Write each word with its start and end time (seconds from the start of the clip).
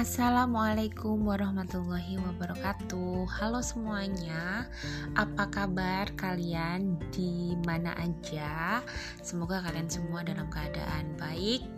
Assalamualaikum 0.00 1.28
warahmatullahi 1.28 2.16
wabarakatuh. 2.16 3.28
Halo 3.36 3.60
semuanya, 3.60 4.64
apa 5.12 5.44
kabar 5.52 6.08
kalian 6.16 6.96
di 7.12 7.52
mana 7.68 7.92
aja? 8.00 8.80
Semoga 9.20 9.60
kalian 9.60 9.92
semua 9.92 10.24
dalam 10.24 10.48
keadaan 10.48 11.04
baik 11.20 11.68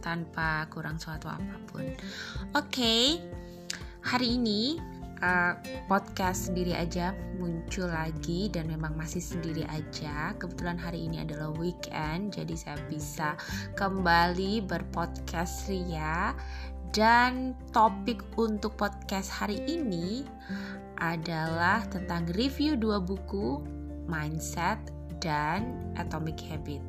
tanpa 0.00 0.72
kurang 0.72 0.96
suatu 0.96 1.28
apa 1.28 1.60
pun. 1.68 1.84
Oke, 1.84 2.00
okay, 2.56 3.04
hari 4.08 4.40
ini 4.40 4.80
uh, 5.20 5.52
podcast 5.86 6.48
sendiri 6.48 6.72
aja 6.72 7.12
muncul 7.36 7.88
lagi 7.88 8.48
dan 8.52 8.68
memang 8.68 8.96
masih 8.96 9.20
sendiri 9.20 9.64
aja. 9.68 10.32
Kebetulan 10.36 10.76
hari 10.80 11.08
ini 11.08 11.24
adalah 11.24 11.52
weekend, 11.56 12.36
jadi 12.36 12.54
saya 12.56 12.78
bisa 12.88 13.36
kembali 13.76 14.64
berpodcast 14.64 15.68
ria 15.68 16.32
dan 16.90 17.54
topik 17.70 18.22
untuk 18.34 18.74
podcast 18.74 19.30
hari 19.30 19.62
ini 19.70 20.26
adalah 20.98 21.86
tentang 21.86 22.26
review 22.34 22.74
dua 22.74 22.98
buku 22.98 23.62
Mindset 24.10 24.78
dan 25.22 25.94
Atomic 25.94 26.42
Habit. 26.50 26.82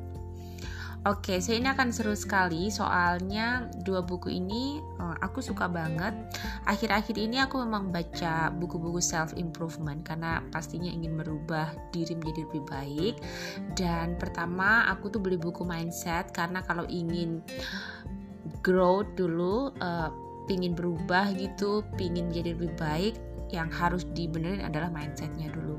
Oke, 1.02 1.42
so 1.42 1.50
ini 1.50 1.66
akan 1.66 1.90
seru 1.90 2.14
sekali 2.14 2.70
soalnya 2.70 3.66
dua 3.82 4.06
buku 4.06 4.38
ini 4.38 4.78
uh, 5.02 5.18
aku 5.18 5.42
suka 5.42 5.66
banget. 5.66 6.14
Akhir-akhir 6.62 7.18
ini 7.18 7.42
aku 7.42 7.58
memang 7.58 7.90
baca 7.90 8.54
buku-buku 8.54 9.02
self 9.02 9.34
improvement 9.34 9.98
karena 10.06 10.46
pastinya 10.54 10.86
ingin 10.94 11.18
merubah 11.18 11.74
diri 11.90 12.14
menjadi 12.14 12.46
lebih 12.46 12.62
baik. 12.70 13.14
Dan 13.74 14.14
pertama 14.14 14.86
aku 14.86 15.10
tuh 15.10 15.18
beli 15.18 15.42
buku 15.42 15.66
mindset 15.66 16.30
karena 16.30 16.62
kalau 16.62 16.86
ingin 16.86 17.42
growth 18.64 19.08
dulu 19.14 19.70
uh, 19.78 20.10
pingin 20.50 20.74
berubah 20.74 21.30
gitu 21.38 21.86
pingin 21.94 22.28
jadi 22.34 22.54
lebih 22.58 22.74
baik 22.78 23.14
yang 23.52 23.68
harus 23.68 24.08
dibenerin 24.16 24.64
adalah 24.64 24.88
mindsetnya 24.88 25.52
dulu. 25.52 25.76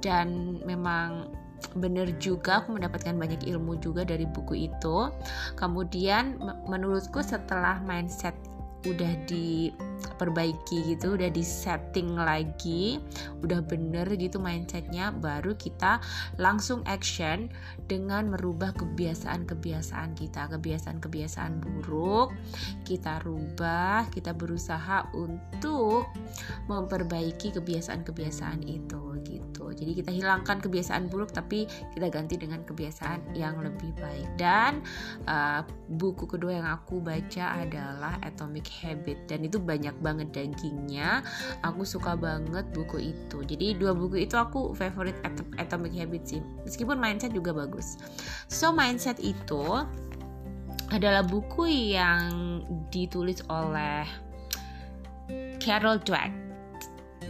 Dan 0.00 0.58
memang 0.64 1.30
bener 1.78 2.10
juga 2.18 2.64
aku 2.64 2.74
mendapatkan 2.74 3.14
banyak 3.14 3.46
ilmu 3.46 3.78
juga 3.78 4.02
dari 4.02 4.26
buku 4.26 4.66
itu. 4.66 5.12
Kemudian 5.54 6.40
menurutku 6.66 7.20
setelah 7.22 7.78
mindset 7.84 8.34
udah 8.82 9.12
diperbaiki 9.30 10.96
gitu 10.96 11.14
udah 11.14 11.30
di 11.30 11.44
setting 11.46 12.18
lagi 12.18 12.98
udah 13.42 13.62
bener 13.62 14.06
gitu 14.18 14.42
mindsetnya 14.42 15.14
baru 15.14 15.54
kita 15.54 16.02
langsung 16.38 16.82
action 16.86 17.50
dengan 17.92 18.32
merubah 18.32 18.72
kebiasaan-kebiasaan 18.72 20.16
kita. 20.16 20.48
Kebiasaan-kebiasaan 20.48 21.60
buruk 21.60 22.32
kita 22.88 23.20
rubah 23.20 24.08
kita 24.08 24.32
berusaha 24.32 25.12
untuk 25.12 26.08
memperbaiki 26.72 27.52
kebiasaan-kebiasaan 27.52 28.64
itu 28.64 29.20
gitu. 29.28 29.70
Jadi 29.76 29.92
kita 30.02 30.10
hilangkan 30.10 30.58
kebiasaan 30.58 31.12
buruk 31.12 31.30
tapi 31.36 31.68
kita 31.94 32.08
ganti 32.08 32.40
dengan 32.40 32.64
kebiasaan 32.64 33.36
yang 33.36 33.60
lebih 33.60 33.92
baik. 34.00 34.28
Dan 34.40 34.80
uh, 35.28 35.60
buku 35.92 36.24
kedua 36.24 36.58
yang 36.62 36.68
aku 36.68 36.98
baca 37.04 37.60
adalah 37.60 38.16
Atomic 38.24 38.71
Habit. 38.80 39.28
Dan 39.28 39.44
itu 39.44 39.60
banyak 39.60 39.92
banget 40.00 40.32
dagingnya. 40.32 41.20
Aku 41.60 41.84
suka 41.84 42.16
banget 42.16 42.64
buku 42.72 43.12
itu. 43.12 43.44
Jadi 43.44 43.76
dua 43.76 43.92
buku 43.92 44.24
itu 44.24 44.38
aku 44.40 44.72
favorite 44.72 45.20
Atomic 45.60 45.92
Habit 45.92 46.22
sih. 46.24 46.40
Meskipun 46.64 46.96
mindset 46.96 47.36
juga 47.36 47.52
bagus. 47.52 48.00
So 48.48 48.72
mindset 48.72 49.20
itu 49.20 49.84
adalah 50.92 51.24
buku 51.24 51.96
yang 51.96 52.60
ditulis 52.92 53.40
oleh 53.48 54.04
Carol 55.60 56.00
Dweck. 56.00 56.32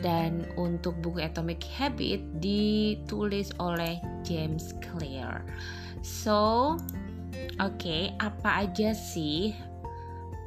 Dan 0.03 0.51
untuk 0.59 0.99
buku 0.99 1.23
Atomic 1.23 1.63
Habit 1.79 2.43
ditulis 2.43 3.55
oleh 3.63 4.03
James 4.27 4.75
Clear. 4.83 5.47
So, 6.03 6.75
oke, 7.63 7.79
okay, 7.79 8.11
apa 8.19 8.67
aja 8.67 8.91
sih 8.99 9.55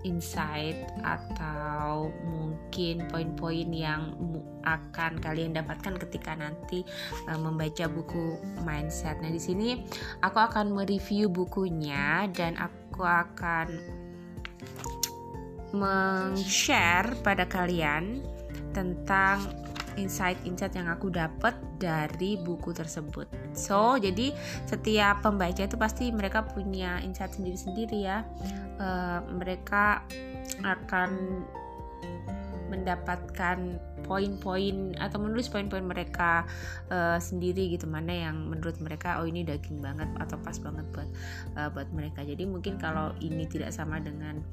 insight 0.05 0.77
atau 1.01 2.13
mungkin 2.23 3.09
poin-poin 3.09 3.67
yang 3.73 4.13
akan 4.61 5.17
kalian 5.17 5.57
dapatkan 5.57 5.97
ketika 6.07 6.37
nanti 6.37 6.85
uh, 7.25 7.39
membaca 7.41 7.89
buku 7.89 8.37
mindset. 8.61 9.17
Nah, 9.19 9.33
di 9.33 9.41
sini 9.41 9.81
aku 10.21 10.37
akan 10.37 10.71
mereview 10.77 11.27
bukunya 11.27 12.29
dan 12.29 12.55
aku 12.61 13.01
akan 13.01 13.67
meng-share 15.75 17.17
pada 17.19 17.43
kalian 17.49 18.23
tentang 18.71 19.43
insight-insight 19.95 20.75
yang 20.75 20.87
aku 20.91 21.11
dapat 21.11 21.55
dari 21.79 22.39
buku 22.39 22.71
tersebut. 22.71 23.27
So, 23.55 23.95
jadi 23.99 24.35
setiap 24.67 25.23
pembaca 25.23 25.63
itu 25.63 25.75
pasti 25.75 26.11
mereka 26.11 26.45
punya 26.45 26.99
insight 27.03 27.35
sendiri-sendiri 27.35 27.99
ya. 28.03 28.23
Uh, 28.75 29.23
mereka 29.31 30.03
akan 30.63 31.43
mendapatkan 32.69 33.77
poin-poin 34.05 34.93
atau 35.01 35.17
menulis 35.17 35.49
poin-poin 35.49 35.81
mereka 35.81 36.45
uh, 36.93 37.17
sendiri 37.17 37.73
gitu 37.73 37.89
mana 37.89 38.29
yang 38.29 38.37
menurut 38.45 38.77
mereka 38.77 39.17
oh 39.21 39.25
ini 39.25 39.41
daging 39.41 39.81
banget 39.81 40.05
atau 40.21 40.37
pas 40.37 40.57
banget 40.61 40.85
buat 40.93 41.09
uh, 41.57 41.69
buat 41.73 41.89
mereka 41.89 42.21
jadi 42.21 42.45
mungkin 42.45 42.77
kalau 42.77 43.13
ini 43.21 43.49
tidak 43.49 43.73
sama 43.73 43.97
dengan 43.97 44.45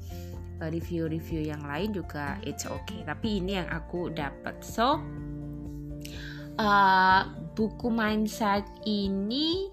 review-review 0.61 1.49
yang 1.49 1.63
lain 1.65 1.95
juga 1.95 2.37
it's 2.45 2.67
okay. 2.67 3.01
Tapi 3.05 3.41
ini 3.41 3.57
yang 3.57 3.69
aku 3.71 4.13
dapat. 4.13 4.61
So 4.61 5.01
uh, 6.59 7.21
buku 7.53 7.87
mindset 7.89 8.65
ini 8.85 9.69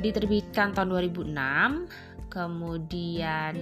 diterbitkan 0.00 0.72
tahun 0.72 0.96
2006 1.12 2.32
kemudian 2.32 3.52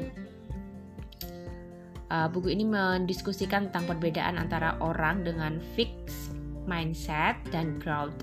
uh, 2.13 2.29
buku 2.31 2.55
ini 2.55 2.63
mendiskusikan 2.69 3.71
tentang 3.71 3.97
perbedaan 3.97 4.39
antara 4.39 4.79
orang 4.79 5.27
dengan 5.27 5.59
fix 5.75 6.28
mindset 6.69 7.41
dan 7.49 7.81
growth 7.81 8.15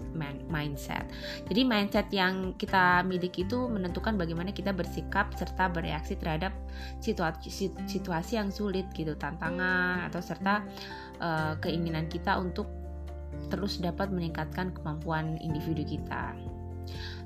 mindset. 0.48 1.04
Jadi 1.50 1.66
mindset 1.66 2.08
yang 2.14 2.54
kita 2.56 3.02
miliki 3.02 3.44
itu 3.44 3.66
menentukan 3.66 4.16
bagaimana 4.16 4.54
kita 4.54 4.70
bersikap 4.72 5.34
serta 5.34 5.68
bereaksi 5.68 6.14
terhadap 6.16 6.54
situasi 7.02 7.74
situasi 7.90 8.38
yang 8.38 8.54
sulit 8.54 8.86
gitu, 8.94 9.18
tantangan 9.18 10.06
atau 10.06 10.22
serta 10.22 10.62
uh, 11.20 11.58
keinginan 11.60 12.06
kita 12.06 12.38
untuk 12.38 12.70
terus 13.50 13.82
dapat 13.82 14.14
meningkatkan 14.14 14.72
kemampuan 14.72 15.42
individu 15.42 15.84
kita. 15.84 16.55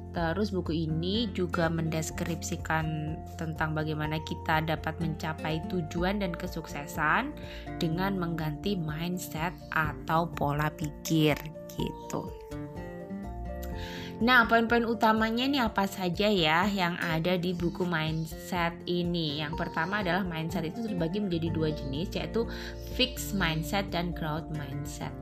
Terus 0.09 0.49
buku 0.49 0.89
ini 0.89 1.29
juga 1.37 1.69
mendeskripsikan 1.69 3.13
tentang 3.37 3.77
bagaimana 3.77 4.17
kita 4.25 4.65
dapat 4.65 4.97
mencapai 4.97 5.61
tujuan 5.69 6.25
dan 6.25 6.33
kesuksesan 6.33 7.29
dengan 7.77 8.17
mengganti 8.17 8.73
mindset 8.73 9.53
atau 9.69 10.25
pola 10.33 10.73
pikir 10.73 11.37
gitu. 11.77 12.25
Nah, 14.19 14.43
poin-poin 14.51 14.83
utamanya 14.83 15.47
ini 15.47 15.63
apa 15.63 15.87
saja 15.87 16.27
ya 16.27 16.67
yang 16.67 16.99
ada 16.99 17.39
di 17.39 17.55
buku 17.55 17.87
mindset 17.87 18.75
ini? 18.83 19.39
Yang 19.39 19.63
pertama 19.63 20.03
adalah 20.03 20.27
mindset 20.27 20.67
itu 20.67 20.83
terbagi 20.83 21.23
menjadi 21.23 21.47
dua 21.55 21.71
jenis 21.71 22.11
yaitu 22.11 22.43
fixed 22.99 23.31
mindset 23.31 23.87
dan 23.95 24.11
growth 24.11 24.51
mindset 24.51 25.15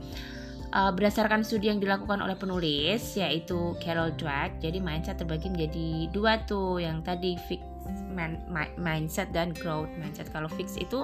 uh, 0.78 0.92
berdasarkan 0.94 1.42
studi 1.42 1.74
yang 1.74 1.82
dilakukan 1.82 2.22
oleh 2.22 2.38
penulis 2.38 3.18
yaitu 3.18 3.74
Carol 3.82 4.14
Dweck 4.14 4.62
jadi 4.62 4.78
mindset 4.78 5.18
terbagi 5.18 5.50
menjadi 5.50 6.14
dua 6.14 6.46
tuh. 6.46 6.78
Yang 6.78 6.98
tadi 7.10 7.32
fix 7.50 7.66
man, 8.14 8.38
mindset 8.78 9.34
dan 9.34 9.58
growth 9.58 9.90
mindset. 9.98 10.30
Kalau 10.30 10.48
fix 10.54 10.78
itu 10.78 11.02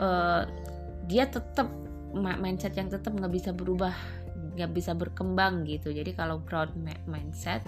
uh, 0.00 0.48
dia 1.06 1.28
tetap 1.28 1.68
mindset 2.16 2.72
yang 2.72 2.88
tetap 2.88 3.12
nggak 3.12 3.30
bisa 3.30 3.52
berubah 3.52 3.92
nggak 4.56 4.72
bisa 4.72 4.96
berkembang 4.96 5.68
gitu. 5.68 5.92
Jadi 5.92 6.16
kalau 6.16 6.40
growth 6.40 6.72
mindset 7.04 7.60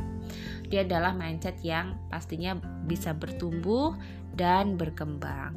dia 0.73 0.88
adalah 0.88 1.12
mindset 1.12 1.61
yang 1.61 2.00
pastinya 2.08 2.56
bisa 2.88 3.12
bertumbuh 3.12 3.93
dan 4.32 4.81
berkembang 4.81 5.52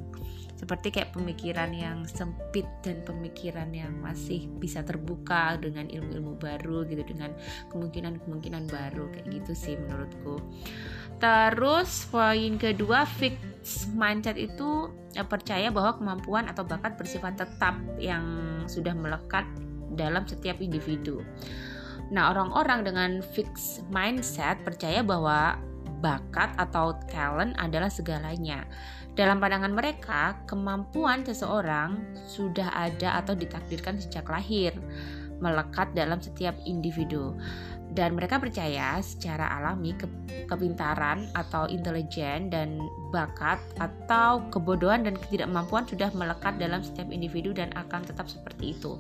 seperti 0.62 0.94
kayak 0.94 1.18
pemikiran 1.18 1.74
yang 1.74 2.06
sempit 2.06 2.70
dan 2.86 3.02
pemikiran 3.02 3.74
yang 3.74 3.98
masih 3.98 4.46
bisa 4.62 4.86
terbuka 4.86 5.58
dengan 5.58 5.90
ilmu-ilmu 5.90 6.38
baru 6.38 6.86
gitu 6.86 7.02
dengan 7.02 7.34
kemungkinan-kemungkinan 7.74 8.70
baru 8.70 9.10
kayak 9.10 9.28
gitu 9.42 9.52
sih 9.58 9.74
menurutku 9.74 10.38
terus 11.18 12.06
poin 12.14 12.62
kedua 12.62 13.10
fix 13.10 13.90
mindset 13.90 14.38
itu 14.38 14.94
ya, 15.18 15.26
percaya 15.26 15.74
bahwa 15.74 15.98
kemampuan 15.98 16.46
atau 16.46 16.62
bakat 16.62 16.94
bersifat 16.94 17.42
tetap 17.42 17.74
yang 17.98 18.22
sudah 18.70 18.94
melekat 18.94 19.50
dalam 19.98 20.30
setiap 20.30 20.62
individu 20.62 21.26
Nah, 22.12 22.36
orang-orang 22.36 22.84
dengan 22.84 23.12
fix 23.24 23.80
mindset 23.88 24.60
percaya 24.68 25.00
bahwa 25.00 25.56
bakat 26.04 26.52
atau 26.60 26.92
talent 27.08 27.56
adalah 27.56 27.88
segalanya. 27.88 28.68
Dalam 29.12 29.44
pandangan 29.44 29.76
mereka, 29.76 30.40
kemampuan 30.48 31.28
seseorang 31.28 32.00
sudah 32.24 32.72
ada 32.72 33.20
atau 33.20 33.36
ditakdirkan 33.36 34.00
sejak 34.00 34.24
lahir, 34.32 34.72
melekat 35.44 35.92
dalam 35.92 36.24
setiap 36.24 36.56
individu. 36.64 37.36
Dan 37.92 38.16
mereka 38.16 38.40
percaya 38.40 39.04
secara 39.04 39.52
alami 39.60 39.92
ke 39.92 40.08
kepintaran 40.48 41.28
atau 41.36 41.68
intelijen 41.68 42.48
dan 42.48 42.80
bakat 43.12 43.60
atau 43.84 44.48
kebodohan 44.48 45.04
dan 45.04 45.20
ketidakmampuan 45.20 45.84
sudah 45.84 46.08
melekat 46.16 46.56
dalam 46.56 46.80
setiap 46.80 47.12
individu 47.12 47.52
dan 47.52 47.68
akan 47.76 48.08
tetap 48.08 48.32
seperti 48.32 48.80
itu. 48.80 48.96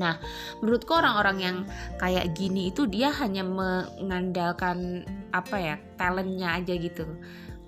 Nah, 0.00 0.16
menurutku 0.64 0.96
orang-orang 0.96 1.38
yang 1.42 1.56
kayak 2.00 2.32
gini 2.32 2.72
itu 2.72 2.88
dia 2.88 3.12
hanya 3.12 3.44
mengandalkan 3.44 5.04
apa 5.36 5.56
ya 5.60 5.76
talentnya 6.00 6.56
aja 6.56 6.74
gitu 6.80 7.04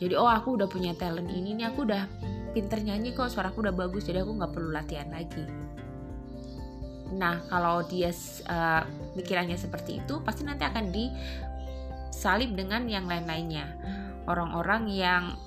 jadi 0.02 0.18
oh 0.18 0.26
aku 0.26 0.58
udah 0.58 0.66
punya 0.66 0.98
talent 0.98 1.30
ini 1.30 1.54
nih 1.54 1.70
aku 1.70 1.86
udah 1.86 2.10
pinter 2.50 2.82
nyanyi 2.82 3.14
kok 3.14 3.30
suaraku 3.30 3.62
udah 3.62 3.70
bagus 3.70 4.02
jadi 4.02 4.26
aku 4.26 4.34
nggak 4.34 4.50
perlu 4.50 4.74
latihan 4.74 5.06
lagi. 5.14 5.46
Nah 7.14 7.46
kalau 7.46 7.86
dia 7.86 8.10
uh, 8.50 8.82
pikirannya 9.14 9.54
seperti 9.54 10.02
itu 10.02 10.18
pasti 10.26 10.42
nanti 10.42 10.66
akan 10.66 10.90
disalib 10.90 12.58
dengan 12.58 12.90
yang 12.90 13.06
lain-lainnya. 13.06 13.70
Orang-orang 14.26 14.90
yang 14.90 15.38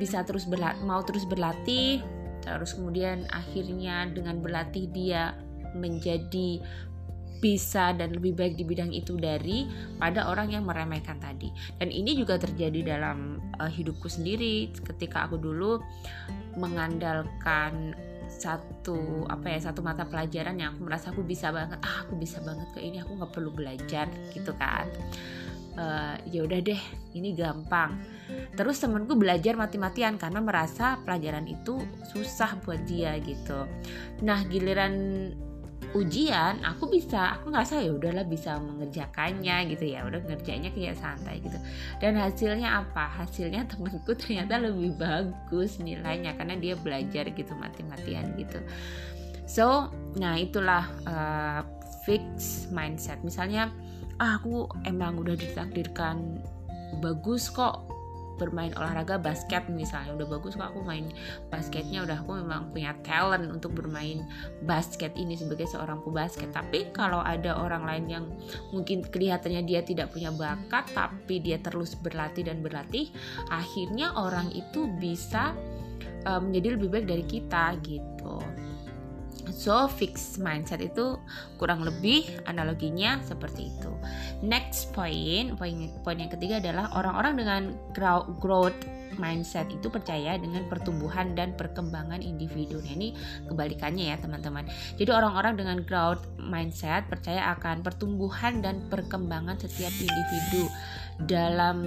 bisa 0.00 0.24
terus 0.24 0.48
berlatih, 0.48 0.80
mau 0.88 1.04
terus 1.04 1.28
berlatih 1.28 2.00
terus 2.48 2.72
kemudian 2.72 3.28
akhirnya 3.28 4.08
dengan 4.08 4.40
berlatih 4.40 4.88
dia 4.88 5.36
menjadi 5.76 6.64
bisa 7.38 7.94
dan 7.94 8.14
lebih 8.14 8.34
baik 8.34 8.54
di 8.58 8.64
bidang 8.66 8.90
itu 8.90 9.14
dari 9.14 9.66
pada 9.98 10.30
orang 10.30 10.52
yang 10.52 10.66
meremehkan 10.66 11.18
tadi. 11.22 11.50
Dan 11.78 11.90
ini 11.90 12.18
juga 12.18 12.38
terjadi 12.38 12.98
dalam 12.98 13.38
uh, 13.58 13.70
hidupku 13.70 14.10
sendiri. 14.10 14.70
Ketika 14.74 15.30
aku 15.30 15.38
dulu 15.38 15.78
mengandalkan 16.58 17.94
satu 18.28 19.24
apa 19.24 19.56
ya 19.56 19.72
satu 19.72 19.80
mata 19.80 20.04
pelajaran 20.04 20.60
yang 20.60 20.76
aku 20.76 20.84
merasa 20.84 21.08
aku 21.08 21.24
bisa 21.24 21.48
banget 21.48 21.80
ah 21.80 22.04
aku 22.04 22.20
bisa 22.20 22.44
banget 22.44 22.68
ke 22.76 22.84
ini 22.84 23.00
aku 23.00 23.16
nggak 23.16 23.32
perlu 23.32 23.50
belajar 23.50 24.06
gitu 24.36 24.52
kan. 24.58 24.86
Uh, 25.78 26.18
ya 26.26 26.42
udah 26.42 26.58
deh 26.58 26.82
ini 27.14 27.38
gampang. 27.38 27.94
Terus 28.58 28.82
temenku 28.82 29.14
belajar 29.16 29.54
mati-matian 29.54 30.18
karena 30.20 30.42
merasa 30.42 30.98
pelajaran 31.06 31.46
itu 31.48 31.80
susah 32.12 32.58
buat 32.66 32.82
dia 32.84 33.16
gitu. 33.22 33.64
Nah 34.26 34.42
giliran 34.50 34.92
ujian 35.96 36.60
aku 36.60 36.92
bisa 36.92 37.40
aku 37.40 37.48
ngerasa 37.48 37.80
ya 37.80 37.92
udahlah 37.96 38.26
bisa 38.28 38.60
mengerjakannya 38.60 39.72
gitu 39.72 39.84
ya. 39.88 40.04
Udah 40.04 40.20
ngerjainnya 40.24 40.72
kayak 40.72 41.00
santai 41.00 41.40
gitu. 41.40 41.56
Dan 42.02 42.20
hasilnya 42.20 42.84
apa? 42.84 43.08
Hasilnya 43.24 43.64
temanku 43.70 44.12
ternyata 44.16 44.60
lebih 44.60 44.96
bagus 45.00 45.80
nilainya 45.80 46.36
karena 46.36 46.56
dia 46.60 46.74
belajar 46.76 47.28
gitu 47.32 47.52
mati-matian 47.56 48.36
gitu. 48.36 48.60
So 49.48 49.88
nah 50.20 50.36
itulah 50.36 50.84
uh, 51.08 51.64
fix 52.04 52.68
mindset. 52.68 53.20
Misalnya 53.24 53.72
ah, 54.20 54.36
aku 54.36 54.68
emang 54.84 55.20
udah 55.20 55.36
ditakdirkan 55.38 56.42
bagus 57.00 57.48
kok 57.52 57.97
bermain 58.38 58.72
olahraga 58.78 59.18
basket 59.18 59.66
misalnya. 59.68 60.14
Udah 60.14 60.38
bagus 60.38 60.54
kok 60.54 60.70
aku 60.70 60.86
main 60.86 61.10
basketnya. 61.50 62.06
Udah 62.06 62.22
aku 62.22 62.38
memang 62.38 62.70
punya 62.70 62.94
talent 63.02 63.50
untuk 63.50 63.74
bermain 63.74 64.24
basket 64.64 65.12
ini 65.18 65.34
sebagai 65.34 65.66
seorang 65.66 66.00
pebasket. 66.06 66.54
Tapi 66.54 66.94
kalau 66.94 67.20
ada 67.20 67.58
orang 67.58 67.82
lain 67.84 68.04
yang 68.06 68.24
mungkin 68.70 69.02
kelihatannya 69.04 69.66
dia 69.66 69.82
tidak 69.82 70.14
punya 70.14 70.30
bakat 70.30 70.86
tapi 70.94 71.42
dia 71.42 71.58
terus 71.58 71.98
berlatih 71.98 72.46
dan 72.46 72.62
berlatih 72.62 73.10
akhirnya 73.50 74.14
orang 74.14 74.48
itu 74.54 74.86
bisa 75.00 75.52
uh, 76.24 76.40
menjadi 76.40 76.78
lebih 76.78 76.88
baik 76.92 77.06
dari 77.08 77.24
kita 77.26 77.74
gitu 77.82 78.36
So 79.58 79.90
fix 79.90 80.38
mindset 80.38 80.78
itu 80.78 81.18
kurang 81.58 81.82
lebih 81.82 82.30
analoginya 82.46 83.18
seperti 83.26 83.74
itu. 83.74 83.90
Next 84.38 84.94
point, 84.94 85.58
poin 85.58 85.90
poin 86.06 86.18
yang 86.22 86.30
ketiga 86.30 86.62
adalah 86.62 86.94
orang-orang 86.94 87.34
dengan 87.34 87.62
growth 88.38 88.78
mindset 89.18 89.66
itu 89.74 89.90
percaya 89.90 90.38
dengan 90.38 90.62
pertumbuhan 90.70 91.34
dan 91.34 91.58
perkembangan 91.58 92.22
individu. 92.22 92.78
Nah, 92.78 92.94
ini 92.94 93.18
kebalikannya 93.50 94.14
ya, 94.14 94.16
teman-teman. 94.22 94.70
Jadi 94.94 95.10
orang-orang 95.10 95.58
dengan 95.58 95.82
growth 95.82 96.22
mindset 96.38 97.10
percaya 97.10 97.50
akan 97.58 97.82
pertumbuhan 97.82 98.62
dan 98.62 98.86
perkembangan 98.86 99.58
setiap 99.58 99.90
individu 99.98 100.70
dalam 101.26 101.78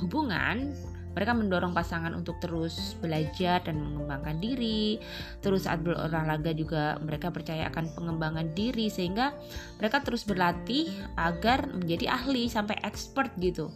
hubungan 0.00 0.72
mereka 1.14 1.32
mendorong 1.32 1.72
pasangan 1.72 2.12
untuk 2.12 2.36
terus 2.42 2.98
belajar 2.98 3.62
dan 3.62 3.78
mengembangkan 3.78 4.36
diri. 4.42 4.98
Terus 5.40 5.64
saat 5.64 5.80
berolahraga 5.80 6.50
juga 6.52 6.98
mereka 7.00 7.30
percaya 7.30 7.70
akan 7.70 7.94
pengembangan 7.94 8.50
diri 8.52 8.90
sehingga 8.90 9.32
mereka 9.78 10.02
terus 10.02 10.26
berlatih 10.26 10.90
agar 11.14 11.70
menjadi 11.70 12.10
ahli 12.10 12.50
sampai 12.50 12.76
expert 12.82 13.30
gitu. 13.38 13.70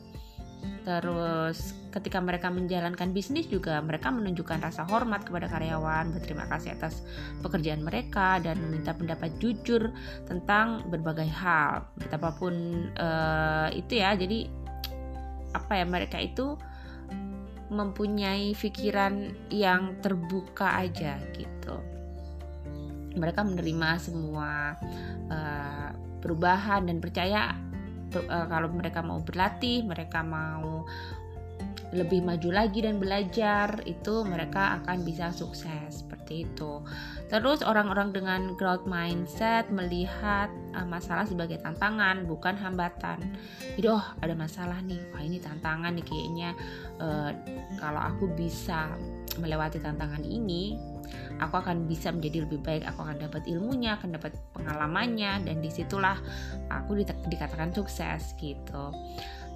Terus 0.89 1.77
ketika 1.93 2.17
mereka 2.17 2.49
menjalankan 2.49 3.13
bisnis 3.13 3.45
juga 3.45 3.77
mereka 3.85 4.09
menunjukkan 4.09 4.65
rasa 4.65 4.89
hormat 4.89 5.21
kepada 5.21 5.45
karyawan, 5.45 6.17
berterima 6.17 6.49
kasih 6.49 6.75
atas 6.75 7.05
pekerjaan 7.45 7.85
mereka 7.85 8.41
dan 8.41 8.57
meminta 8.57 8.97
pendapat 8.97 9.37
jujur 9.37 9.93
tentang 10.25 10.89
berbagai 10.89 11.29
hal. 11.29 11.85
Betapapun 12.01 12.89
uh, 12.97 13.69
itu 13.73 14.01
ya, 14.01 14.17
jadi 14.17 14.49
apa 15.53 15.81
ya 15.81 15.85
mereka 15.85 16.21
itu 16.21 16.57
mempunyai 17.69 18.57
pikiran 18.57 19.33
yang 19.53 20.01
terbuka 20.01 20.81
aja 20.81 21.21
gitu 21.37 21.77
mereka 23.19 23.43
menerima 23.43 23.99
semua 23.99 24.79
uh, 25.29 25.91
perubahan 26.23 26.87
dan 26.87 27.03
percaya 27.03 27.53
uh, 28.15 28.47
kalau 28.47 28.71
mereka 28.73 29.03
mau 29.03 29.21
berlatih 29.21 29.85
mereka 29.85 30.23
mau 30.23 30.87
lebih 31.89 32.21
maju 32.21 32.53
lagi 32.53 32.85
dan 32.85 33.01
belajar 33.01 33.81
itu 33.89 34.21
mereka 34.29 34.81
akan 34.81 35.09
bisa 35.09 35.33
sukses 35.33 36.05
seperti 36.05 36.45
itu. 36.45 36.85
Terus 37.29 37.61
orang-orang 37.61 38.17
dengan 38.17 38.41
growth 38.57 38.89
mindset 38.89 39.69
melihat 39.69 40.49
uh, 40.73 40.89
masalah 40.89 41.29
sebagai 41.29 41.61
tantangan 41.61 42.25
bukan 42.25 42.57
hambatan. 42.57 43.21
Jadi 43.77 43.87
oh 43.89 44.05
ada 44.25 44.33
masalah 44.33 44.81
nih, 44.81 45.01
wah 45.13 45.21
ini 45.21 45.37
tantangan 45.37 45.93
nih 45.93 46.07
kayaknya. 46.09 46.51
Uh, 46.97 47.31
kalau 47.77 48.01
aku 48.01 48.33
bisa 48.33 48.97
melewati 49.39 49.79
tantangan 49.79 50.25
ini 50.27 50.75
aku 51.39 51.55
akan 51.63 51.87
bisa 51.87 52.11
menjadi 52.11 52.45
lebih 52.45 52.61
baik. 52.65 52.83
Aku 52.89 53.07
akan 53.07 53.23
dapat 53.23 53.47
ilmunya 53.47 53.97
akan 53.97 54.19
dapat 54.19 54.33
pengalamannya. 54.53 55.47
Dan 55.47 55.63
di 55.63 55.71
situlah 55.71 56.19
aku 56.69 56.99
dikatakan 57.29 57.71
sukses 57.73 58.35
gitu 58.37 58.93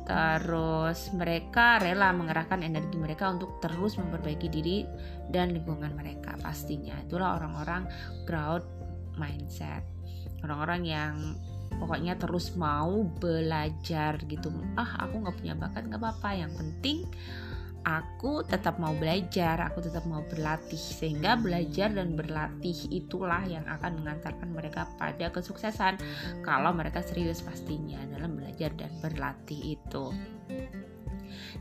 Terus 0.02 1.14
mereka 1.14 1.78
rela 1.78 2.11
mengerahkan 2.11 2.61
energi 2.66 2.99
mereka 2.99 3.30
untuk 3.30 3.62
terus 3.62 3.94
memperbaiki 3.94 4.49
diri 4.50 4.82
dan 5.30 5.54
lingkungan 5.54 5.94
mereka 5.94 6.35
pastinya. 6.42 6.99
Itulah 7.06 7.38
orang-orang 7.38 7.87
growth 8.26 8.66
mindset. 9.14 9.87
Orang-orang 10.42 10.82
yang 10.82 11.14
pokoknya 11.78 12.18
terus 12.18 12.52
mau 12.59 13.06
belajar 13.23 14.18
gitu. 14.26 14.50
Ah, 14.75 15.06
aku 15.06 15.23
nggak 15.23 15.37
punya 15.38 15.54
bakat 15.54 15.87
nggak 15.87 16.02
apa-apa. 16.02 16.30
Yang 16.35 16.52
penting 16.59 16.99
aku 17.82 18.46
tetap 18.46 18.78
mau 18.78 18.94
belajar, 18.94 19.58
aku 19.62 19.82
tetap 19.82 20.06
mau 20.06 20.22
berlatih, 20.26 20.78
sehingga 20.78 21.38
belajar 21.38 21.90
dan 21.90 22.14
berlatih 22.14 22.88
itulah 22.90 23.42
yang 23.46 23.66
akan 23.66 24.02
mengantarkan 24.02 24.50
mereka 24.50 24.86
pada 24.96 25.30
kesuksesan. 25.30 25.98
Kalau 26.46 26.70
mereka 26.74 27.02
serius, 27.02 27.42
pastinya 27.42 27.98
dalam 28.10 28.38
belajar 28.38 28.70
dan 28.78 28.90
berlatih 29.02 29.78
itu. 29.78 30.14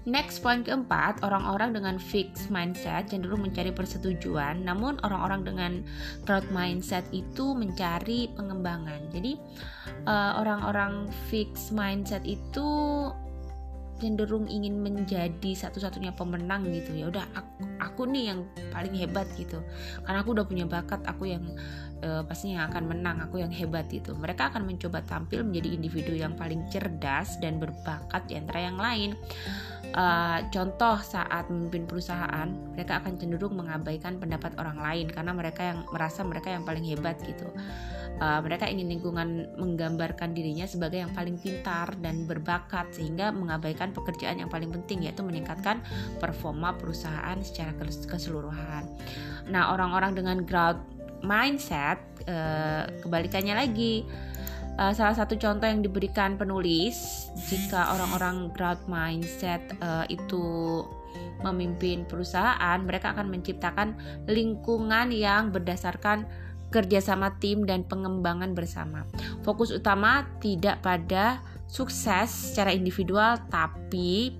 Next 0.03 0.41
point 0.41 0.65
keempat, 0.65 1.21
orang-orang 1.21 1.77
dengan 1.77 1.95
fixed 2.01 2.49
mindset 2.49 3.13
cenderung 3.13 3.45
mencari 3.45 3.69
persetujuan, 3.69 4.65
namun 4.65 4.97
orang-orang 5.05 5.41
dengan 5.45 5.71
growth 6.25 6.49
mindset 6.49 7.05
itu 7.13 7.53
mencari 7.53 8.31
pengembangan. 8.33 9.13
Jadi 9.13 9.37
eh, 10.09 10.31
orang-orang 10.41 11.05
uh, 11.05 11.13
fixed 11.29 11.69
mindset 11.69 12.25
itu 12.25 12.67
cenderung 14.01 14.49
ingin 14.49 14.81
menjadi 14.81 15.51
satu-satunya 15.53 16.17
pemenang 16.17 16.65
gitu. 16.73 16.97
Ya 16.97 17.05
udah 17.13 17.25
aku, 17.37 17.61
aku 17.77 18.01
nih 18.09 18.33
yang 18.33 18.39
paling 18.73 18.97
hebat 18.97 19.29
gitu. 19.37 19.61
Karena 20.01 20.25
aku 20.25 20.33
udah 20.33 20.45
punya 20.49 20.65
bakat 20.65 21.05
aku 21.05 21.29
yang 21.29 21.45
uh, 22.01 22.25
pastinya 22.25 22.65
akan 22.65 22.89
menang 22.89 23.21
aku 23.21 23.39
yang 23.39 23.53
hebat 23.53 23.85
itu. 23.93 24.17
Mereka 24.17 24.49
akan 24.49 24.65
mencoba 24.65 25.05
tampil 25.05 25.45
menjadi 25.45 25.69
individu 25.77 26.13
yang 26.17 26.33
paling 26.33 26.65
cerdas 26.73 27.37
dan 27.37 27.61
berbakat 27.61 28.25
di 28.25 28.41
antara 28.41 28.65
yang 28.65 28.81
lain 28.81 29.13
uh, 29.95 30.39
contoh 30.49 30.97
saat 31.03 31.47
memimpin 31.47 31.87
perusahaan 31.87 32.47
mereka 32.75 32.99
akan 33.03 33.17
cenderung 33.19 33.55
mengabaikan 33.55 34.17
pendapat 34.17 34.55
orang 34.59 34.79
lain 34.79 35.07
karena 35.11 35.31
mereka 35.31 35.61
yang 35.75 35.79
merasa 35.91 36.21
mereka 36.23 36.51
yang 36.51 36.63
paling 36.63 36.83
hebat 36.85 37.19
gitu 37.23 37.47
uh, 38.21 38.39
mereka 38.39 38.69
ingin 38.69 38.87
lingkungan 38.93 39.49
menggambarkan 39.57 40.37
dirinya 40.37 40.69
sebagai 40.69 41.01
yang 41.01 41.11
paling 41.11 41.35
pintar 41.41 41.97
dan 41.99 42.29
berbakat 42.29 42.93
sehingga 42.93 43.33
mengabaikan 43.33 43.91
pekerjaan 43.91 44.39
yang 44.39 44.49
paling 44.51 44.69
penting 44.69 45.09
yaitu 45.09 45.25
meningkatkan 45.25 45.81
performa 46.21 46.77
perusahaan 46.77 47.35
secara 47.41 47.73
keseluruhan. 47.81 48.85
Nah, 49.49 49.73
orang-orang 49.73 50.13
dengan 50.13 50.37
growth 50.45 50.79
mindset 51.21 52.01
uh, 52.25 52.89
kebalikannya 53.05 53.53
lagi 53.57 54.05
uh, 54.77 54.93
salah 54.93 55.15
satu 55.15 55.35
contoh 55.39 55.67
yang 55.67 55.81
diberikan 55.81 56.39
penulis 56.39 57.27
jika 57.49 57.95
orang-orang 57.95 58.51
growth 58.53 58.85
mindset 58.87 59.63
uh, 59.83 60.05
itu 60.07 60.83
memimpin 61.41 62.05
perusahaan, 62.05 62.79
mereka 62.85 63.17
akan 63.17 63.27
menciptakan 63.33 63.97
lingkungan 64.29 65.09
yang 65.09 65.49
berdasarkan 65.49 66.29
kerjasama 66.71 67.35
tim 67.43 67.67
dan 67.67 67.83
pengembangan 67.83 68.55
bersama. 68.55 69.03
Fokus 69.43 69.75
utama 69.75 70.23
tidak 70.39 70.79
pada 70.79 71.43
sukses 71.67 72.31
secara 72.31 72.71
individual, 72.71 73.41
tapi 73.51 74.39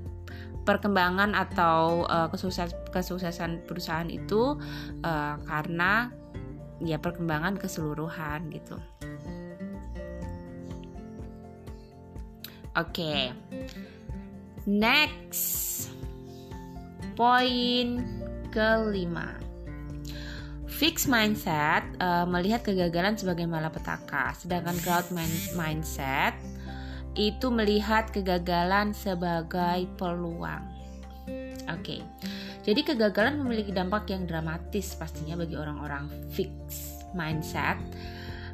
perkembangan 0.64 1.34
atau 1.34 2.06
uh, 2.06 2.30
kesukses 2.30 2.72
kesuksesan 2.94 3.66
perusahaan 3.66 4.08
itu 4.08 4.56
uh, 5.04 5.36
karena 5.44 6.14
ya 6.80 7.02
perkembangan 7.02 7.58
keseluruhan 7.58 8.48
gitu. 8.54 8.78
Oke. 12.78 13.04
Okay. 13.04 13.22
Next. 14.64 15.90
Poin 17.20 18.00
kelima. 18.52 19.36
Fix 20.72 21.06
mindset 21.06 21.86
uh, 22.02 22.26
melihat 22.26 22.66
kegagalan 22.66 23.14
sebagai 23.14 23.46
malapetaka, 23.46 24.34
sedangkan 24.34 24.74
growth 24.82 25.14
mindset 25.54 26.34
itu 27.14 27.52
melihat 27.52 28.10
kegagalan 28.10 28.96
sebagai 28.96 29.86
peluang. 30.00 30.64
Oke. 31.70 32.02
Okay. 32.02 32.02
Jadi 32.62 32.82
kegagalan 32.86 33.42
memiliki 33.42 33.74
dampak 33.74 34.10
yang 34.14 34.30
dramatis 34.30 34.94
pastinya 34.94 35.38
bagi 35.38 35.58
orang-orang 35.58 36.10
fix 36.30 36.50
mindset 37.18 37.78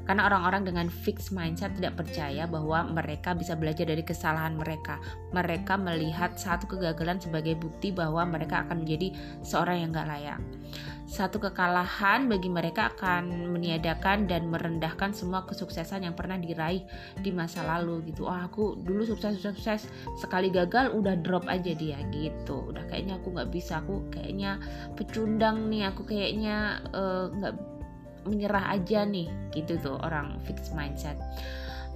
karena 0.07 0.31
orang-orang 0.31 0.63
dengan 0.63 0.87
fixed 0.87 1.35
mindset 1.35 1.75
tidak 1.75 1.99
percaya 1.99 2.47
bahwa 2.47 2.87
mereka 2.87 3.35
bisa 3.35 3.59
belajar 3.59 3.91
dari 3.91 4.07
kesalahan 4.07 4.55
mereka. 4.55 5.03
Mereka 5.35 5.75
melihat 5.75 6.39
satu 6.39 6.63
kegagalan 6.63 7.19
sebagai 7.19 7.59
bukti 7.59 7.91
bahwa 7.91 8.23
mereka 8.23 8.63
akan 8.63 8.87
menjadi 8.87 9.11
seorang 9.43 9.83
yang 9.83 9.91
gak 9.91 10.07
layak. 10.07 10.39
Satu 11.07 11.39
kekalahan 11.39 12.27
bagi 12.27 12.51
mereka 12.51 12.91
akan 12.91 13.55
meniadakan 13.55 14.27
dan 14.27 14.51
merendahkan 14.51 15.15
semua 15.15 15.47
kesuksesan 15.47 16.03
yang 16.03 16.15
pernah 16.15 16.35
diraih 16.35 16.83
di 17.23 17.31
masa 17.31 17.63
lalu 17.63 18.11
gitu. 18.11 18.27
Oh 18.27 18.35
aku 18.35 18.75
dulu 18.75 19.07
sukses 19.07 19.39
sukses 19.39 19.87
sekali 20.19 20.51
gagal 20.51 20.91
udah 20.91 21.15
drop 21.23 21.47
aja 21.47 21.71
dia 21.71 21.99
gitu. 22.11 22.75
Udah 22.75 22.83
kayaknya 22.91 23.23
aku 23.23 23.31
nggak 23.31 23.51
bisa. 23.55 23.79
Aku 23.79 24.03
kayaknya 24.11 24.59
pecundang 24.99 25.71
nih. 25.71 25.87
Aku 25.95 26.03
kayaknya 26.03 26.83
eh, 26.91 27.25
nggak 27.39 27.55
uh, 27.55 27.76
menyerah 28.27 28.75
aja 28.75 29.07
nih 29.07 29.31
gitu 29.55 29.79
tuh 29.79 29.97
orang 30.03 30.37
fixed 30.43 30.75
mindset 30.75 31.17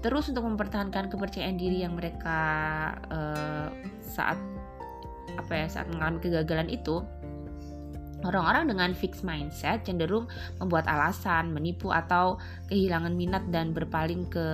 terus 0.01 0.31
untuk 0.31 0.47
mempertahankan 0.47 1.13
kepercayaan 1.13 1.61
diri 1.61 1.85
yang 1.85 1.93
mereka 1.93 2.39
uh, 3.13 3.69
saat 4.01 4.39
apa 5.37 5.53
ya 5.53 5.67
saat 5.69 5.87
mengalami 5.93 6.19
kegagalan 6.19 6.67
itu 6.67 7.05
Orang-orang 8.21 8.69
dengan 8.69 8.89
fixed 8.93 9.25
mindset 9.25 9.81
cenderung 9.81 10.29
membuat 10.61 10.85
alasan, 10.85 11.57
menipu 11.57 11.89
atau 11.89 12.37
kehilangan 12.69 13.17
minat 13.17 13.41
dan 13.49 13.73
berpaling 13.73 14.29
ke 14.29 14.45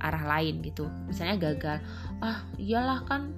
arah 0.00 0.24
lain 0.24 0.64
gitu. 0.64 0.88
Misalnya 1.04 1.52
gagal, 1.52 1.78
ah 2.24 2.40
iyalah 2.56 3.04
kan 3.04 3.36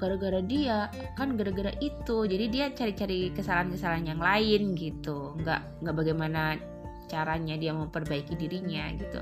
gara-gara 0.00 0.40
dia, 0.40 0.88
kan 1.20 1.36
gara-gara 1.36 1.76
itu. 1.84 2.24
Jadi 2.24 2.44
dia 2.48 2.72
cari-cari 2.72 3.28
kesalahan-kesalahan 3.36 4.16
yang 4.16 4.20
lain 4.24 4.72
gitu. 4.72 5.36
Nggak 5.36 5.60
nggak 5.84 5.94
bagaimana 5.94 6.56
caranya 7.12 7.60
dia 7.60 7.76
memperbaiki 7.76 8.32
dirinya 8.40 8.88
gitu. 8.96 9.20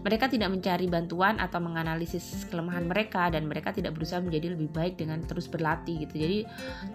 Mereka 0.00 0.32
tidak 0.32 0.48
mencari 0.48 0.88
bantuan 0.88 1.36
atau 1.36 1.60
menganalisis 1.60 2.48
kelemahan 2.48 2.88
mereka 2.88 3.28
dan 3.28 3.44
mereka 3.44 3.76
tidak 3.76 3.92
berusaha 3.92 4.24
menjadi 4.24 4.56
lebih 4.56 4.72
baik 4.72 4.96
dengan 4.96 5.20
terus 5.28 5.44
berlatih 5.44 6.08
gitu. 6.08 6.16
Jadi 6.16 6.38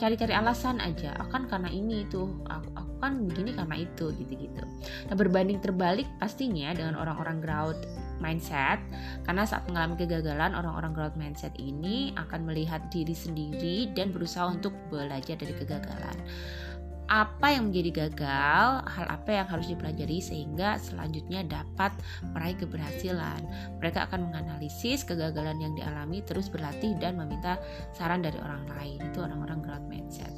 cari-cari 0.01 0.33
alasan 0.33 0.81
aja, 0.81 1.13
akan 1.29 1.45
karena 1.45 1.69
ini 1.69 2.09
itu, 2.09 2.25
aku, 2.49 2.69
aku 2.73 2.93
kan 2.97 3.13
begini 3.29 3.53
karena 3.53 3.75
itu 3.77 4.09
gitu-gitu. 4.17 4.63
Nah, 5.11 5.15
berbanding 5.19 5.61
terbalik 5.61 6.09
pastinya 6.17 6.73
dengan 6.73 6.97
orang-orang 6.97 7.37
growth 7.43 7.83
mindset 8.23 8.79
karena 9.27 9.43
saat 9.43 9.67
mengalami 9.67 9.99
kegagalan 9.99 10.55
orang-orang 10.55 10.95
growth 10.95 11.17
mindset 11.19 11.51
ini 11.59 12.15
akan 12.15 12.47
melihat 12.47 12.87
diri 12.87 13.11
sendiri 13.11 13.91
dan 13.91 14.15
berusaha 14.15 14.47
untuk 14.47 14.71
belajar 14.87 15.35
dari 15.35 15.51
kegagalan 15.51 16.15
apa 17.13 17.53
yang 17.53 17.69
menjadi 17.69 18.09
gagal, 18.09 18.81
hal 18.89 19.05
apa 19.05 19.29
yang 19.29 19.45
harus 19.45 19.69
dipelajari 19.69 20.17
sehingga 20.17 20.81
selanjutnya 20.81 21.45
dapat 21.45 21.93
meraih 22.33 22.57
keberhasilan. 22.57 23.45
Mereka 23.77 24.09
akan 24.09 24.33
menganalisis 24.33 25.05
kegagalan 25.05 25.61
yang 25.61 25.77
dialami, 25.77 26.25
terus 26.25 26.49
berlatih 26.49 26.97
dan 26.97 27.21
meminta 27.21 27.61
saran 27.93 28.25
dari 28.25 28.41
orang 28.41 28.65
lain. 28.65 28.97
Itu 29.13 29.21
orang-orang 29.21 29.61
growth 29.61 29.85
mindset. 29.85 30.33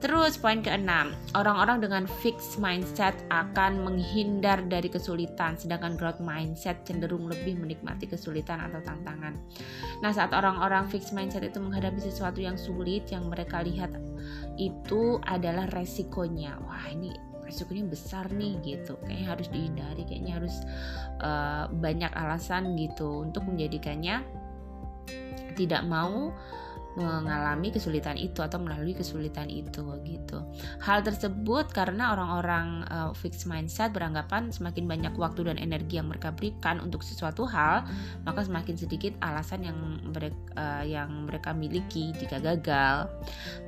Terus 0.00 0.40
poin 0.40 0.64
keenam, 0.64 1.12
orang-orang 1.36 1.84
dengan 1.84 2.04
fixed 2.24 2.56
mindset 2.56 3.12
akan 3.28 3.84
menghindar 3.84 4.64
dari 4.64 4.88
kesulitan, 4.88 5.60
sedangkan 5.60 6.00
growth 6.00 6.24
mindset 6.24 6.80
cenderung 6.88 7.28
lebih 7.28 7.60
menikmati 7.60 8.08
kesulitan 8.08 8.64
atau 8.64 8.80
tantangan. 8.80 9.36
Nah, 10.00 10.08
saat 10.08 10.32
orang-orang 10.32 10.88
fixed 10.88 11.12
mindset 11.12 11.44
itu 11.44 11.60
menghadapi 11.60 12.00
sesuatu 12.00 12.40
yang 12.40 12.56
sulit, 12.56 13.12
yang 13.12 13.28
mereka 13.28 13.60
lihat 13.60 13.92
itu 14.56 15.20
adalah 15.28 15.68
resikonya. 15.68 16.56
Wah, 16.64 16.88
ini 16.88 17.12
resikonya 17.44 17.84
besar 17.84 18.32
nih 18.32 18.56
gitu. 18.64 18.96
Kayaknya 19.04 19.26
harus 19.36 19.48
dihindari, 19.52 20.02
kayaknya 20.08 20.32
harus 20.40 20.54
uh, 21.20 21.68
banyak 21.68 22.08
alasan 22.16 22.72
gitu 22.80 23.28
untuk 23.28 23.44
menjadikannya 23.44 24.24
tidak 25.60 25.84
mau 25.84 26.32
mengalami 26.98 27.70
kesulitan 27.70 28.18
itu 28.18 28.42
atau 28.42 28.58
melalui 28.58 28.96
kesulitan 28.98 29.46
itu 29.46 29.86
gitu. 30.02 30.42
Hal 30.82 31.06
tersebut 31.06 31.70
karena 31.70 32.14
orang-orang 32.14 32.82
uh, 32.90 33.14
fixed 33.14 33.46
mindset 33.46 33.94
beranggapan 33.94 34.50
semakin 34.50 34.90
banyak 34.90 35.14
waktu 35.14 35.46
dan 35.46 35.56
energi 35.60 36.02
yang 36.02 36.10
mereka 36.10 36.34
berikan 36.34 36.82
untuk 36.82 37.06
sesuatu 37.06 37.46
hal, 37.46 37.86
maka 38.26 38.42
semakin 38.42 38.74
sedikit 38.74 39.14
alasan 39.22 39.62
yang 39.62 39.78
mereka 40.10 40.38
uh, 40.58 40.82
yang 40.82 41.30
mereka 41.30 41.54
miliki 41.54 42.10
jika 42.18 42.42
gagal. 42.42 43.06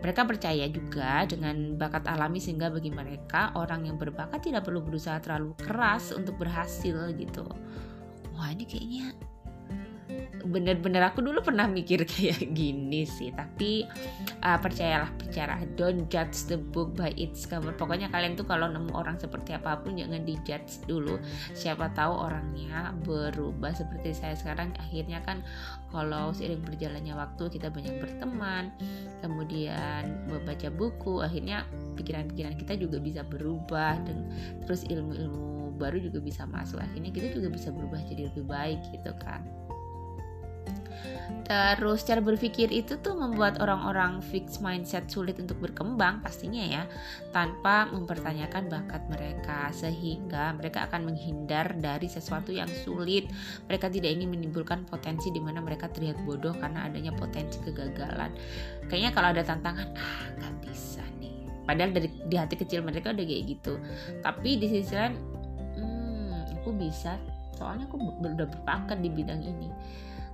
Mereka 0.03 0.27
percaya 0.27 0.67
juga 0.67 1.23
dengan 1.29 1.79
bakat 1.79 2.11
alami 2.11 2.43
sehingga 2.43 2.75
bagi 2.75 2.91
mereka 2.91 3.55
orang 3.55 3.87
yang 3.87 3.97
berbakat 4.03 4.43
tidak 4.43 4.67
perlu 4.67 4.83
berusaha 4.83 5.23
terlalu 5.23 5.55
keras 5.63 6.11
untuk 6.11 6.35
berhasil 6.43 7.15
gitu. 7.15 7.47
Wah, 8.35 8.51
ini 8.51 8.67
kayaknya 8.67 9.32
bener-bener 10.43 11.07
aku 11.07 11.23
dulu 11.23 11.41
pernah 11.41 11.71
mikir 11.71 12.03
kayak 12.11 12.51
gini 12.51 13.07
sih 13.07 13.31
tapi 13.31 13.87
uh, 14.43 14.59
percayalah 14.59 15.11
percaya. 15.17 15.59
Don't 15.79 16.11
judge 16.11 16.51
the 16.51 16.59
book 16.59 16.93
by 16.99 17.15
its 17.15 17.47
cover. 17.47 17.73
Pokoknya 17.73 18.11
kalian 18.11 18.35
tuh 18.35 18.45
kalau 18.45 18.69
nemu 18.69 18.93
orang 18.93 19.17
seperti 19.17 19.55
apa 19.57 19.81
pun 19.81 19.97
jangan 19.97 20.23
dijudge 20.27 20.85
dulu. 20.85 21.17
Siapa 21.55 21.95
tahu 21.95 22.13
orangnya 22.13 22.93
berubah 23.07 23.73
seperti 23.73 24.13
saya 24.13 24.35
sekarang. 24.37 24.75
Akhirnya 24.77 25.23
kan 25.25 25.41
kalau 25.89 26.35
seiring 26.35 26.65
berjalannya 26.65 27.15
waktu 27.15 27.53
kita 27.53 27.69
banyak 27.69 28.01
berteman 28.01 28.73
kemudian 29.21 30.25
membaca 30.25 30.73
buku 30.73 31.21
akhirnya 31.21 31.69
pikiran-pikiran 32.01 32.57
kita 32.57 32.81
juga 32.81 32.97
bisa 32.97 33.21
berubah 33.23 34.01
dan 34.09 34.25
terus 34.65 34.89
ilmu-ilmu 34.89 35.77
baru 35.77 35.99
juga 36.01 36.21
bisa 36.21 36.45
masuk. 36.49 36.81
Akhirnya 36.81 37.13
kita 37.13 37.33
juga 37.33 37.49
bisa 37.53 37.69
berubah 37.73 38.01
jadi 38.09 38.29
lebih 38.33 38.45
baik 38.49 38.81
gitu 38.93 39.13
kan 39.21 39.45
Terus 41.43 42.07
cara 42.07 42.23
berpikir 42.23 42.71
itu 42.71 42.97
tuh 43.03 43.19
membuat 43.19 43.59
orang-orang 43.59 44.23
fix 44.23 44.63
mindset 44.63 45.11
sulit 45.11 45.37
untuk 45.43 45.59
berkembang 45.59 46.23
pastinya 46.23 46.63
ya 46.63 46.83
tanpa 47.35 47.91
mempertanyakan 47.91 48.71
bakat 48.71 49.03
mereka 49.11 49.69
sehingga 49.75 50.55
mereka 50.55 50.87
akan 50.89 51.13
menghindar 51.13 51.75
dari 51.77 52.07
sesuatu 52.07 52.55
yang 52.55 52.71
sulit. 52.71 53.29
Mereka 53.67 53.91
tidak 53.91 54.17
ingin 54.17 54.33
menimbulkan 54.33 54.87
potensi 54.87 55.29
di 55.35 55.43
mana 55.43 55.59
mereka 55.59 55.91
terlihat 55.91 56.23
bodoh 56.23 56.55
karena 56.57 56.87
adanya 56.87 57.11
potensi 57.13 57.59
kegagalan. 57.61 58.33
Kayaknya 58.87 59.11
kalau 59.13 59.29
ada 59.35 59.43
tantangan 59.43 59.89
ah 59.99 60.23
nggak 60.39 60.55
bisa 60.65 61.03
nih. 61.19 61.45
Padahal 61.67 61.91
dari 61.91 62.09
di 62.33 62.37
hati 62.39 62.55
kecil 62.55 62.87
mereka 62.87 63.11
udah 63.11 63.27
kayak 63.27 63.45
gitu. 63.51 63.77
Tapi 64.23 64.57
di 64.63 64.67
sisi 64.71 64.95
lain 64.95 65.15
hmm, 65.77 66.63
aku 66.63 66.71
bisa 66.71 67.19
soalnya 67.59 67.85
aku 67.91 68.01
udah 68.01 68.49
berpakat 68.49 68.99
di 69.05 69.11
bidang 69.13 69.45
ini 69.45 69.69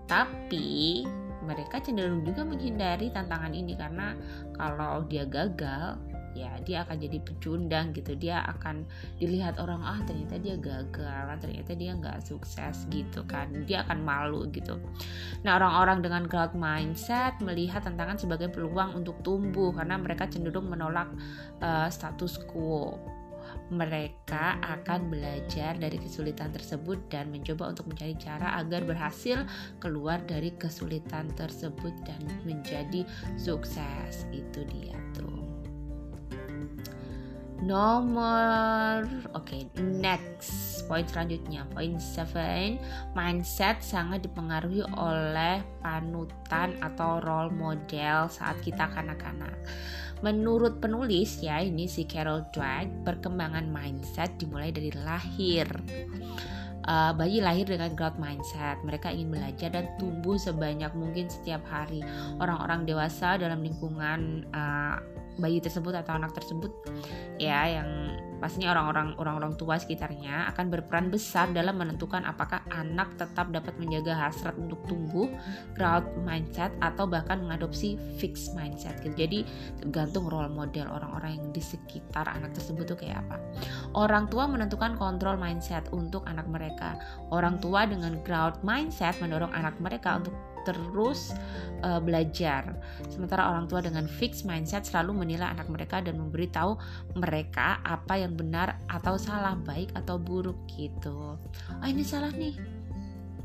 tapi 0.08 1.04
mereka 1.44 1.80
cenderung 1.80 2.26
juga 2.26 2.42
menghindari 2.42 3.08
tantangan 3.12 3.54
ini 3.54 3.78
karena 3.78 4.16
kalau 4.56 5.06
dia 5.06 5.24
gagal 5.24 5.96
ya 6.36 6.54
dia 6.62 6.86
akan 6.86 6.96
jadi 7.02 7.18
pecundang 7.24 7.90
gitu. 7.96 8.14
Dia 8.14 8.46
akan 8.46 8.86
dilihat 9.18 9.58
orang 9.58 9.82
ah 9.82 9.98
ternyata 10.06 10.38
dia 10.38 10.54
gagal 10.54 11.40
ternyata 11.42 11.72
dia 11.74 11.98
nggak 11.98 12.22
sukses 12.22 12.86
gitu 12.92 13.26
kan. 13.26 13.50
Dia 13.66 13.82
akan 13.86 13.98
malu 14.04 14.46
gitu. 14.54 14.78
Nah 15.42 15.58
orang-orang 15.58 16.04
dengan 16.04 16.22
growth 16.30 16.54
mindset 16.54 17.38
melihat 17.42 17.82
tantangan 17.82 18.20
sebagai 18.20 18.52
peluang 18.52 18.94
untuk 19.02 19.18
tumbuh 19.26 19.74
karena 19.74 19.98
mereka 19.98 20.30
cenderung 20.30 20.70
menolak 20.70 21.10
uh, 21.58 21.90
status 21.90 22.38
quo 22.46 23.17
mereka 23.68 24.56
akan 24.64 25.12
belajar 25.12 25.76
dari 25.76 26.00
kesulitan 26.00 26.48
tersebut 26.52 27.08
dan 27.12 27.28
mencoba 27.28 27.72
untuk 27.72 27.88
mencari 27.92 28.16
cara 28.16 28.56
agar 28.60 28.84
berhasil 28.84 29.44
keluar 29.78 30.20
dari 30.24 30.52
kesulitan 30.56 31.28
tersebut 31.36 31.92
dan 32.08 32.20
menjadi 32.48 33.04
sukses. 33.36 34.24
Itu 34.32 34.64
dia 34.68 34.96
tuh. 35.12 35.38
Nomor 37.58 39.02
oke 39.34 39.50
okay, 39.50 39.66
next. 39.76 40.86
Poin 40.86 41.02
selanjutnya. 41.04 41.66
Poin 41.74 41.98
7 41.98 42.78
mindset 43.18 43.82
sangat 43.82 44.22
dipengaruhi 44.24 44.86
oleh 44.94 45.60
panutan 45.82 46.78
atau 46.78 47.18
role 47.18 47.50
model 47.50 48.30
saat 48.30 48.62
kita 48.62 48.86
kanak-kanak 48.94 49.58
menurut 50.24 50.82
penulis 50.82 51.38
ya 51.42 51.62
ini 51.62 51.86
si 51.86 52.04
Carol 52.04 52.46
Dweck 52.50 53.06
perkembangan 53.06 53.70
mindset 53.70 54.34
dimulai 54.36 54.74
dari 54.74 54.90
lahir 54.92 55.66
uh, 56.88 57.12
bayi 57.12 57.44
lahir 57.44 57.68
dengan 57.68 57.92
growth 57.92 58.16
mindset. 58.16 58.80
Mereka 58.82 59.12
ingin 59.12 59.28
belajar 59.36 59.68
dan 59.70 59.86
tumbuh 60.00 60.40
sebanyak 60.40 60.90
mungkin 60.96 61.28
setiap 61.28 61.60
hari. 61.68 62.00
Orang-orang 62.40 62.88
dewasa 62.88 63.36
dalam 63.36 63.60
lingkungan 63.60 64.48
uh, 64.56 64.96
bayi 65.38 65.62
tersebut 65.62 65.94
atau 65.94 66.18
anak 66.18 66.34
tersebut 66.34 66.70
ya 67.38 67.80
yang 67.80 67.88
pastinya 68.38 68.70
orang-orang 68.70 69.18
orang-orang 69.18 69.52
tua 69.58 69.76
sekitarnya 69.76 70.46
akan 70.54 70.70
berperan 70.70 71.10
besar 71.10 71.50
dalam 71.50 71.74
menentukan 71.74 72.22
apakah 72.22 72.62
anak 72.70 73.18
tetap 73.18 73.50
dapat 73.50 73.74
menjaga 73.82 74.14
hasrat 74.14 74.54
untuk 74.54 74.78
tumbuh 74.86 75.26
growth 75.74 76.06
mindset 76.22 76.70
atau 76.78 77.04
bahkan 77.04 77.42
mengadopsi 77.42 77.98
fixed 78.16 78.54
mindset 78.54 78.94
gitu. 79.02 79.14
Jadi 79.18 79.38
tergantung 79.82 80.30
role 80.30 80.50
model 80.50 80.86
orang-orang 80.86 81.42
yang 81.42 81.46
di 81.50 81.62
sekitar 81.62 82.30
anak 82.30 82.54
tersebut 82.54 82.86
tuh 82.94 82.98
kayak 82.98 83.20
apa. 83.26 83.36
Orang 83.98 84.30
tua 84.30 84.46
menentukan 84.46 84.94
kontrol 84.94 85.34
mindset 85.34 85.90
untuk 85.90 86.22
anak 86.30 86.46
mereka. 86.46 86.94
Orang 87.34 87.58
tua 87.58 87.84
dengan 87.90 88.22
growth 88.22 88.62
mindset 88.62 89.18
mendorong 89.18 89.50
anak 89.50 89.74
mereka 89.82 90.22
untuk 90.22 90.34
terus 90.66 91.34
uh, 91.82 92.00
belajar. 92.02 92.78
Sementara 93.10 93.50
orang 93.50 93.66
tua 93.66 93.82
dengan 93.82 94.06
fixed 94.06 94.46
mindset 94.46 94.86
selalu 94.86 95.26
menilai 95.26 95.50
anak 95.50 95.70
mereka 95.70 96.02
dan 96.02 96.18
memberitahu 96.18 96.78
mereka 97.18 97.82
apa 97.82 98.18
yang 98.18 98.34
benar 98.34 98.78
atau 98.90 99.18
salah, 99.18 99.54
baik 99.54 99.94
atau 99.94 100.18
buruk 100.18 100.58
gitu. 100.70 101.38
Ah 101.82 101.88
ini 101.90 102.02
salah 102.02 102.30
nih, 102.34 102.54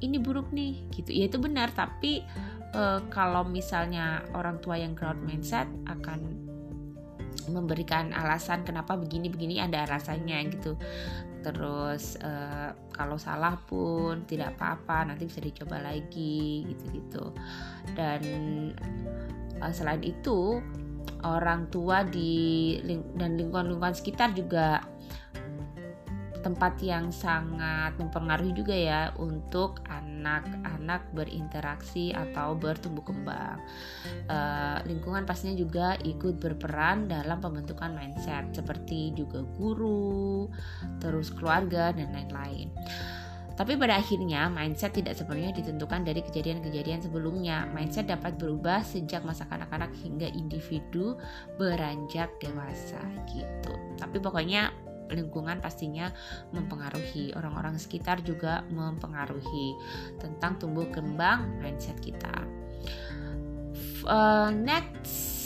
ini 0.01 0.17
buruk 0.17 0.49
nih, 0.53 0.85
gitu. 0.93 1.09
Ya 1.13 1.29
itu 1.29 1.37
benar, 1.37 1.69
tapi 1.73 2.25
uh, 2.73 3.01
kalau 3.13 3.45
misalnya 3.45 4.25
orang 4.33 4.61
tua 4.61 4.77
yang 4.77 4.97
growth 4.97 5.19
mindset 5.21 5.69
akan 5.85 6.43
memberikan 7.49 8.15
alasan 8.15 8.63
kenapa 8.63 8.95
begini-begini 8.95 9.59
ada 9.59 9.83
alasannya 9.83 10.47
gitu 10.53 10.79
terus 11.43 12.15
uh, 12.23 12.71
kalau 12.93 13.17
salah 13.17 13.57
pun 13.65 14.23
tidak 14.29 14.55
apa-apa 14.55 15.09
nanti 15.09 15.25
bisa 15.25 15.41
dicoba 15.41 15.81
lagi 15.81 16.63
gitu-gitu. 16.69 17.33
Dan 17.97 18.21
uh, 19.59 19.73
selain 19.73 20.05
itu 20.05 20.61
orang 21.23 21.67
tua 21.67 22.05
di 22.07 22.77
dan 23.17 23.35
lingkungan-lingkungan 23.39 23.95
sekitar 23.95 24.31
juga 24.37 24.85
tempat 26.43 26.75
yang 26.83 27.09
sangat 27.09 27.95
mempengaruhi 27.95 28.51
juga 28.51 28.75
ya 28.75 29.01
untuk 29.15 29.79
anak-anak 29.87 31.07
berinteraksi 31.15 32.11
atau 32.11 32.53
bertumbuh 32.53 33.01
kembang. 33.07 33.57
Uh, 34.27 34.83
lingkungan 34.83 35.23
pastinya 35.23 35.55
juga 35.55 35.95
ikut 36.03 36.37
berperan 36.37 37.07
dalam 37.07 37.39
pembentukan 37.39 37.95
mindset 37.95 38.51
seperti 38.51 39.15
juga 39.15 39.41
guru, 39.55 40.51
terus 40.99 41.31
keluarga 41.31 41.95
dan 41.95 42.11
lain-lain. 42.11 42.67
Tapi 43.53 43.77
pada 43.77 44.01
akhirnya 44.01 44.49
mindset 44.49 44.97
tidak 44.97 45.13
sepenuhnya 45.13 45.53
ditentukan 45.53 46.01
dari 46.01 46.25
kejadian-kejadian 46.25 47.05
sebelumnya. 47.05 47.69
Mindset 47.69 48.09
dapat 48.09 48.33
berubah 48.41 48.81
sejak 48.81 49.21
masa 49.21 49.45
kanak-kanak 49.45 49.93
hingga 50.01 50.25
individu 50.25 51.21
beranjak 51.61 52.33
dewasa 52.41 52.97
gitu. 53.29 53.73
Tapi 54.01 54.17
pokoknya 54.17 54.73
lingkungan 55.11 55.59
pastinya 55.59 56.11
mempengaruhi. 56.55 57.33
Orang-orang 57.35 57.75
sekitar 57.79 58.23
juga 58.23 58.63
mempengaruhi 58.71 59.75
tentang 60.21 60.59
tumbuh 60.61 60.87
kembang 60.91 61.59
mindset 61.59 61.97
kita. 61.99 62.31
Uh, 64.03 64.51
next 64.51 65.43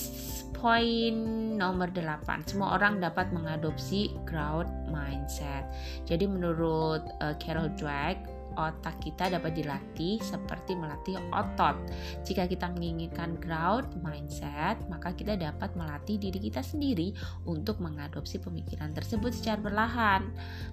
poin 0.57 1.13
nomor 1.53 1.93
8 1.93 2.49
semua 2.49 2.73
orang 2.73 2.97
dapat 2.97 3.29
mengadopsi 3.29 4.09
growth 4.25 4.69
mindset. 4.89 5.69
Jadi 6.09 6.25
menurut 6.25 7.05
uh, 7.21 7.37
Carol 7.37 7.69
Dweck 7.77 8.36
otak 8.57 8.97
kita 8.99 9.29
dapat 9.29 9.53
dilatih 9.53 10.17
seperti 10.19 10.73
melatih 10.73 11.21
otot. 11.29 11.77
Jika 12.25 12.49
kita 12.49 12.73
menginginkan 12.73 13.37
growth 13.37 13.93
mindset, 14.01 14.81
maka 14.89 15.13
kita 15.13 15.37
dapat 15.37 15.77
melatih 15.77 16.17
diri 16.17 16.41
kita 16.41 16.65
sendiri 16.65 17.13
untuk 17.45 17.77
mengadopsi 17.77 18.41
pemikiran 18.41 18.91
tersebut 18.97 19.31
secara 19.31 19.61
perlahan. 19.61 20.21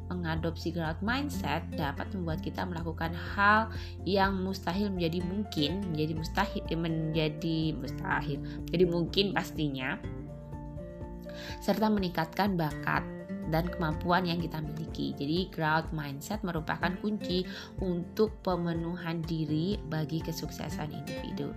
Mengadopsi 0.09 0.73
growth 0.73 1.05
mindset 1.05 1.64
dapat 1.77 2.09
membuat 2.16 2.40
kita 2.40 2.64
melakukan 2.64 3.12
hal 3.12 3.68
yang 4.09 4.40
mustahil 4.40 4.88
menjadi 4.88 5.20
mungkin, 5.25 5.85
menjadi 5.92 6.12
mustahil 6.16 6.62
menjadi 6.75 7.75
mustahil, 7.77 8.38
jadi 8.70 8.85
mungkin 8.87 9.35
pastinya 9.35 9.99
serta 11.59 11.90
meningkatkan 11.90 12.55
bakat 12.55 13.03
dan 13.49 13.69
kemampuan 13.69 14.25
yang 14.25 14.41
kita 14.41 14.61
miliki. 14.61 15.13
Jadi 15.17 15.49
growth 15.53 15.91
mindset 15.93 16.41
merupakan 16.47 16.93
kunci 17.01 17.45
untuk 17.81 18.41
pemenuhan 18.45 19.21
diri 19.25 19.77
bagi 19.89 20.21
kesuksesan 20.23 20.93
individu. 20.93 21.53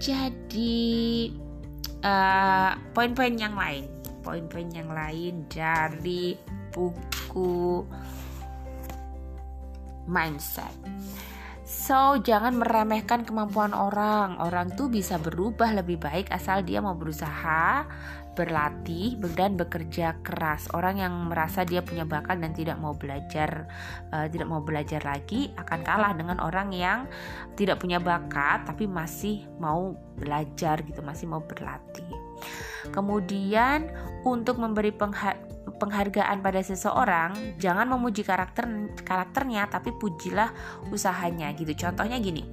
Jadi 0.00 1.28
uh, 2.04 2.72
poin-poin 2.96 3.36
yang 3.36 3.56
lain, 3.56 3.84
poin-poin 4.24 4.68
yang 4.72 4.88
lain 4.88 5.44
dari 5.48 6.36
buku 6.72 7.84
mindset. 10.08 10.72
So, 11.70 12.18
jangan 12.18 12.58
meremehkan 12.58 13.22
kemampuan 13.22 13.70
orang. 13.70 14.42
Orang 14.42 14.74
tuh 14.74 14.90
bisa 14.90 15.22
berubah 15.22 15.70
lebih 15.70 16.02
baik 16.02 16.26
asal 16.34 16.66
dia 16.66 16.82
mau 16.82 16.98
berusaha 16.98 17.86
berlatih 18.40 19.20
dan 19.36 19.60
bekerja 19.60 20.16
keras. 20.24 20.64
Orang 20.72 20.96
yang 20.96 21.12
merasa 21.28 21.60
dia 21.60 21.84
punya 21.84 22.08
bakat 22.08 22.40
dan 22.40 22.56
tidak 22.56 22.80
mau 22.80 22.96
belajar, 22.96 23.68
uh, 24.16 24.24
tidak 24.32 24.48
mau 24.48 24.64
belajar 24.64 25.04
lagi 25.04 25.52
akan 25.60 25.84
kalah 25.84 26.16
dengan 26.16 26.40
orang 26.40 26.72
yang 26.72 27.04
tidak 27.60 27.76
punya 27.84 28.00
bakat 28.00 28.64
tapi 28.64 28.88
masih 28.88 29.44
mau 29.60 29.92
belajar 30.16 30.80
gitu, 30.88 31.04
masih 31.04 31.28
mau 31.28 31.44
berlatih. 31.44 32.08
Kemudian 32.88 33.92
untuk 34.24 34.56
memberi 34.56 34.88
penghargaan 35.76 36.40
pada 36.40 36.64
seseorang, 36.64 37.60
jangan 37.60 37.84
memuji 37.92 38.24
karakter 38.24 38.64
karakternya 39.04 39.68
tapi 39.68 39.92
pujilah 39.92 40.48
usahanya 40.88 41.52
gitu. 41.52 41.76
Contohnya 41.76 42.16
gini. 42.16 42.48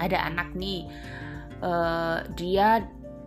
Ada 0.00 0.32
anak 0.32 0.56
nih 0.56 0.88
uh, 1.60 2.24
dia 2.36 2.84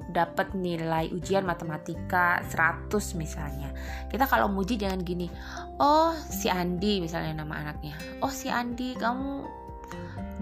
dapat 0.10 0.58
nilai 0.58 1.14
ujian 1.14 1.46
matematika 1.46 2.42
100 2.50 2.90
misalnya. 3.16 3.70
Kita 4.10 4.26
kalau 4.26 4.50
muji 4.50 4.76
jangan 4.76 5.06
gini, 5.06 5.30
"Oh, 5.78 6.12
si 6.18 6.50
Andi 6.50 7.00
misalnya 7.00 7.46
nama 7.46 7.62
anaknya. 7.62 7.96
Oh, 8.26 8.34
si 8.34 8.50
Andi 8.50 8.98
kamu 8.98 9.46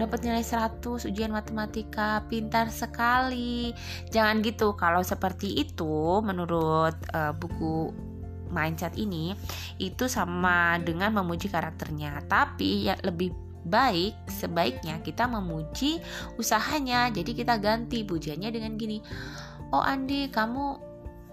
dapat 0.00 0.22
nilai 0.24 0.42
100 0.42 1.04
ujian 1.04 1.30
matematika, 1.30 2.24
pintar 2.26 2.72
sekali." 2.72 3.76
Jangan 4.08 4.40
gitu. 4.40 4.72
Kalau 4.74 5.04
seperti 5.04 5.60
itu 5.60 6.24
menurut 6.24 6.96
uh, 7.12 7.32
buku 7.36 7.92
mindset 8.48 8.96
ini 8.96 9.36
itu 9.76 10.08
sama 10.08 10.80
dengan 10.80 11.12
memuji 11.12 11.52
karakternya, 11.52 12.24
tapi 12.24 12.88
ya 12.88 12.96
lebih 13.04 13.48
baik 13.68 14.16
sebaiknya 14.32 15.04
kita 15.04 15.28
memuji 15.28 16.00
usahanya 16.40 17.12
jadi 17.12 17.30
kita 17.36 17.54
ganti 17.60 18.06
pujiannya 18.06 18.48
dengan 18.48 18.80
gini 18.80 19.04
oh 19.72 19.84
Andi 19.84 20.28
kamu 20.28 20.88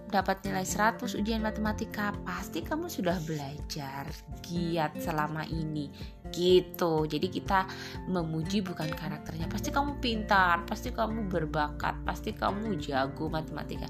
dapat 0.06 0.46
nilai 0.46 0.64
100 0.64 1.18
ujian 1.18 1.42
matematika. 1.42 2.14
Pasti 2.24 2.62
kamu 2.62 2.88
sudah 2.88 3.18
belajar 3.26 4.08
giat 4.46 4.96
selama 5.02 5.44
ini. 5.50 5.90
Gitu. 6.30 7.10
Jadi 7.10 7.28
kita 7.28 7.66
memuji 8.08 8.62
bukan 8.62 8.88
karakternya. 8.94 9.50
Pasti 9.50 9.74
kamu 9.74 10.00
pintar 10.00 10.64
pasti 10.64 10.94
kamu 10.94 11.28
berbakat 11.28 12.00
pasti 12.08 12.32
kamu 12.32 12.78
jago 12.80 13.28
matematika. 13.28 13.90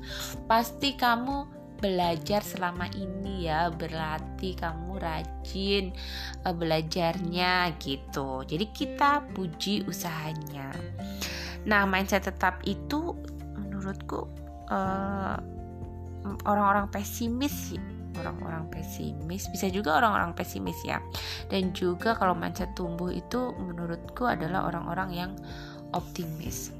Pasti 0.50 0.96
kamu 0.96 1.66
belajar 1.76 2.40
selama 2.40 2.88
ini 2.96 3.52
ya 3.52 3.68
berlatih 3.68 4.56
kamu 4.56 4.96
rajin 4.96 5.92
uh, 6.48 6.56
belajarnya 6.56 7.76
gitu. 7.84 8.48
Jadi 8.48 8.66
kita 8.72 9.22
puji 9.36 9.84
usahanya. 9.86 10.72
Nah 11.68 11.84
mindset 11.84 12.30
tetap 12.30 12.64
itu 12.64 13.14
menurutku 13.86 14.26
uh, 14.74 15.38
orang-orang 16.50 16.90
pesimis 16.90 17.54
sih. 17.54 17.82
Orang-orang 18.16 18.72
pesimis 18.72 19.46
bisa 19.52 19.70
juga 19.70 20.02
orang-orang 20.02 20.34
pesimis 20.34 20.80
ya. 20.82 20.98
Dan 21.54 21.70
juga 21.78 22.18
kalau 22.18 22.34
mindset 22.34 22.74
tumbuh 22.74 23.14
itu 23.14 23.54
menurutku 23.62 24.26
adalah 24.26 24.66
orang-orang 24.66 25.10
yang 25.14 25.32
optimis 25.94 26.75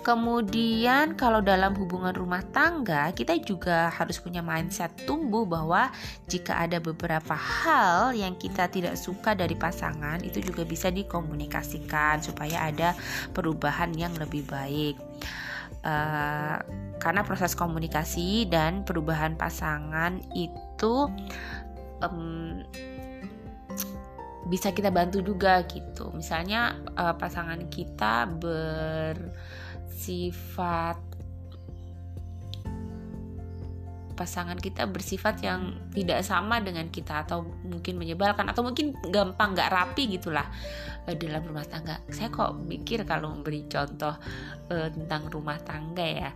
Kemudian 0.00 1.12
kalau 1.12 1.44
dalam 1.44 1.76
hubungan 1.76 2.16
rumah 2.16 2.40
tangga 2.56 3.12
kita 3.12 3.36
juga 3.44 3.92
harus 3.92 4.16
punya 4.16 4.40
mindset 4.40 4.88
tumbuh 5.04 5.44
bahwa 5.44 5.92
jika 6.24 6.56
ada 6.56 6.80
beberapa 6.80 7.36
hal 7.36 8.16
yang 8.16 8.32
kita 8.40 8.64
tidak 8.72 8.96
suka 8.96 9.36
dari 9.36 9.52
pasangan 9.52 10.24
itu 10.24 10.40
juga 10.40 10.64
bisa 10.64 10.88
dikomunikasikan 10.88 12.24
supaya 12.24 12.72
ada 12.72 12.96
perubahan 13.36 13.92
yang 13.92 14.16
lebih 14.16 14.40
baik. 14.48 14.96
Uh, 15.80 16.60
karena 17.00 17.24
proses 17.24 17.56
komunikasi 17.56 18.44
dan 18.48 18.84
perubahan 18.84 19.32
pasangan 19.32 20.20
itu 20.36 21.08
um, 22.04 22.60
bisa 24.48 24.72
kita 24.72 24.88
bantu 24.88 25.20
juga 25.20 25.62
gitu. 25.68 26.08
Misalnya 26.12 26.76
uh, 26.96 27.14
pasangan 27.14 27.68
kita 27.68 28.28
ber 28.40 29.16
sifat 29.90 31.10
pasangan 34.20 34.60
kita 34.60 34.84
bersifat 34.84 35.40
yang 35.40 35.72
tidak 35.96 36.20
sama 36.20 36.60
dengan 36.60 36.92
kita 36.92 37.24
atau 37.24 37.40
mungkin 37.64 37.96
menyebalkan 37.96 38.52
atau 38.52 38.60
mungkin 38.60 38.92
gampang 39.08 39.56
nggak 39.56 39.72
rapi 39.72 40.12
gitulah 40.12 40.44
uh, 41.08 41.16
dalam 41.16 41.40
rumah 41.48 41.64
tangga. 41.64 42.04
Saya 42.12 42.28
kok 42.28 42.52
mikir 42.60 43.08
kalau 43.08 43.32
memberi 43.32 43.64
contoh 43.64 44.12
uh, 44.68 44.88
tentang 44.92 45.32
rumah 45.32 45.56
tangga 45.64 46.04
ya, 46.04 46.30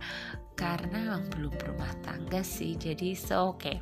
karena 0.57 1.21
belum 1.29 1.53
berumah 1.53 1.93
tangga 2.01 2.41
sih. 2.41 2.73
Jadi 2.73 3.13
so 3.13 3.53
oke. 3.53 3.61
Okay 3.61 3.77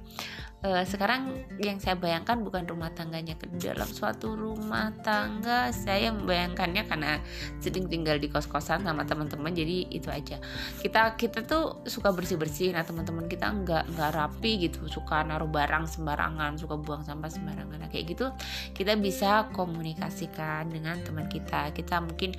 uh, 0.63 0.83
sekarang 0.87 1.43
yang 1.59 1.77
saya 1.77 1.99
bayangkan 1.99 2.41
bukan 2.41 2.65
rumah 2.65 2.89
tangganya 2.95 3.35
ke 3.35 3.45
dalam 3.59 3.85
suatu 3.85 4.33
rumah 4.33 4.95
tangga 5.03 5.69
saya 5.75 6.09
membayangkannya 6.15 6.83
karena 6.87 7.19
sering 7.59 7.91
tinggal 7.91 8.17
di 8.17 8.31
kos-kosan 8.31 8.81
sama 8.87 9.03
teman-teman 9.03 9.51
jadi 9.51 9.91
itu 9.91 10.09
aja. 10.09 10.39
Kita 10.79 11.19
kita 11.19 11.43
tuh 11.43 11.83
suka 11.85 12.15
bersih-bersih 12.15 12.73
nah 12.73 12.81
teman-teman 12.87 13.27
kita 13.27 13.51
nggak 13.51 13.83
nggak 13.93 14.11
rapi 14.15 14.67
gitu 14.67 14.87
suka 14.87 15.21
naruh 15.27 15.51
barang 15.51 15.85
sembarangan 15.85 16.55
suka 16.57 16.79
buang 16.79 17.03
sampah 17.03 17.29
sembarangan. 17.29 17.77
Nah, 17.83 17.89
kayak 17.91 18.15
gitu 18.15 18.31
kita 18.71 18.95
bisa 18.97 19.51
komunikasikan 19.51 20.71
dengan 20.71 21.03
teman 21.03 21.27
kita. 21.27 21.75
Kita 21.75 21.99
mungkin 21.99 22.33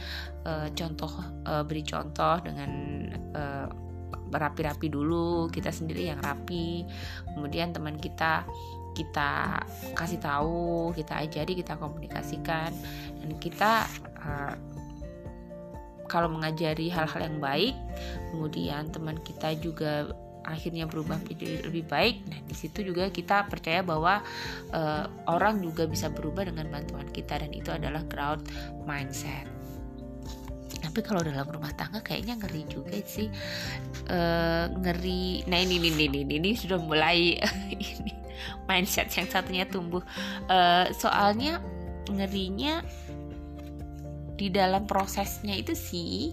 uh, 0.48 0.72
contoh 0.72 1.12
uh, 1.44 1.62
beri 1.62 1.84
contoh 1.84 2.40
dengan 2.40 2.70
rapi-rapi 4.37 4.90
dulu 4.90 5.49
kita 5.49 5.70
sendiri 5.70 6.11
yang 6.11 6.20
rapi. 6.20 6.85
Kemudian 7.35 7.73
teman 7.75 7.97
kita 7.99 8.44
kita 8.94 9.61
kasih 9.99 10.23
tahu 10.23 10.94
kita 10.94 11.23
ajari 11.23 11.53
kita 11.59 11.79
komunikasikan. 11.79 12.70
Dan 13.23 13.31
kita 13.38 13.87
uh, 14.20 14.55
kalau 16.07 16.29
mengajari 16.31 16.92
hal-hal 16.92 17.27
yang 17.27 17.38
baik 17.40 17.75
kemudian 18.31 18.92
teman 18.92 19.16
kita 19.25 19.57
juga 19.57 20.12
akhirnya 20.44 20.85
berubah 20.85 21.16
menjadi 21.25 21.64
lebih 21.64 21.88
baik. 21.88 22.20
Nah, 22.29 22.40
di 22.44 22.55
situ 22.55 22.85
juga 22.85 23.09
kita 23.09 23.49
percaya 23.49 23.81
bahwa 23.81 24.20
uh, 24.77 25.09
orang 25.25 25.64
juga 25.64 25.88
bisa 25.88 26.12
berubah 26.12 26.44
dengan 26.44 26.68
bantuan 26.68 27.09
kita. 27.09 27.40
Dan 27.40 27.57
itu 27.57 27.73
adalah 27.73 28.05
growth 28.05 28.44
mindset 28.85 29.54
tapi 30.94 31.11
kalau 31.11 31.26
dalam 31.26 31.42
rumah 31.50 31.74
tangga 31.74 31.98
kayaknya 32.07 32.38
ngeri 32.38 32.70
juga 32.70 32.94
sih. 33.02 33.26
Uh, 34.07 34.70
ngeri. 34.78 35.42
Nah 35.50 35.59
ini 35.59 35.83
ini 35.83 35.90
ini 35.90 36.22
ini, 36.22 36.35
ini 36.38 36.50
sudah 36.54 36.78
mulai 36.78 37.35
ini 37.74 38.14
mindset 38.70 39.11
yang 39.18 39.26
satunya 39.26 39.66
tumbuh. 39.66 40.07
Uh, 40.46 40.87
soalnya 40.94 41.59
ngerinya 42.07 42.87
di 44.38 44.54
dalam 44.54 44.87
prosesnya 44.87 45.59
itu 45.59 45.74
sih 45.74 46.30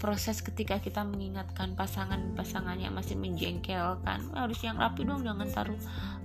proses 0.00 0.40
ketika 0.40 0.80
kita 0.80 1.04
mengingatkan 1.04 1.76
pasangan-pasangannya 1.76 2.88
masih 2.88 3.20
menjengkelkan 3.20 4.24
harus 4.32 4.58
yang 4.64 4.80
rapi 4.80 5.04
dong 5.04 5.20
jangan 5.20 5.52
taruh 5.52 5.80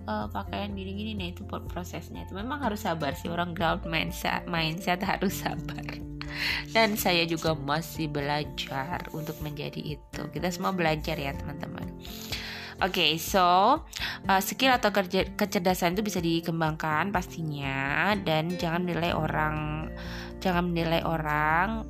uh, 0.07 0.31
pakaian 0.31 0.71
gini-gini. 0.71 1.19
Nah 1.19 1.35
itu 1.35 1.43
prosesnya. 1.43 2.23
Itu 2.23 2.31
memang 2.31 2.63
harus 2.63 2.87
sabar 2.87 3.11
sih 3.11 3.27
orang 3.27 3.51
ground 3.51 3.83
mindset 3.83 4.47
mindset 4.47 5.03
harus 5.03 5.43
sabar 5.43 6.06
dan 6.71 6.99
saya 6.99 7.23
juga 7.25 7.53
masih 7.53 8.09
belajar 8.11 9.07
untuk 9.13 9.37
menjadi 9.41 9.97
itu. 9.97 10.21
Kita 10.33 10.49
semua 10.51 10.73
belajar 10.73 11.15
ya 11.17 11.33
teman-teman. 11.35 11.87
Oke, 12.77 13.01
okay, 13.01 13.11
so 13.17 13.41
uh, 14.29 14.41
skill 14.45 14.69
atau 14.69 14.93
kerja, 14.93 15.25
kecerdasan 15.33 15.97
itu 15.97 16.05
bisa 16.05 16.21
dikembangkan 16.21 17.09
pastinya. 17.09 18.13
Dan 18.21 18.53
jangan 18.53 18.85
menilai 18.85 19.17
orang, 19.17 19.89
jangan 20.37 20.69
menilai 20.69 21.01
orang 21.01 21.89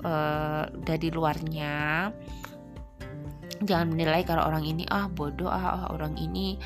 uh, 0.00 0.64
dari 0.72 1.12
luarnya. 1.12 2.08
Jangan 3.60 3.92
menilai 3.92 4.24
kalau 4.24 4.48
orang 4.48 4.64
ini 4.64 4.88
ah 4.88 5.08
bodoh 5.08 5.52
ah, 5.52 5.88
orang 5.92 6.16
ini 6.16 6.56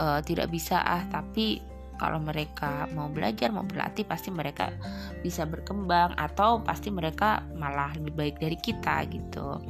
uh, 0.00 0.24
tidak 0.24 0.48
bisa 0.48 0.80
ah 0.80 1.04
tapi 1.08 1.73
kalau 1.96 2.18
mereka 2.20 2.86
mau 2.92 3.06
belajar 3.08 3.50
mau 3.54 3.62
berlatih 3.62 4.04
pasti 4.06 4.28
mereka 4.28 4.74
bisa 5.22 5.46
berkembang 5.46 6.12
atau 6.18 6.60
pasti 6.60 6.90
mereka 6.90 7.42
malah 7.54 7.94
lebih 7.96 8.14
baik 8.14 8.36
dari 8.42 8.58
kita 8.58 9.06
gitu. 9.08 9.62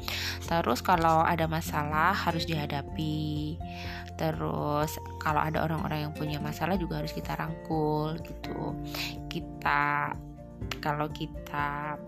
Terus 0.44 0.80
kalau 0.80 1.22
ada 1.22 1.44
masalah 1.46 2.16
harus 2.16 2.48
dihadapi. 2.48 3.58
Terus 4.14 4.94
kalau 5.18 5.42
ada 5.42 5.66
orang-orang 5.66 6.06
yang 6.08 6.14
punya 6.14 6.38
masalah 6.38 6.78
juga 6.78 7.02
harus 7.02 7.10
kita 7.10 7.34
rangkul 7.34 8.14
gitu. 8.22 8.72
Kita 9.26 10.14
kalau 10.78 11.10
kita 11.10 11.98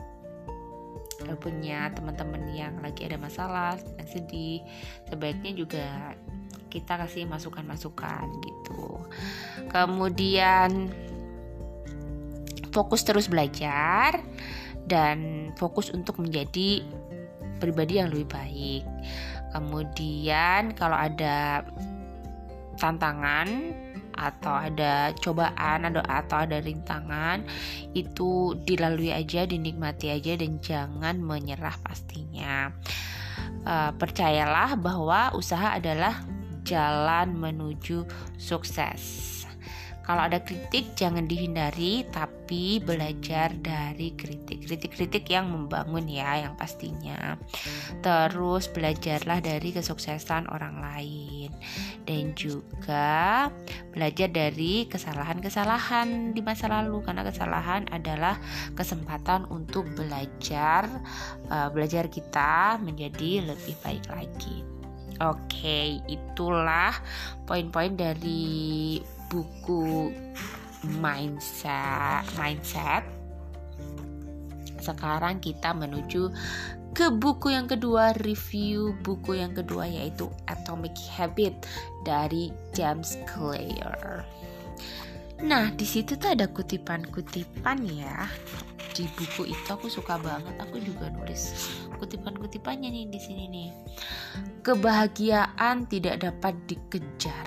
punya 1.40 1.88
teman-teman 1.96 2.44
yang 2.52 2.76
lagi 2.84 3.08
ada 3.08 3.16
masalah 3.16 3.80
yang 3.96 4.08
sedih 4.08 4.60
sebaiknya 5.08 5.52
juga 5.56 5.88
kita 6.76 7.00
kasih 7.00 7.24
masukan-masukan 7.24 8.28
gitu. 8.44 9.00
Kemudian 9.72 10.92
fokus 12.76 13.00
terus 13.08 13.32
belajar 13.32 14.20
dan 14.84 15.50
fokus 15.56 15.88
untuk 15.88 16.20
menjadi 16.20 16.84
pribadi 17.56 17.96
yang 17.96 18.12
lebih 18.12 18.28
baik. 18.28 18.84
Kemudian 19.56 20.76
kalau 20.76 21.00
ada 21.00 21.64
tantangan 22.76 23.48
atau 24.16 24.52
ada 24.52 25.12
cobaan 25.20 25.92
atau 25.92 26.36
ada 26.40 26.56
rintangan 26.60 27.44
itu 27.92 28.56
dilalui 28.64 29.12
aja 29.12 29.44
dinikmati 29.44 30.08
aja 30.12 30.36
dan 30.40 30.60
jangan 30.60 31.20
menyerah 31.20 31.76
pastinya. 31.80 32.72
Uh, 33.66 33.92
percayalah 33.98 34.78
bahwa 34.78 35.34
usaha 35.36 35.76
adalah 35.76 36.24
jalan 36.66 37.38
menuju 37.38 38.02
sukses. 38.34 39.36
Kalau 40.06 40.22
ada 40.22 40.38
kritik 40.38 40.94
jangan 40.94 41.26
dihindari 41.26 42.06
tapi 42.14 42.78
belajar 42.78 43.50
dari 43.58 44.14
kritik. 44.14 44.62
Kritik-kritik 44.62 45.26
yang 45.26 45.50
membangun 45.50 46.06
ya 46.06 46.46
yang 46.46 46.54
pastinya. 46.54 47.34
Terus 48.06 48.70
belajarlah 48.70 49.42
dari 49.42 49.74
kesuksesan 49.74 50.46
orang 50.46 50.78
lain 50.78 51.50
dan 52.06 52.38
juga 52.38 53.50
belajar 53.90 54.30
dari 54.30 54.86
kesalahan-kesalahan 54.86 56.30
di 56.30 56.38
masa 56.38 56.70
lalu 56.70 57.02
karena 57.02 57.26
kesalahan 57.26 57.90
adalah 57.90 58.38
kesempatan 58.78 59.50
untuk 59.50 59.90
belajar 59.98 60.86
uh, 61.50 61.66
belajar 61.74 62.06
kita 62.06 62.78
menjadi 62.78 63.42
lebih 63.42 63.74
baik 63.82 64.06
lagi. 64.06 64.75
Oke, 65.24 66.04
itulah 66.04 66.92
poin-poin 67.48 67.96
dari 67.96 69.00
buku 69.32 70.12
mindset 71.00 72.22
mindset. 72.36 73.02
Sekarang 74.78 75.42
kita 75.42 75.74
menuju 75.74 76.30
ke 76.96 77.12
buku 77.12 77.52
yang 77.52 77.68
kedua, 77.68 78.16
review 78.24 78.96
buku 79.04 79.36
yang 79.36 79.52
kedua 79.52 79.84
yaitu 79.84 80.32
Atomic 80.48 80.96
Habit 81.12 81.64
dari 82.04 82.52
James 82.72 83.20
Clear. 83.28 84.24
Nah, 85.44 85.68
di 85.76 85.84
situ 85.84 86.16
tuh 86.16 86.32
ada 86.32 86.48
kutipan-kutipan 86.48 87.84
ya. 87.84 88.24
Di 88.96 89.04
buku 89.12 89.52
itu 89.52 89.68
aku 89.68 89.92
suka 89.92 90.16
banget. 90.16 90.56
Aku 90.56 90.80
juga 90.80 91.12
nulis 91.12 91.52
kutipan-kutipannya 92.00 92.88
nih 92.88 93.04
di 93.12 93.20
sini 93.20 93.44
nih. 93.52 93.68
Kebahagiaan 94.64 95.84
tidak 95.92 96.24
dapat 96.24 96.56
dikejar. 96.64 97.44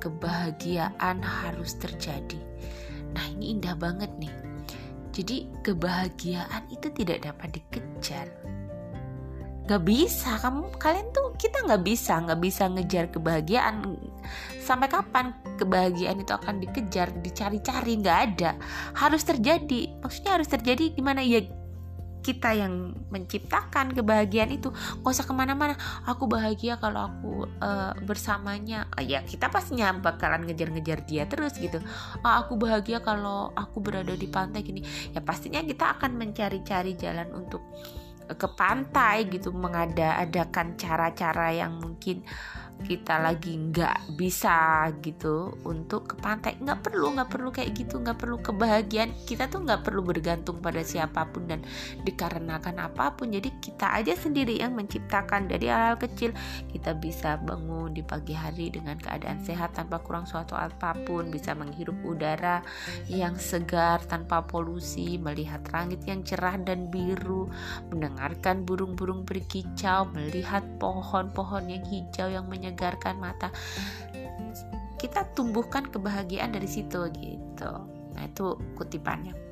Kebahagiaan 0.00 1.20
harus 1.20 1.76
terjadi. 1.76 2.40
Nah, 3.12 3.24
ini 3.36 3.60
indah 3.60 3.76
banget 3.76 4.08
nih. 4.16 4.32
Jadi, 5.12 5.48
kebahagiaan 5.64 6.68
itu 6.72 6.88
tidak 6.92 7.24
dapat 7.24 7.60
dikejar 7.60 8.28
nggak 9.66 9.82
bisa. 9.82 10.38
Kamu 10.38 10.78
kalian 10.78 11.10
tuh 11.10 11.34
kita 11.34 11.66
nggak 11.66 11.82
bisa. 11.82 12.22
Nggak 12.22 12.40
bisa 12.40 12.62
ngejar 12.70 13.04
kebahagiaan. 13.10 13.98
Sampai 14.62 14.86
kapan 14.86 15.34
kebahagiaan 15.58 16.22
itu 16.22 16.32
akan 16.32 16.62
dikejar 16.62 17.10
dicari-cari? 17.18 17.92
Nggak 17.98 18.18
ada. 18.30 18.50
Harus 18.94 19.26
terjadi. 19.26 19.98
Maksudnya 20.00 20.38
harus 20.38 20.48
terjadi 20.48 20.94
gimana? 20.94 21.20
Ya 21.26 21.42
kita 22.26 22.58
yang 22.58 22.90
menciptakan 23.14 23.94
kebahagiaan 23.94 24.50
itu. 24.50 24.74
Gak 24.74 25.06
usah 25.14 25.22
ke 25.22 25.30
mana-mana. 25.30 25.78
Aku 26.10 26.26
bahagia 26.26 26.74
kalau 26.82 27.06
aku 27.06 27.46
uh, 27.62 27.94
bersamanya. 28.02 28.90
Uh, 28.98 29.06
ya 29.06 29.22
kita 29.22 29.46
pastinya 29.46 29.94
bakalan 29.94 30.42
ngejar-ngejar 30.42 31.06
dia 31.06 31.30
terus 31.30 31.54
gitu. 31.54 31.78
Uh, 32.26 32.34
aku 32.42 32.58
bahagia 32.58 32.98
kalau 32.98 33.54
aku 33.54 33.78
berada 33.78 34.18
di 34.18 34.26
pantai 34.26 34.66
gini. 34.66 34.82
Ya 35.14 35.22
pastinya 35.22 35.62
kita 35.62 35.98
akan 35.98 36.18
mencari-cari 36.18 36.98
jalan 36.98 37.30
untuk 37.30 37.62
ke 38.34 38.48
pantai 38.58 39.30
gitu 39.30 39.54
mengada-adakan 39.54 40.74
cara-cara 40.74 41.54
yang 41.54 41.78
mungkin 41.78 42.26
kita 42.84 43.16
lagi 43.18 43.56
nggak 43.56 44.20
bisa 44.20 44.86
gitu 45.00 45.56
untuk 45.64 46.12
ke 46.12 46.14
pantai. 46.20 46.60
Nggak 46.60 46.84
perlu 46.84 47.16
nggak 47.16 47.30
perlu 47.32 47.48
kayak 47.48 47.72
gitu 47.72 47.98
nggak 48.04 48.20
perlu 48.20 48.36
kebahagiaan. 48.44 49.16
Kita 49.24 49.48
tuh 49.48 49.64
nggak 49.64 49.80
perlu 49.80 50.04
bergantung 50.04 50.60
pada 50.60 50.84
siapa 50.84 51.24
pun 51.32 51.48
dan 51.48 51.64
dikarenakan 52.04 52.76
apa 52.84 53.16
pun. 53.16 53.32
Jadi 53.32 53.56
kita 53.58 53.96
aja 53.96 54.12
sendiri 54.12 54.60
yang 54.60 54.76
menciptakan 54.76 55.48
dari 55.48 55.72
hal-hal 55.72 55.96
kecil. 55.96 56.36
Kita 56.68 56.92
bisa 56.92 57.40
bangun 57.40 57.96
di 57.96 58.04
pagi 58.04 58.36
hari 58.36 58.68
dengan 58.68 59.00
keadaan 59.00 59.40
sehat 59.40 59.72
tanpa 59.72 60.04
kurang 60.04 60.28
suatu 60.28 60.52
apa 60.52 60.92
pun. 61.08 61.32
Bisa 61.32 61.56
menghirup 61.56 61.96
udara 62.04 62.60
yang 63.08 63.40
segar 63.40 64.04
tanpa 64.04 64.44
polusi 64.44 65.16
melihat 65.16 65.64
langit 65.72 66.04
yang 66.04 66.20
cerah 66.22 66.60
dan 66.60 66.92
biru 66.92 67.48
mendengarkan 67.88 68.62
burung-burung 68.68 69.24
berkicau 69.24 70.06
melihat 70.12 70.62
pohon-pohon 70.76 71.72
yang 71.72 71.84
hijau 71.86 72.28
yang 72.28 72.44
menyebabkan 72.46 72.65
menyegarkan 72.66 73.14
mata 73.22 73.54
kita 74.98 75.22
tumbuhkan 75.38 75.86
kebahagiaan 75.86 76.50
dari 76.50 76.66
situ 76.66 77.06
gitu 77.14 77.72
nah 78.18 78.22
itu 78.26 78.58
kutipannya 78.74 79.46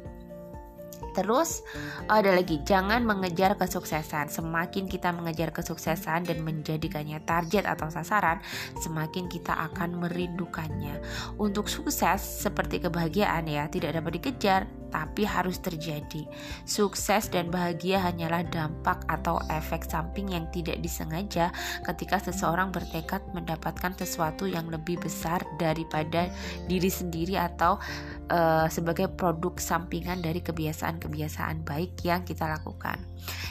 Terus 1.14 1.62
ada 2.11 2.35
lagi, 2.35 2.59
jangan 2.66 3.07
mengejar 3.07 3.55
kesuksesan. 3.55 4.27
Semakin 4.27 4.90
kita 4.90 5.14
mengejar 5.14 5.55
kesuksesan 5.55 6.27
dan 6.27 6.42
menjadikannya 6.42 7.22
target 7.22 7.70
atau 7.70 7.87
sasaran, 7.87 8.42
semakin 8.83 9.31
kita 9.31 9.55
akan 9.70 10.03
merindukannya. 10.03 10.98
Untuk 11.38 11.70
sukses 11.70 12.18
seperti 12.18 12.83
kebahagiaan 12.83 13.46
ya, 13.46 13.70
tidak 13.70 13.94
dapat 13.94 14.18
dikejar, 14.18 14.66
tapi 14.94 15.26
harus 15.26 15.59
terjadi. 15.59 16.22
Sukses 16.62 17.26
dan 17.26 17.50
bahagia 17.50 17.98
hanyalah 17.98 18.46
dampak 18.46 19.02
atau 19.11 19.42
efek 19.50 19.90
samping 19.90 20.30
yang 20.30 20.46
tidak 20.54 20.78
disengaja 20.78 21.50
ketika 21.83 22.22
seseorang 22.22 22.70
bertekad 22.70 23.26
mendapatkan 23.35 23.90
sesuatu 23.98 24.46
yang 24.46 24.70
lebih 24.70 25.02
besar 25.02 25.42
daripada 25.59 26.30
diri 26.70 26.87
sendiri 26.87 27.35
atau 27.35 27.83
uh, 28.30 28.70
sebagai 28.70 29.11
produk 29.11 29.59
sampingan 29.59 30.22
dari 30.22 30.38
kebiasaan-kebiasaan 30.38 31.66
baik 31.66 32.07
yang 32.07 32.22
kita 32.22 32.46
lakukan. 32.46 33.02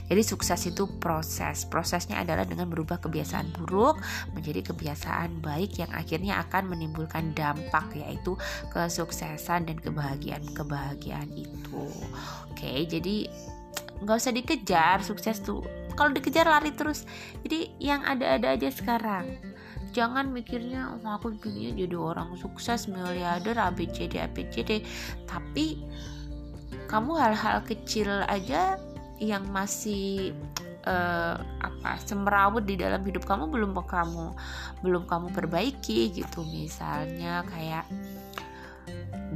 Jadi 0.05 0.21
sukses 0.21 0.61
itu 0.69 0.85
proses. 1.01 1.65
Prosesnya 1.65 2.21
adalah 2.21 2.45
dengan 2.45 2.69
berubah 2.69 3.01
kebiasaan 3.01 3.49
buruk 3.57 3.97
menjadi 4.37 4.69
kebiasaan 4.73 5.41
baik 5.41 5.81
yang 5.81 5.89
akhirnya 5.89 6.37
akan 6.45 6.69
menimbulkan 6.69 7.33
dampak 7.33 7.97
yaitu 7.97 8.37
kesuksesan 8.69 9.65
dan 9.65 9.77
kebahagiaan-kebahagiaan 9.81 11.32
itu 11.37 11.83
oke 12.51 12.73
jadi 12.89 13.29
nggak 14.03 14.17
usah 14.19 14.35
dikejar 14.35 14.99
sukses 15.01 15.39
tuh. 15.39 15.63
Kalau 15.95 16.11
dikejar 16.11 16.45
lari 16.45 16.75
terus. 16.75 17.07
Jadi 17.41 17.71
yang 17.79 18.03
ada-ada 18.03 18.59
aja 18.59 18.69
sekarang. 18.69 19.39
Jangan 19.93 20.33
mikirnya 20.33 20.89
oh, 20.91 20.99
aku 21.05 21.37
pengen 21.39 21.79
jadi 21.79 21.95
orang 21.95 22.33
sukses 22.35 22.89
miliarder 22.89 23.53
ABCD 23.53 24.17
ABCD 24.17 24.81
tapi 25.29 25.85
kamu 26.89 27.13
hal-hal 27.13 27.61
kecil 27.61 28.09
aja 28.25 28.81
yang 29.21 29.45
masih 29.53 30.33
uh, 30.89 31.37
apa 31.61 32.01
semrawut 32.01 32.65
di 32.65 32.73
dalam 32.73 33.05
hidup 33.05 33.21
kamu 33.29 33.53
belum 33.53 33.77
kamu 33.85 34.33
belum 34.81 35.05
kamu 35.05 35.29
perbaiki 35.29 36.09
gitu 36.09 36.41
misalnya 36.49 37.45
kayak 37.53 37.85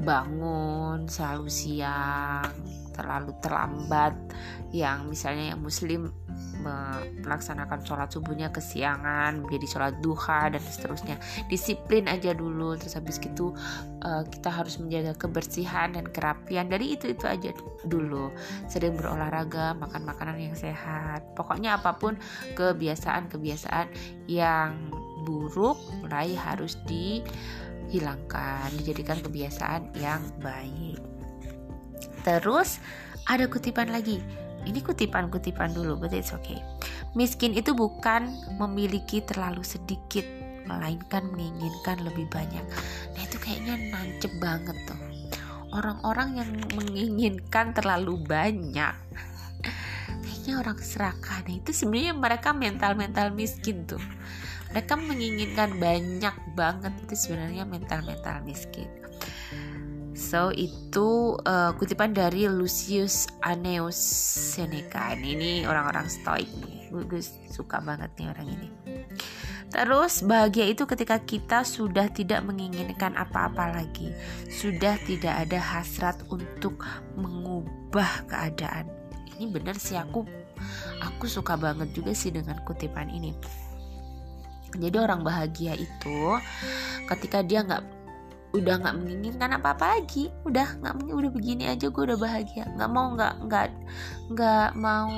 bangun 0.03 1.09
selalu 1.09 1.47
siang 1.47 2.51
terlalu 2.97 3.31
terlambat. 3.45 4.17
Yang 4.73 4.99
misalnya 5.05 5.53
yang 5.53 5.61
muslim 5.61 6.11
melaksanakan 7.23 7.85
sholat 7.85 8.09
subuhnya 8.11 8.51
kesiangan 8.51 9.45
menjadi 9.45 9.65
sholat 9.69 9.93
duha 10.03 10.51
dan 10.51 10.59
seterusnya. 10.59 11.15
Disiplin 11.47 12.09
aja 12.09 12.33
dulu 12.33 12.75
terus 12.75 12.97
habis 12.97 13.21
itu 13.21 13.53
uh, 14.03 14.23
kita 14.27 14.49
harus 14.51 14.81
menjaga 14.81 15.15
kebersihan 15.15 15.95
dan 15.95 16.09
kerapian. 16.09 16.67
Dari 16.67 16.97
itu 16.97 17.13
itu 17.13 17.23
aja 17.29 17.53
dulu. 17.87 18.33
Sering 18.67 18.97
berolahraga 18.97 19.77
makan 19.77 20.03
makanan 20.03 20.41
yang 20.41 20.57
sehat. 20.57 21.23
Pokoknya 21.37 21.79
apa 21.79 21.95
pun 21.95 22.19
kebiasaan-kebiasaan 22.57 23.87
yang 24.27 24.91
buruk 25.23 25.75
mulai 26.03 26.35
harus 26.35 26.79
di 26.87 27.19
hilangkan, 27.91 28.69
dijadikan 28.79 29.19
kebiasaan 29.23 29.95
yang 29.97 30.21
baik. 30.39 30.99
Terus 32.23 32.83
ada 33.27 33.47
kutipan 33.47 33.91
lagi. 33.91 34.19
Ini 34.67 34.83
kutipan-kutipan 34.83 35.71
dulu, 35.71 35.95
but 35.95 36.11
it's 36.11 36.35
okay. 36.35 36.59
Miskin 37.15 37.55
itu 37.55 37.71
bukan 37.71 38.27
memiliki 38.59 39.23
terlalu 39.23 39.63
sedikit, 39.63 40.27
melainkan 40.67 41.31
menginginkan 41.31 42.03
lebih 42.03 42.27
banyak. 42.27 42.65
Nah 43.15 43.21
itu 43.23 43.39
kayaknya 43.39 43.79
nancep 43.95 44.31
banget 44.43 44.75
tuh. 44.83 44.99
Orang-orang 45.71 46.43
yang 46.43 46.51
menginginkan 46.75 47.71
terlalu 47.71 48.19
banyak 48.19 48.95
kayaknya 50.47 50.63
orang 50.63 50.79
serakah 50.79 51.43
nah 51.43 51.51
itu 51.59 51.75
sebenarnya 51.75 52.15
mereka 52.15 52.55
mental-mental 52.55 53.35
miskin 53.35 53.83
tuh 53.83 53.99
mereka 54.71 54.93
menginginkan 54.99 55.79
banyak 55.79 56.35
banget 56.53 56.93
itu 57.05 57.15
sebenarnya 57.15 57.63
mental-mental 57.63 58.43
miskin 58.43 58.89
So 60.17 60.49
itu 60.49 61.37
uh, 61.45 61.77
kutipan 61.77 62.09
dari 62.09 62.49
Lucius 62.49 63.29
Anneus 63.45 64.01
Seneca. 64.57 65.13
Ini, 65.13 65.37
ini 65.37 65.51
orang-orang 65.69 66.09
stoik 66.09 66.49
nih. 66.57 66.89
Gue, 66.89 67.21
suka 67.53 67.77
banget 67.77 68.09
nih 68.17 68.33
orang 68.33 68.49
ini. 68.49 68.69
Terus 69.69 70.25
bahagia 70.25 70.73
itu 70.73 70.89
ketika 70.89 71.21
kita 71.21 71.61
sudah 71.61 72.09
tidak 72.09 72.41
menginginkan 72.41 73.13
apa-apa 73.13 73.77
lagi, 73.77 74.09
sudah 74.49 74.97
tidak 75.05 75.37
ada 75.37 75.61
hasrat 75.61 76.17
untuk 76.33 76.81
mengubah 77.13 78.25
keadaan. 78.25 78.89
Ini 79.37 79.45
benar 79.53 79.77
sih 79.77 80.01
aku, 80.01 80.25
aku 80.97 81.29
suka 81.29 81.53
banget 81.61 81.93
juga 81.93 82.17
sih 82.17 82.33
dengan 82.33 82.57
kutipan 82.65 83.05
ini 83.13 83.37
jadi 84.75 84.97
orang 84.99 85.23
bahagia 85.23 85.79
itu 85.79 86.19
ketika 87.07 87.39
dia 87.39 87.63
nggak 87.63 87.83
udah 88.55 88.75
nggak 88.79 88.95
menginginkan 88.99 89.49
apa 89.55 89.75
apa 89.75 89.85
lagi. 89.99 90.27
Udah 90.43 90.75
nggak 90.83 91.07
udah 91.07 91.31
begini 91.31 91.71
aja 91.71 91.87
gue 91.87 92.03
udah 92.03 92.19
bahagia. 92.19 92.67
Nggak 92.75 92.89
mau 92.91 93.07
nggak 93.15 93.33
nggak 93.47 93.67
nggak 94.33 94.69
mau 94.75 95.11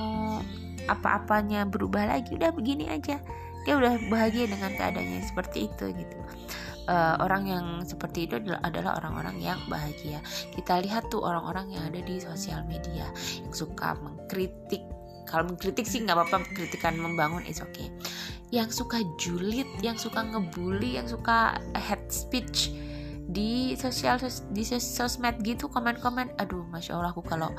apa-apanya 0.85 1.65
berubah 1.65 2.05
lagi. 2.05 2.37
Udah 2.37 2.53
begini 2.53 2.89
aja. 2.89 3.17
Dia 3.65 3.73
udah 3.75 3.97
bahagia 4.09 4.49
dengan 4.49 4.73
keadaannya 4.77 5.21
seperti 5.25 5.69
itu 5.69 5.85
gitu. 5.93 6.17
Uh, 6.89 7.21
orang 7.21 7.45
yang 7.45 7.65
seperti 7.85 8.25
itu 8.25 8.41
adalah 8.65 8.97
orang-orang 8.97 9.37
yang 9.37 9.61
bahagia. 9.69 10.17
Kita 10.57 10.81
lihat 10.81 11.13
tuh 11.13 11.21
orang-orang 11.21 11.69
yang 11.69 11.85
ada 11.85 12.01
di 12.01 12.17
sosial 12.17 12.65
media 12.65 13.05
yang 13.37 13.53
suka 13.53 13.93
mengkritik. 14.01 14.81
Kalau 15.29 15.45
mengkritik 15.45 15.85
sih 15.85 16.01
nggak 16.01 16.17
apa-apa 16.17 16.41
kritikan 16.57 16.97
membangun 16.97 17.45
is 17.45 17.61
okay 17.61 17.93
yang 18.49 18.69
suka 18.73 19.01
julid 19.21 19.69
yang 19.85 19.97
suka 19.97 20.25
ngebully 20.25 20.97
yang 20.97 21.05
suka 21.05 21.61
head 21.77 22.01
speech 22.09 22.73
di 23.29 23.77
sosial 23.77 24.17
di 24.49 24.63
sosmed 24.65 25.37
gitu 25.45 25.69
komen-komen. 25.69 26.33
Aduh 26.41 26.65
masya 26.73 26.97
allah 26.97 27.13
aku 27.13 27.21
kalau 27.21 27.53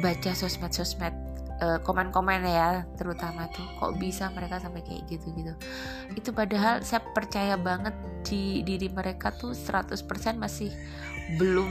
baca 0.00 0.32
sosmed 0.32 0.72
sosmed 0.72 1.12
uh, 1.60 1.76
komen-komen 1.84 2.40
ya 2.48 2.88
terutama 2.96 3.52
tuh 3.52 3.68
kok 3.76 4.00
bisa 4.00 4.32
mereka 4.32 4.56
sampai 4.56 4.80
kayak 4.80 5.04
gitu 5.12 5.28
gitu. 5.36 5.52
Itu 6.16 6.32
padahal 6.32 6.80
saya 6.80 7.04
percaya 7.12 7.60
banget 7.60 7.92
di 8.24 8.64
diri 8.64 8.88
mereka 8.88 9.28
tuh 9.36 9.52
100% 9.52 10.08
masih 10.40 10.72
belum 11.36 11.68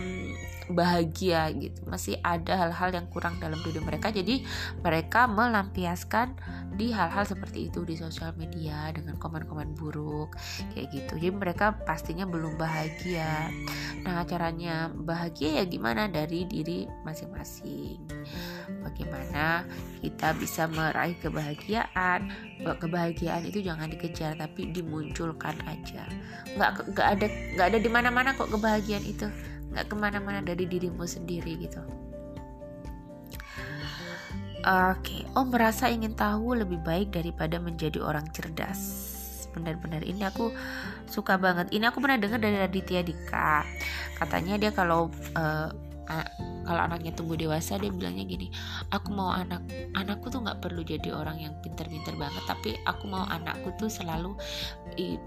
bahagia 0.71 1.47
gitu. 1.55 1.79
Masih 1.87 2.19
ada 2.23 2.67
hal-hal 2.67 2.89
yang 2.91 3.07
kurang 3.07 3.39
dalam 3.39 3.59
diri 3.63 3.79
mereka. 3.79 4.11
Jadi 4.11 4.43
mereka 4.83 5.25
melampiaskan 5.27 6.35
di 6.75 6.91
hal-hal 6.93 7.25
seperti 7.25 7.71
itu 7.71 7.81
di 7.87 7.97
sosial 7.97 8.35
media 8.37 8.91
dengan 8.93 9.15
komen-komen 9.17 9.73
buruk 9.73 10.35
kayak 10.75 10.91
gitu. 10.93 11.13
Jadi 11.17 11.33
mereka 11.33 11.73
pastinya 11.87 12.27
belum 12.27 12.59
bahagia. 12.59 13.49
Nah 14.03 14.23
caranya 14.27 14.91
bahagia 14.91 15.61
ya 15.61 15.63
gimana? 15.65 16.11
Dari 16.11 16.45
diri 16.45 16.85
masing-masing. 17.07 18.03
Bagaimana 18.83 19.63
kita 20.03 20.35
bisa 20.35 20.67
meraih 20.67 21.15
kebahagiaan? 21.19 22.29
Kebahagiaan 22.61 23.47
itu 23.47 23.63
jangan 23.63 23.87
dikejar 23.87 24.35
tapi 24.35 24.69
dimunculkan 24.69 25.55
aja. 25.65 26.03
Nggak 26.55 26.71
nggak 26.93 27.07
ada 27.17 27.27
nggak 27.55 27.67
ada 27.73 27.79
di 27.79 27.89
mana-mana 27.89 28.29
kok 28.35 28.51
kebahagiaan 28.51 29.05
itu 29.07 29.27
nggak 29.77 29.93
ke 29.93 29.95
mana-mana 29.95 30.41
dari 30.41 30.65
dirimu 30.65 31.05
sendiri 31.05 31.53
gitu 31.61 31.85
Oke, 34.67 34.99
okay. 34.99 35.21
Om 35.31 35.47
merasa 35.47 35.87
ingin 35.87 36.11
tahu 36.11 36.59
lebih 36.59 36.83
baik 36.83 37.15
daripada 37.15 37.55
menjadi 37.55 38.03
orang 38.03 38.27
cerdas. 38.35 38.83
Benar-benar 39.55 40.03
ini 40.03 40.27
aku 40.27 40.51
suka 41.07 41.39
banget. 41.39 41.71
Ini 41.71 41.87
aku 41.87 42.03
pernah 42.03 42.19
dengar 42.19 42.35
dari 42.35 42.59
Raditya 42.59 42.99
Dika. 42.99 43.63
Katanya 44.19 44.59
dia 44.59 44.75
kalau 44.75 45.07
uh, 45.39 45.71
kalau 46.67 46.81
anaknya 46.83 47.11
tumbuh 47.15 47.35
dewasa 47.35 47.75
dia 47.79 47.91
bilangnya 47.91 48.23
gini 48.23 48.47
aku 48.91 49.11
mau 49.11 49.31
anak 49.35 49.63
anakku 49.95 50.31
tuh 50.31 50.43
nggak 50.43 50.59
perlu 50.63 50.83
jadi 50.83 51.11
orang 51.11 51.39
yang 51.39 51.53
pinter-pinter 51.59 52.15
banget 52.15 52.43
tapi 52.47 52.75
aku 52.87 53.07
mau 53.07 53.27
anakku 53.27 53.75
tuh 53.75 53.91
selalu 53.91 54.35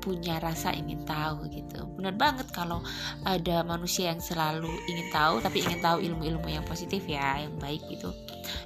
punya 0.03 0.43
rasa 0.43 0.75
ingin 0.75 1.07
tahu 1.07 1.47
gitu. 1.55 1.87
Benar 1.95 2.19
banget 2.19 2.51
kalau 2.51 2.83
ada 3.23 3.63
manusia 3.63 4.11
yang 4.11 4.19
selalu 4.19 4.69
ingin 4.91 5.09
tahu 5.15 5.39
tapi 5.39 5.63
ingin 5.63 5.79
tahu 5.79 6.03
ilmu-ilmu 6.03 6.49
yang 6.51 6.67
positif 6.67 7.07
ya 7.07 7.47
yang 7.47 7.55
baik 7.63 7.81
gitu. 7.87 8.11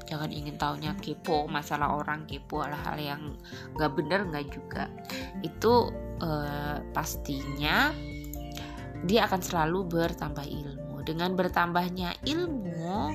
Jangan 0.08 0.32
ingin 0.32 0.56
tahunya 0.56 0.96
kepo 1.00 1.44
masalah 1.44 1.92
orang 1.92 2.24
kepo 2.24 2.64
hal-hal 2.64 2.96
yang 2.96 3.22
nggak 3.76 3.92
bener 3.92 4.20
nggak 4.28 4.46
juga. 4.48 4.88
Itu 5.44 5.92
uh, 6.24 6.80
pastinya 6.96 7.92
dia 9.04 9.28
akan 9.28 9.40
selalu 9.44 9.84
bertambah 9.84 10.44
ilmu. 10.48 11.04
Dengan 11.04 11.36
bertambahnya 11.36 12.16
ilmu, 12.24 13.12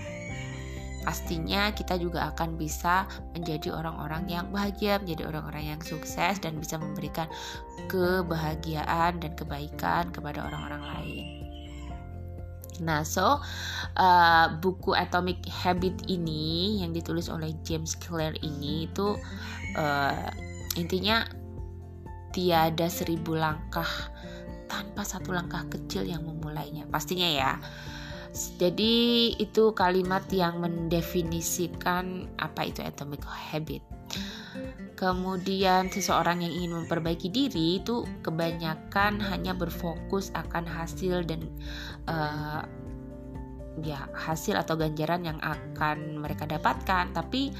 pastinya 1.03 1.71
kita 1.71 1.95
juga 1.95 2.31
akan 2.33 2.59
bisa 2.59 3.07
menjadi 3.35 3.73
orang-orang 3.73 4.27
yang 4.27 4.45
bahagia, 4.51 4.99
menjadi 4.99 5.31
orang-orang 5.31 5.75
yang 5.75 5.81
sukses 5.81 6.39
dan 6.39 6.59
bisa 6.59 6.75
memberikan 6.75 7.27
kebahagiaan 7.87 9.19
dan 9.19 9.31
kebaikan 9.35 10.11
kepada 10.11 10.45
orang-orang 10.45 10.83
lain. 10.83 11.25
Nah, 12.79 13.03
so 13.03 13.43
uh, 13.99 14.45
buku 14.63 14.95
Atomic 14.95 15.43
Habit 15.47 16.07
ini 16.07 16.79
yang 16.79 16.95
ditulis 16.95 17.27
oleh 17.27 17.51
James 17.67 17.95
Clear 17.99 18.35
ini 18.39 18.87
itu 18.87 19.19
uh, 19.75 20.27
intinya 20.79 21.27
tiada 22.31 22.87
seribu 22.87 23.35
langkah 23.35 23.89
tanpa 24.69 25.03
satu 25.03 25.35
langkah 25.35 25.65
kecil 25.67 26.07
yang 26.07 26.23
memulainya. 26.23 26.87
Pastinya 26.87 27.27
ya. 27.27 27.51
Jadi 28.33 29.33
itu 29.41 29.73
kalimat 29.73 30.21
yang 30.29 30.61
mendefinisikan 30.61 32.29
apa 32.37 32.69
itu 32.69 32.85
atomic 32.85 33.25
habit. 33.25 33.81
Kemudian 34.93 35.87
seseorang 35.87 36.43
yang 36.43 36.53
ingin 36.53 36.71
memperbaiki 36.83 37.31
diri 37.31 37.79
itu 37.79 38.03
kebanyakan 38.21 39.23
hanya 39.23 39.55
berfokus 39.55 40.29
akan 40.35 40.67
hasil 40.67 41.23
dan 41.23 41.47
uh, 42.11 42.67
ya 43.79 44.11
hasil 44.11 44.59
atau 44.59 44.75
ganjaran 44.75 45.23
yang 45.23 45.39
akan 45.39 46.19
mereka 46.19 46.43
dapatkan. 46.43 47.15
Tapi 47.15 47.55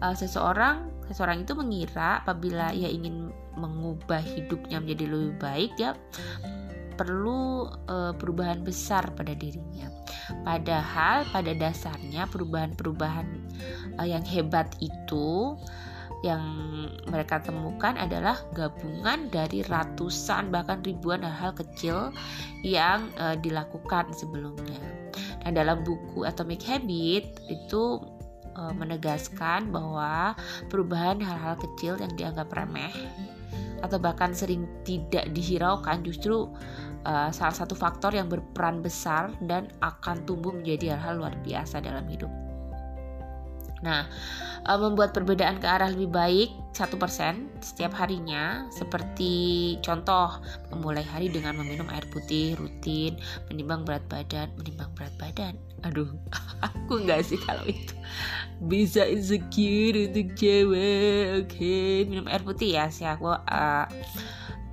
uh, 0.00 0.14
seseorang 0.14 0.94
seseorang 1.10 1.44
itu 1.44 1.52
mengira 1.58 2.22
apabila 2.24 2.72
ia 2.72 2.88
ingin 2.88 3.28
mengubah 3.58 4.22
hidupnya 4.22 4.80
menjadi 4.80 5.04
lebih 5.10 5.34
baik 5.36 5.70
dia 5.76 5.92
perlu 6.94 7.68
uh, 7.90 8.14
perubahan 8.14 8.62
besar 8.62 9.10
pada 9.18 9.34
dirinya. 9.34 10.03
Padahal 10.42 11.24
pada 11.30 11.52
dasarnya 11.54 12.26
perubahan-perubahan 12.28 13.26
uh, 14.00 14.08
yang 14.08 14.24
hebat 14.26 14.74
itu 14.82 15.54
yang 16.24 16.40
mereka 17.04 17.36
temukan 17.44 18.00
adalah 18.00 18.40
gabungan 18.56 19.28
dari 19.28 19.60
ratusan 19.60 20.48
bahkan 20.48 20.80
ribuan 20.80 21.20
hal-hal 21.20 21.52
kecil 21.52 22.10
yang 22.64 23.12
uh, 23.20 23.36
dilakukan 23.36 24.08
sebelumnya. 24.16 24.80
Nah, 25.44 25.52
dalam 25.52 25.84
buku 25.84 26.24
Atomic 26.24 26.64
Habit 26.64 27.44
itu 27.52 28.00
menegaskan 28.54 29.74
bahwa 29.74 30.38
perubahan 30.70 31.18
hal-hal 31.18 31.58
kecil 31.58 31.98
yang 31.98 32.14
dianggap 32.14 32.54
remeh 32.54 32.94
atau 33.84 34.00
bahkan 34.00 34.32
sering 34.32 34.64
tidak 34.86 35.28
dihiraukan 35.36 36.00
justru 36.00 36.48
uh, 37.04 37.30
salah 37.30 37.54
satu 37.54 37.76
faktor 37.76 38.16
yang 38.16 38.26
berperan 38.26 38.80
besar 38.80 39.30
dan 39.44 39.70
akan 39.80 40.24
tumbuh 40.24 40.52
menjadi 40.52 40.96
hal-hal 40.96 41.24
luar 41.24 41.34
biasa 41.44 41.80
dalam 41.84 42.04
hidup. 42.08 42.32
Nah, 43.84 44.08
uh, 44.64 44.78
membuat 44.80 45.12
perbedaan 45.12 45.60
ke 45.60 45.68
arah 45.68 45.92
lebih 45.92 46.08
baik 46.08 46.50
satu 46.72 46.96
persen 46.96 47.52
setiap 47.60 47.92
harinya, 48.00 48.64
seperti 48.72 49.76
contoh 49.84 50.40
memulai 50.72 51.04
hari 51.04 51.28
dengan 51.28 51.60
meminum 51.60 51.86
air 51.92 52.08
putih 52.08 52.56
rutin, 52.56 53.20
menimbang 53.52 53.84
berat 53.84 54.02
badan, 54.08 54.48
menimbang 54.56 54.88
berat 54.96 55.12
badan. 55.20 55.54
Aduh, 55.84 56.08
aku 56.66 57.04
nggak 57.04 57.28
sih 57.28 57.36
kalau 57.44 57.68
itu 57.68 57.92
bisa 58.64 59.04
insecure 59.04 60.08
untuk 60.08 60.32
cewek. 60.32 61.44
Oke, 61.44 61.52
okay. 61.52 61.92
minum 62.08 62.24
air 62.32 62.40
putih 62.40 62.80
ya 62.80 62.88
sih 62.88 63.04
aku 63.04 63.36
uh, 63.36 63.86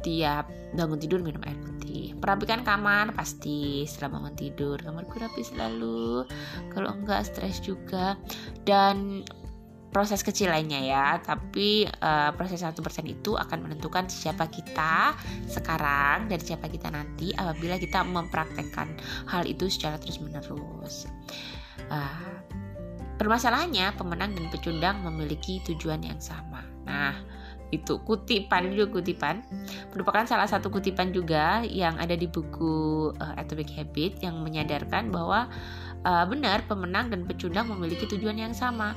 tiap 0.08 0.48
bangun 0.72 0.98
tidur 0.98 1.20
minum 1.20 1.44
air 1.44 1.60
putih 1.60 1.81
perapikan 2.18 2.62
kamar 2.66 3.14
pasti. 3.16 3.84
Setelah 3.88 4.20
bangun 4.20 4.36
tidur 4.36 4.78
kamarku 4.82 5.20
rapi 5.20 5.42
selalu. 5.44 6.26
Kalau 6.72 6.90
enggak 6.92 7.28
stres 7.28 7.60
juga. 7.60 8.18
Dan 8.66 9.26
proses 9.92 10.24
kecil 10.24 10.50
lainnya 10.50 10.80
ya. 10.80 11.08
Tapi 11.20 11.86
uh, 11.86 12.32
proses 12.34 12.64
satu 12.64 12.80
persen 12.80 13.06
itu 13.06 13.36
akan 13.36 13.68
menentukan 13.68 14.08
siapa 14.08 14.48
kita 14.48 15.14
sekarang 15.52 16.32
dan 16.32 16.40
siapa 16.40 16.72
kita 16.72 16.88
nanti 16.90 17.36
apabila 17.36 17.76
kita 17.76 18.02
mempraktekkan 18.08 18.96
hal 19.28 19.44
itu 19.44 19.68
secara 19.68 20.00
terus 20.00 20.24
menerus 20.24 21.12
uh, 21.92 22.42
permasalahannya 23.20 23.94
pemenang 24.00 24.34
dan 24.34 24.50
pecundang 24.50 25.04
memiliki 25.06 25.62
tujuan 25.70 26.02
yang 26.02 26.18
sama. 26.18 26.66
Nah 26.88 27.14
itu 27.72 28.04
kutipan 28.04 28.72
juga 28.72 29.00
kutipan 29.00 29.40
merupakan 29.96 30.28
salah 30.28 30.48
satu 30.48 30.68
kutipan 30.68 31.16
juga 31.16 31.64
yang 31.64 31.96
ada 31.98 32.14
di 32.14 32.28
buku 32.28 33.10
uh, 33.16 33.34
Atomic 33.40 33.72
Habit 33.76 34.20
yang 34.20 34.44
menyadarkan 34.44 35.10
bahwa 35.10 35.48
uh, 36.06 36.26
benar 36.28 36.66
pemenang 36.68 37.10
dan 37.10 37.24
pecundang 37.26 37.70
memiliki 37.70 38.06
tujuan 38.10 38.38
yang 38.38 38.54
sama. 38.54 38.94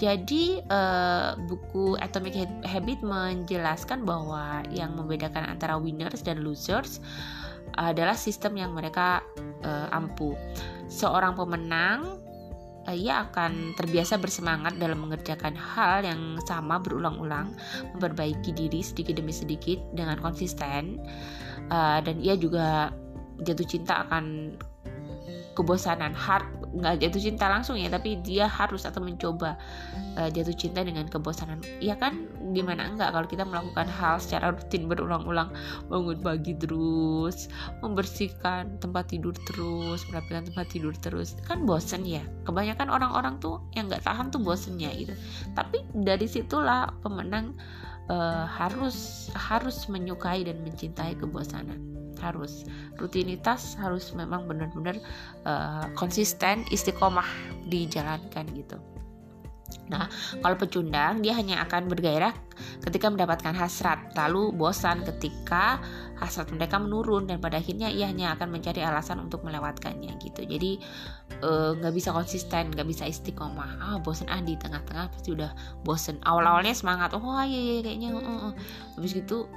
Jadi 0.00 0.64
uh, 0.72 1.36
buku 1.44 1.98
Atomic 2.00 2.48
Habit 2.64 3.04
menjelaskan 3.04 4.08
bahwa 4.08 4.64
yang 4.72 4.96
membedakan 4.96 5.44
antara 5.44 5.76
winners 5.76 6.24
dan 6.24 6.40
losers 6.40 7.04
adalah 7.76 8.16
sistem 8.16 8.56
yang 8.56 8.72
mereka 8.72 9.20
uh, 9.62 9.92
ampuh. 9.92 10.34
Seorang 10.88 11.36
pemenang 11.36 12.18
ia 12.88 13.28
akan 13.28 13.76
terbiasa 13.76 14.16
bersemangat 14.16 14.80
dalam 14.80 15.04
mengerjakan 15.04 15.52
hal 15.52 16.00
yang 16.00 16.40
sama 16.48 16.80
berulang-ulang, 16.80 17.52
memperbaiki 17.96 18.56
diri 18.56 18.80
sedikit 18.80 19.20
demi 19.20 19.30
sedikit 19.36 19.78
dengan 19.92 20.16
konsisten, 20.18 20.96
uh, 21.68 22.00
dan 22.00 22.16
ia 22.18 22.34
juga 22.40 22.90
jatuh 23.44 23.68
cinta 23.68 24.08
akan 24.08 24.56
kebosanan 25.54 26.16
hard 26.16 26.46
nggak 26.70 27.02
jatuh 27.02 27.22
cinta 27.22 27.50
langsung 27.50 27.74
ya 27.74 27.90
tapi 27.90 28.22
dia 28.22 28.46
harus 28.46 28.86
atau 28.86 29.02
mencoba 29.02 29.58
uh, 30.14 30.30
jatuh 30.30 30.54
cinta 30.54 30.86
dengan 30.86 31.10
kebosanan. 31.10 31.58
Ya 31.82 31.98
kan? 31.98 32.30
Gimana? 32.54 32.86
Enggak 32.90 33.10
kalau 33.14 33.26
kita 33.26 33.42
melakukan 33.42 33.90
hal 33.90 34.22
secara 34.22 34.54
rutin 34.54 34.86
berulang-ulang 34.86 35.50
bangun 35.90 36.18
pagi 36.22 36.54
terus 36.54 37.50
membersihkan 37.82 38.78
tempat 38.78 39.10
tidur 39.10 39.34
terus 39.50 40.06
merapikan 40.10 40.46
tempat 40.46 40.66
tidur 40.70 40.94
terus 41.02 41.34
kan 41.42 41.66
bosen 41.66 42.06
ya. 42.06 42.22
Kebanyakan 42.46 42.88
orang-orang 42.90 43.42
tuh 43.42 43.58
yang 43.74 43.90
nggak 43.90 44.06
tahan 44.06 44.30
tuh 44.30 44.38
bosennya 44.38 44.94
gitu. 44.94 45.14
Tapi 45.58 45.82
dari 45.92 46.30
situlah 46.30 46.94
pemenang 47.02 47.58
uh, 48.10 48.46
harus 48.46 49.30
harus 49.34 49.90
menyukai 49.90 50.46
dan 50.46 50.62
mencintai 50.62 51.18
kebosanan 51.18 51.89
harus 52.20 52.68
rutinitas 53.00 53.74
harus 53.80 54.12
memang 54.12 54.44
benar-benar 54.46 55.00
uh, 55.48 55.88
konsisten 55.96 56.62
istiqomah 56.70 57.26
dijalankan 57.66 58.46
gitu 58.54 58.78
Nah, 59.90 60.06
kalau 60.38 60.54
pecundang 60.54 61.18
dia 61.18 61.34
hanya 61.34 61.66
akan 61.66 61.90
bergairah 61.90 62.30
ketika 62.86 63.10
mendapatkan 63.10 63.50
hasrat, 63.50 64.14
lalu 64.14 64.54
bosan 64.54 65.02
ketika 65.02 65.82
hasrat 66.14 66.46
mereka 66.54 66.78
menurun 66.78 67.26
dan 67.26 67.42
pada 67.42 67.58
akhirnya 67.58 67.90
ia 67.90 68.06
hanya 68.06 68.38
akan 68.38 68.54
mencari 68.54 68.86
alasan 68.86 69.18
untuk 69.18 69.42
melewatkannya 69.42 70.14
gitu. 70.22 70.46
Jadi 70.46 70.78
eh, 71.42 71.70
nggak 71.74 71.90
uh, 71.90 71.96
bisa 71.96 72.14
konsisten, 72.14 72.70
nggak 72.70 72.86
bisa 72.86 73.10
istiqomah. 73.10 73.82
Ah 73.82 73.98
bosan 73.98 74.30
ah 74.30 74.38
di 74.38 74.54
tengah-tengah 74.54 75.10
pasti 75.10 75.34
udah 75.34 75.50
bosan. 75.82 76.22
Awal-awalnya 76.22 76.74
semangat, 76.74 77.10
oh 77.18 77.42
iya 77.42 77.58
iya 77.58 77.76
kayaknya, 77.82 78.14
uh, 78.14 78.50
uh. 78.50 78.52
habis 78.94 79.10
gitu 79.10 79.50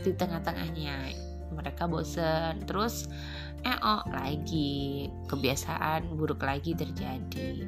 di 0.00 0.16
tengah-tengahnya 0.16 1.12
mereka 1.52 1.84
bosan 1.84 2.64
terus 2.64 3.10
oh 3.64 4.04
lagi 4.12 5.08
kebiasaan 5.32 6.20
buruk 6.20 6.44
lagi 6.44 6.76
terjadi. 6.76 7.64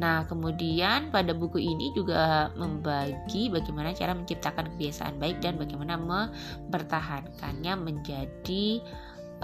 Nah, 0.00 0.24
kemudian 0.24 1.12
pada 1.12 1.36
buku 1.36 1.60
ini 1.60 1.92
juga 1.92 2.48
membagi 2.56 3.52
bagaimana 3.52 3.92
cara 3.92 4.16
menciptakan 4.16 4.72
kebiasaan 4.76 5.20
baik 5.20 5.44
dan 5.44 5.60
bagaimana 5.60 6.00
mempertahankannya 6.00 7.74
menjadi 7.76 8.80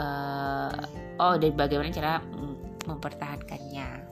uh, 0.00 0.72
oh 1.20 1.36
dan 1.36 1.52
bagaimana 1.52 1.92
cara 1.92 2.24
mempertahankannya. 2.88 4.08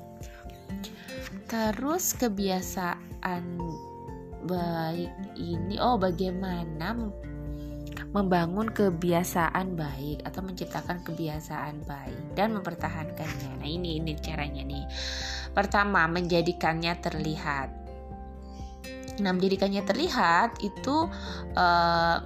Terus 1.48 2.12
kebiasaan 2.20 3.44
baik 4.44 5.12
ini 5.40 5.80
oh 5.80 5.96
bagaimana 5.96 6.94
membangun 8.08 8.72
kebiasaan 8.72 9.76
baik 9.76 10.24
atau 10.24 10.40
menciptakan 10.40 11.04
kebiasaan 11.04 11.84
baik 11.84 12.32
dan 12.32 12.56
mempertahankannya. 12.56 13.60
Nah, 13.60 13.68
ini 13.68 14.00
ini 14.00 14.16
caranya 14.16 14.64
nih. 14.64 14.84
Pertama, 15.52 16.08
menjadikannya 16.08 16.96
terlihat. 17.04 17.68
Nah, 19.20 19.32
menjadikannya 19.34 19.82
terlihat 19.84 20.62
itu 20.64 21.10
uh, 21.58 22.16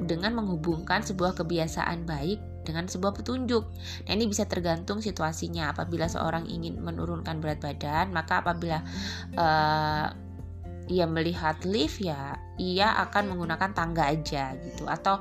dengan 0.00 0.32
menghubungkan 0.36 1.04
sebuah 1.04 1.36
kebiasaan 1.36 2.08
baik 2.08 2.40
dengan 2.64 2.88
sebuah 2.88 3.12
petunjuk. 3.14 3.64
Nah, 4.08 4.12
ini 4.16 4.24
bisa 4.26 4.48
tergantung 4.48 5.04
situasinya. 5.04 5.76
Apabila 5.76 6.08
seorang 6.08 6.48
ingin 6.48 6.80
menurunkan 6.80 7.44
berat 7.44 7.60
badan, 7.60 8.10
maka 8.10 8.40
apabila 8.40 8.80
uh, 9.36 10.25
ia 10.86 11.06
melihat 11.06 11.58
lift 11.66 11.98
ya 11.98 12.38
ia 12.56 12.96
akan 13.06 13.36
menggunakan 13.36 13.70
tangga 13.76 14.08
aja 14.08 14.56
gitu. 14.60 14.88
Atau 14.88 15.20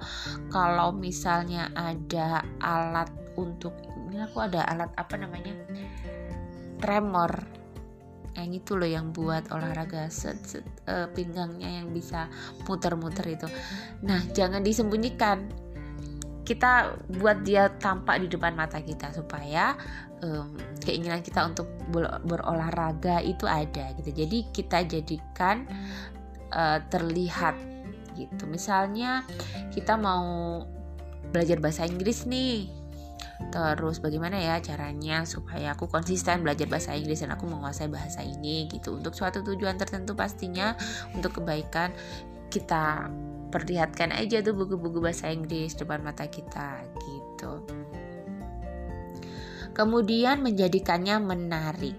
kalau 0.50 0.96
misalnya 0.96 1.70
ada 1.76 2.44
alat 2.64 3.12
untuk 3.36 3.76
ini 4.08 4.24
aku 4.24 4.46
ada 4.48 4.64
alat 4.66 4.92
apa 4.96 5.16
namanya? 5.20 5.52
Tremor. 6.80 7.34
Yang 8.36 8.52
itu 8.64 8.72
loh 8.76 8.90
yang 8.92 9.16
buat 9.16 9.48
olahraga 9.48 10.12
set, 10.12 10.36
set 10.44 10.68
uh, 10.92 11.08
pinggangnya 11.16 11.84
yang 11.84 11.96
bisa 11.96 12.28
muter-muter 12.68 13.24
itu. 13.32 13.48
Nah 14.04 14.20
jangan 14.36 14.64
disembunyikan. 14.64 15.48
Kita 16.46 16.94
buat 17.10 17.42
dia 17.42 17.74
tampak 17.82 18.22
di 18.22 18.28
depan 18.30 18.54
mata 18.54 18.78
kita 18.78 19.10
supaya 19.16 19.74
um, 20.22 20.54
keinginan 20.86 21.26
kita 21.26 21.42
untuk 21.44 21.68
berolahraga 22.24 23.20
itu 23.26 23.50
ada 23.50 23.92
gitu. 23.98 24.14
Jadi 24.14 24.38
kita 24.54 24.86
jadikan 24.86 25.66
uh, 26.54 26.80
terlihat 26.88 27.58
gitu. 28.16 28.46
Misalnya 28.48 29.26
kita 29.74 29.98
mau 30.00 30.64
belajar 31.34 31.60
bahasa 31.60 31.84
Inggris 31.84 32.24
nih 32.30 32.86
terus 33.52 34.00
bagaimana 34.00 34.40
ya 34.40 34.64
caranya 34.64 35.28
supaya 35.28 35.76
aku 35.76 35.92
konsisten 35.92 36.40
belajar 36.40 36.72
bahasa 36.72 36.96
Inggris 36.96 37.20
dan 37.20 37.36
aku 37.36 37.44
menguasai 37.52 37.92
bahasa 37.92 38.24
ini 38.24 38.72
gitu. 38.72 38.96
Untuk 38.96 39.12
suatu 39.12 39.44
tujuan 39.44 39.76
tertentu 39.76 40.16
pastinya 40.16 40.80
untuk 41.12 41.44
kebaikan 41.44 41.92
kita 42.48 43.12
perlihatkan 43.52 44.16
aja 44.16 44.40
tuh 44.40 44.56
buku-buku 44.56 45.04
bahasa 45.04 45.28
Inggris 45.32 45.76
depan 45.76 46.00
mata 46.00 46.28
kita 46.32 46.84
gitu. 46.96 47.64
Kemudian 49.76 50.40
menjadikannya 50.40 51.20
menarik. 51.20 51.98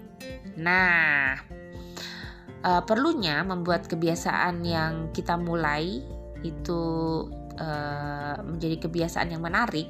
Nah, 0.57 1.37
uh, 2.65 2.81
perlunya 2.83 3.45
membuat 3.45 3.85
kebiasaan 3.85 4.65
yang 4.65 5.13
kita 5.13 5.37
mulai 5.37 6.01
itu 6.41 6.81
uh, 7.61 8.35
menjadi 8.41 8.89
kebiasaan 8.89 9.33
yang 9.33 9.45
menarik 9.45 9.89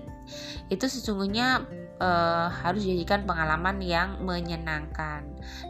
itu 0.68 0.86
sesungguhnya 0.92 1.64
uh, 2.04 2.52
harus 2.52 2.84
dijadikan 2.84 3.24
pengalaman 3.24 3.80
yang 3.80 4.20
menyenangkan. 4.20 5.24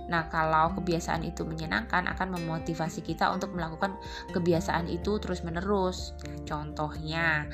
Nah, 0.10 0.26
kalau 0.34 0.74
kebiasaan 0.82 1.22
itu 1.22 1.46
menyenangkan 1.46 2.10
akan 2.10 2.42
memotivasi 2.42 3.06
kita 3.06 3.30
untuk 3.30 3.54
melakukan 3.54 3.94
kebiasaan 4.34 4.90
itu 4.90 5.22
terus-menerus. 5.22 6.18
Contohnya 6.50 7.46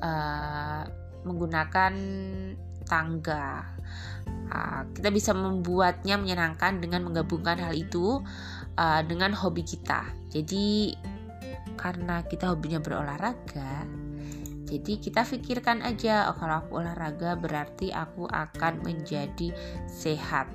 uh, 0.00 0.88
menggunakan 1.28 1.92
tangga. 2.88 3.75
Uh, 4.46 4.86
kita 4.94 5.10
bisa 5.10 5.34
membuatnya 5.34 6.14
menyenangkan 6.16 6.78
dengan 6.78 7.02
menggabungkan 7.10 7.58
hal 7.58 7.74
itu 7.74 8.22
uh, 8.78 9.02
dengan 9.02 9.34
hobi 9.34 9.66
kita. 9.66 10.06
Jadi 10.30 10.94
karena 11.74 12.22
kita 12.24 12.54
hobinya 12.54 12.78
berolahraga, 12.78 13.84
jadi 14.66 14.98
kita 14.98 15.22
pikirkan 15.22 15.78
aja, 15.86 16.26
oh, 16.26 16.34
kalau 16.34 16.58
aku 16.58 16.82
olahraga 16.82 17.38
berarti 17.38 17.94
aku 17.94 18.26
akan 18.26 18.82
menjadi 18.82 19.54
sehat. 19.86 20.50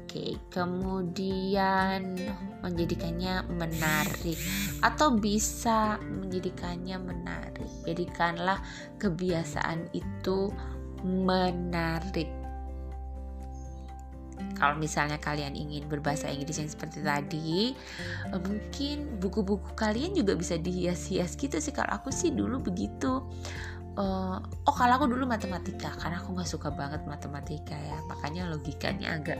Oke, 0.00 0.40
kemudian 0.48 2.16
menjadikannya 2.64 3.44
menarik 3.52 4.40
atau 4.80 5.12
bisa 5.12 6.00
menjadikannya 6.00 6.96
menarik. 6.96 7.51
Jadikanlah 7.86 8.58
kebiasaan 8.98 9.90
itu 9.94 10.50
menarik. 11.02 12.30
Kalau 14.58 14.78
misalnya 14.78 15.18
kalian 15.18 15.58
ingin 15.58 15.90
berbahasa 15.90 16.30
Inggris 16.30 16.62
yang 16.62 16.70
seperti 16.70 17.02
tadi 17.02 17.74
eh, 18.30 18.40
mungkin 18.42 19.18
buku-buku 19.18 19.74
kalian 19.74 20.14
juga 20.14 20.38
bisa 20.38 20.54
dihias-hias 20.58 21.34
gitu 21.34 21.58
sih. 21.58 21.74
Kalau 21.74 21.90
aku 21.90 22.14
sih 22.14 22.30
dulu 22.30 22.62
begitu. 22.62 23.26
Uh, 23.92 24.40
oh 24.64 24.72
kalau 24.72 24.96
aku 24.96 25.04
dulu 25.04 25.28
matematika 25.28 25.92
karena 26.00 26.16
aku 26.16 26.32
nggak 26.32 26.48
suka 26.48 26.72
banget 26.72 27.04
matematika 27.04 27.76
ya. 27.76 27.98
Makanya 28.08 28.48
logikanya 28.48 29.20
agak 29.20 29.36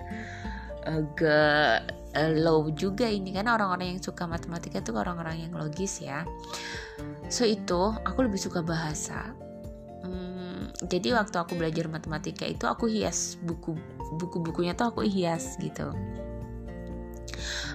agak 0.84 1.90
uh, 2.16 2.32
low 2.42 2.68
juga 2.74 3.08
ini. 3.08 3.32
Karena 3.34 3.56
orang-orang 3.56 3.96
yang 3.96 4.00
suka 4.02 4.26
matematika 4.28 4.82
itu 4.82 4.92
orang-orang 4.94 5.48
yang 5.48 5.52
logis 5.54 6.02
ya. 6.02 6.26
So 7.32 7.48
itu 7.48 7.94
aku 8.04 8.28
lebih 8.28 8.38
suka 8.38 8.60
bahasa. 8.60 9.32
Hmm, 10.02 10.74
jadi 10.90 11.14
waktu 11.14 11.36
aku 11.38 11.54
belajar 11.54 11.86
matematika 11.86 12.42
itu 12.42 12.66
aku 12.66 12.90
hias 12.90 13.38
buku 13.38 13.78
buku-bukunya 14.18 14.74
tuh 14.74 14.90
aku 14.92 15.06
hias 15.06 15.56
gitu. 15.62 15.94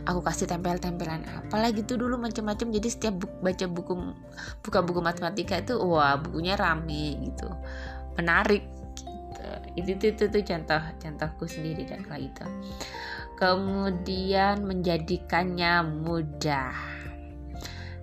Aku 0.06 0.24
kasih 0.24 0.48
tempel-tempelan 0.48 1.26
apa 1.28 1.58
lagi 1.60 1.84
tuh 1.84 2.00
dulu 2.00 2.16
macam-macam. 2.16 2.72
Jadi 2.72 2.88
setiap 2.88 3.16
buku, 3.20 3.36
baca 3.44 3.66
buku 3.68 3.94
buka 4.64 4.80
buku 4.86 5.00
matematika 5.04 5.60
itu 5.60 5.76
wah 5.82 6.16
bukunya 6.20 6.56
rame 6.56 7.20
gitu. 7.28 7.50
Menarik. 8.16 8.64
gitu. 8.64 8.77
Itu 9.78 9.94
itu 9.94 10.06
itu, 10.18 10.24
itu 10.28 10.40
contoh 10.42 10.82
contohku 10.98 11.46
sendiri 11.46 11.86
dan 11.86 12.02
kala 12.02 12.26
itu 12.26 12.46
kemudian 13.38 14.66
menjadikannya 14.66 15.86
mudah 15.86 16.98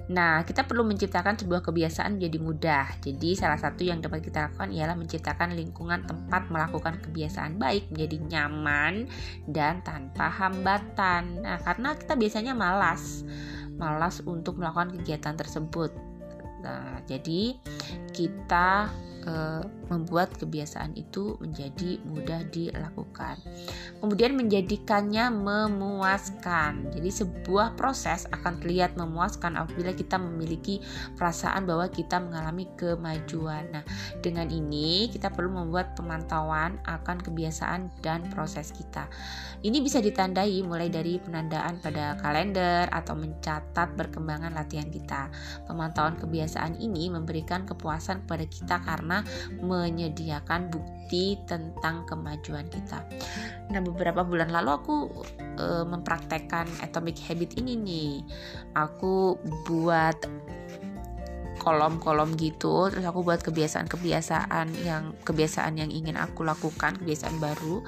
Nah, 0.05 0.45
kita 0.45 0.69
perlu 0.69 0.85
menciptakan 0.85 1.41
sebuah 1.41 1.65
kebiasaan 1.65 2.21
menjadi 2.21 2.37
mudah. 2.37 2.87
Jadi, 3.01 3.41
salah 3.41 3.57
satu 3.57 3.89
yang 3.89 4.05
dapat 4.05 4.21
kita 4.21 4.53
lakukan 4.53 4.69
ialah 4.69 4.93
menciptakan 5.01 5.57
lingkungan 5.57 6.05
tempat 6.05 6.53
melakukan 6.53 7.01
kebiasaan 7.01 7.57
baik 7.57 7.89
menjadi 7.89 8.17
nyaman 8.21 9.09
dan 9.49 9.81
tanpa 9.81 10.29
hambatan. 10.29 11.41
Nah, 11.41 11.57
karena 11.65 11.97
kita 11.97 12.21
biasanya 12.21 12.53
malas, 12.53 13.25
malas 13.81 14.21
untuk 14.29 14.61
melakukan 14.61 14.93
kegiatan 15.01 15.41
tersebut. 15.41 15.97
Nah, 16.61 17.01
jadi 17.09 17.57
kita 18.13 18.93
uh, 19.29 19.63
membuat 19.89 20.33
kebiasaan 20.37 20.97
itu 20.97 21.37
menjadi 21.41 22.01
mudah 22.09 22.45
dilakukan. 22.49 23.41
Kemudian 24.01 24.37
menjadikannya 24.37 25.29
memuaskan. 25.33 26.93
Jadi 26.93 27.11
sebuah 27.11 27.77
proses 27.77 28.25
akan 28.33 28.61
terlihat 28.61 28.97
memuaskan 28.97 29.61
apabila 29.61 29.93
kita 29.93 30.17
memiliki 30.17 30.81
perasaan 31.17 31.69
bahwa 31.69 31.89
kita 31.89 32.21
mengalami 32.21 32.69
kemajuan. 32.77 33.69
Nah, 33.73 33.85
dengan 34.25 34.49
ini 34.49 35.09
kita 35.13 35.33
perlu 35.33 35.53
membuat 35.53 35.97
pemantauan 35.97 36.81
akan 36.85 37.21
kebiasaan 37.21 37.93
dan 38.01 38.27
proses 38.33 38.73
kita. 38.73 39.07
Ini 39.65 39.81
bisa 39.81 40.01
ditandai 40.05 40.61
mulai 40.61 40.93
dari 40.93 41.17
penandaan 41.17 41.81
pada 41.81 42.21
kalender 42.21 42.85
atau 42.93 43.17
mencatat 43.17 43.97
perkembangan 43.97 44.53
latihan 44.53 44.89
kita. 44.93 45.33
Pemantauan 45.65 46.21
kebiasaan 46.21 46.77
ini 46.77 47.09
memberikan 47.09 47.65
kepuasan 47.65 48.29
kepada 48.29 48.45
kita 48.45 48.77
karena 48.85 49.14
sama-sama 49.15 49.87
menyediakan 49.87 50.73
bukti 50.73 51.39
tentang 51.47 52.03
kemajuan 52.09 52.67
kita. 52.73 53.05
Nah, 53.71 53.81
beberapa 53.85 54.27
bulan 54.27 54.51
lalu 54.51 54.71
aku 54.75 54.97
e, 55.61 55.67
mempraktekkan 55.87 56.67
atomic 56.83 57.21
habit 57.23 57.55
ini 57.61 57.79
nih. 57.79 58.13
Aku 58.75 59.39
buat 59.69 60.19
kolom-kolom 61.65 62.37
gitu 62.37 62.93
terus 62.93 63.09
aku 63.09 63.25
buat 63.25 63.41
kebiasaan-kebiasaan 63.41 64.85
yang 64.85 65.17
kebiasaan 65.25 65.81
yang 65.81 65.89
ingin 65.89 66.21
aku 66.21 66.45
lakukan 66.45 66.93
kebiasaan 67.01 67.41
baru 67.41 67.81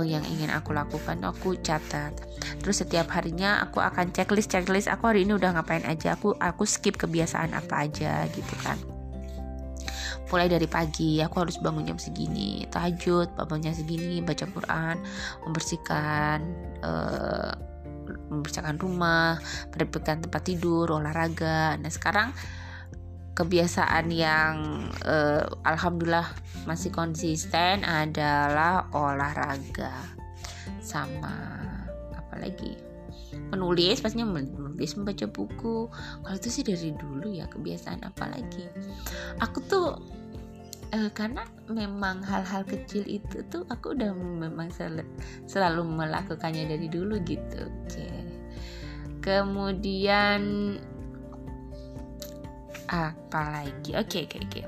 oh, 0.00 0.06
yang 0.06 0.24
ingin 0.24 0.48
aku 0.48 0.72
lakukan 0.72 1.20
aku 1.20 1.60
catat 1.60 2.16
terus 2.64 2.80
setiap 2.80 3.12
harinya 3.12 3.60
aku 3.60 3.84
akan 3.84 4.16
checklist 4.16 4.48
checklist 4.48 4.88
aku 4.88 5.12
hari 5.12 5.28
ini 5.28 5.36
udah 5.36 5.60
ngapain 5.60 5.84
aja 5.84 6.16
aku 6.16 6.32
aku 6.40 6.64
skip 6.64 6.96
kebiasaan 6.96 7.52
apa 7.52 7.84
aja 7.84 8.24
gitu 8.32 8.54
kan 8.64 8.80
mulai 10.32 10.48
dari 10.48 10.64
pagi 10.64 11.20
aku 11.20 11.44
harus 11.44 11.60
bangun 11.60 11.92
jam 11.92 12.00
segini 12.00 12.64
tahajud 12.72 13.36
bangunnya 13.36 13.76
segini 13.76 14.24
baca 14.24 14.48
Quran 14.48 14.96
membersihkan 15.44 16.40
uh, 16.80 17.52
membersihkan 18.32 18.80
rumah 18.80 19.38
merapikan 19.70 20.24
tempat 20.24 20.42
tidur 20.42 20.88
olahraga. 20.90 21.76
Nah 21.78 21.92
sekarang 21.92 22.32
kebiasaan 23.32 24.12
yang 24.12 24.54
uh, 25.04 25.44
alhamdulillah 25.64 26.28
masih 26.68 26.92
konsisten 26.92 27.84
adalah 27.84 28.88
olahraga 28.92 29.92
sama 30.80 31.32
apa 32.12 32.34
lagi? 32.40 32.76
Menulis 33.52 34.00
pastinya 34.00 34.28
menulis 34.28 34.96
membaca 34.96 35.24
buku. 35.28 35.88
Kalau 36.24 36.36
itu 36.36 36.48
sih 36.48 36.64
dari 36.64 36.92
dulu 36.96 37.32
ya 37.32 37.48
kebiasaan 37.48 38.04
apa 38.04 38.28
lagi? 38.28 38.64
Aku 39.40 39.60
tuh 39.64 39.96
uh, 40.92 41.10
karena 41.12 41.42
memang 41.68 42.20
hal-hal 42.22 42.62
kecil 42.68 43.04
itu 43.08 43.42
tuh 43.48 43.64
aku 43.68 43.96
udah 43.96 44.12
memang 44.16 44.68
sel 44.70 45.00
selalu 45.48 45.84
melakukannya 45.84 46.68
dari 46.68 46.88
dulu 46.88 47.18
gitu 47.24 47.68
okay. 47.88 48.24
kemudian 49.24 50.40
apa 52.92 53.42
lagi? 53.48 53.96
Oke 53.96 54.28
oke 54.28 54.38
oke. 54.44 54.62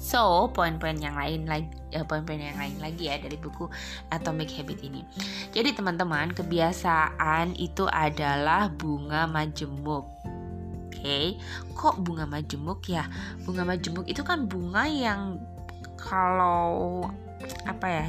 So 0.00 0.48
poin-poin 0.54 0.96
yang 1.02 1.18
lain 1.18 1.44
lagi 1.46 1.70
ya, 1.90 2.06
poin-poin 2.06 2.38
yang 2.38 2.56
lain 2.56 2.78
lagi 2.78 3.10
ya 3.10 3.18
dari 3.18 3.36
buku 3.36 3.66
Atomic 4.14 4.54
Habit 4.54 4.78
ini. 4.86 5.02
Jadi 5.50 5.74
teman-teman 5.74 6.30
kebiasaan 6.30 7.58
itu 7.58 7.90
adalah 7.90 8.70
bunga 8.70 9.26
majemuk 9.26 10.06
Okay. 11.00 11.40
kok 11.72 11.96
bunga 12.04 12.28
majemuk 12.28 12.84
ya? 12.84 13.08
Bunga 13.48 13.64
majemuk 13.64 14.04
itu 14.04 14.20
kan 14.20 14.44
bunga 14.44 14.84
yang 14.84 15.40
kalau 15.96 17.08
apa 17.64 17.86
ya? 17.88 18.06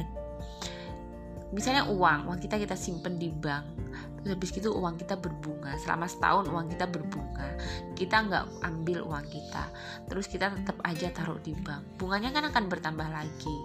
Misalnya 1.56 1.88
uang, 1.88 2.28
uang 2.28 2.38
kita 2.40 2.60
kita 2.60 2.76
simpen 2.76 3.16
di 3.16 3.32
bank 3.32 3.82
terus 4.22 4.38
habis 4.38 4.54
itu 4.54 4.70
uang 4.70 4.94
kita 5.02 5.18
berbunga 5.18 5.74
selama 5.82 6.06
setahun 6.06 6.46
uang 6.46 6.70
kita 6.70 6.86
berbunga 6.86 7.58
kita 7.98 8.22
nggak 8.22 8.44
ambil 8.62 9.02
uang 9.02 9.26
kita 9.26 9.66
terus 10.06 10.30
kita 10.30 10.54
tetap 10.54 10.78
aja 10.86 11.10
taruh 11.10 11.42
di 11.42 11.58
bank 11.58 11.82
bunganya 11.98 12.30
kan 12.30 12.46
akan 12.46 12.70
bertambah 12.70 13.08
lagi 13.10 13.56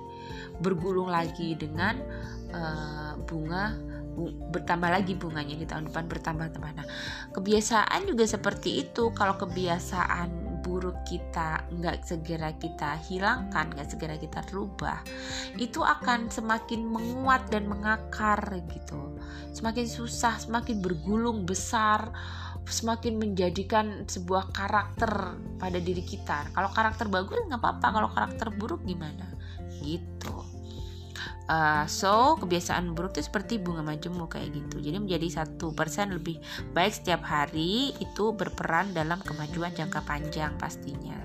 bergulung 0.57 1.13
lagi 1.13 1.53
dengan 1.53 2.01
uh, 2.49 3.13
bunga 3.29 3.77
bertambah 4.25 4.89
lagi 4.89 5.13
bunganya 5.13 5.53
di 5.53 5.65
tahun 5.69 5.93
depan 5.93 6.09
bertambah-tambah. 6.09 6.71
Nah, 6.73 6.87
kebiasaan 7.37 8.09
juga 8.09 8.25
seperti 8.25 8.81
itu. 8.81 9.13
Kalau 9.13 9.37
kebiasaan 9.37 10.61
buruk 10.65 11.05
kita 11.07 11.63
nggak 11.71 12.03
segera 12.03 12.51
kita 12.57 12.99
hilangkan, 13.07 13.71
nggak 13.71 13.87
segera 13.87 14.19
kita 14.19 14.43
rubah, 14.51 14.99
itu 15.55 15.79
akan 15.79 16.27
semakin 16.27 16.83
menguat 16.83 17.47
dan 17.47 17.69
mengakar 17.69 18.41
gitu. 18.67 19.15
Semakin 19.55 19.87
susah, 19.87 20.35
semakin 20.41 20.83
bergulung 20.83 21.47
besar, 21.47 22.11
semakin 22.67 23.15
menjadikan 23.15 24.03
sebuah 24.09 24.51
karakter 24.51 25.39
pada 25.55 25.79
diri 25.79 26.03
kita. 26.03 26.51
Kalau 26.51 26.69
karakter 26.75 27.07
bagus 27.07 27.47
nggak 27.47 27.61
apa-apa, 27.63 27.87
kalau 27.93 28.09
karakter 28.11 28.47
buruk 28.51 28.83
gimana? 28.83 29.29
Gitu. 29.79 30.56
Uh, 31.47 31.87
so 31.87 32.35
kebiasaan 32.43 32.91
buruk 32.91 33.15
itu 33.15 33.31
seperti 33.31 33.55
bunga 33.55 33.79
majemuk 33.79 34.35
kayak 34.35 34.51
gitu. 34.51 34.83
Jadi 34.83 34.97
menjadi 34.99 35.43
satu 35.43 35.71
persen 35.71 36.11
lebih 36.11 36.43
baik 36.75 36.91
setiap 36.91 37.23
hari 37.23 37.95
itu 38.03 38.35
berperan 38.35 38.91
dalam 38.91 39.23
kemajuan 39.23 39.71
jangka 39.71 40.03
panjang 40.03 40.59
pastinya. 40.59 41.15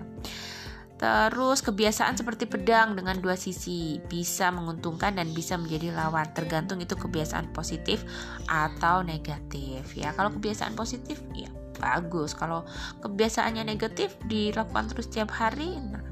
Terus 1.03 1.67
kebiasaan 1.67 2.15
seperti 2.15 2.47
pedang 2.47 2.95
dengan 2.95 3.19
dua 3.19 3.35
sisi 3.35 3.99
bisa 4.07 4.55
menguntungkan 4.55 5.19
dan 5.19 5.35
bisa 5.35 5.59
menjadi 5.59 5.91
lawan 5.91 6.31
tergantung 6.31 6.79
itu 6.79 6.95
kebiasaan 6.95 7.51
positif 7.51 8.07
atau 8.47 9.03
negatif 9.03 9.83
ya. 9.99 10.15
Kalau 10.15 10.31
kebiasaan 10.31 10.79
positif 10.79 11.19
ya 11.35 11.51
bagus. 11.83 12.39
Kalau 12.39 12.63
kebiasaannya 13.03 13.67
negatif 13.67 14.15
dilakukan 14.31 14.95
terus 14.95 15.11
setiap 15.11 15.35
hari, 15.35 15.75
nah 15.83 16.07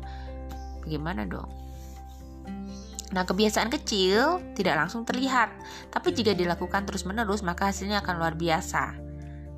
bagaimana 0.83 1.23
dong? 1.23 1.60
Nah, 3.11 3.27
kebiasaan 3.27 3.75
kecil 3.75 4.39
tidak 4.55 4.87
langsung 4.87 5.03
terlihat, 5.03 5.51
tapi 5.91 6.15
jika 6.15 6.31
dilakukan 6.31 6.87
terus-menerus, 6.87 7.43
maka 7.43 7.75
hasilnya 7.75 8.07
akan 8.07 8.15
luar 8.23 8.35
biasa. 8.39 9.10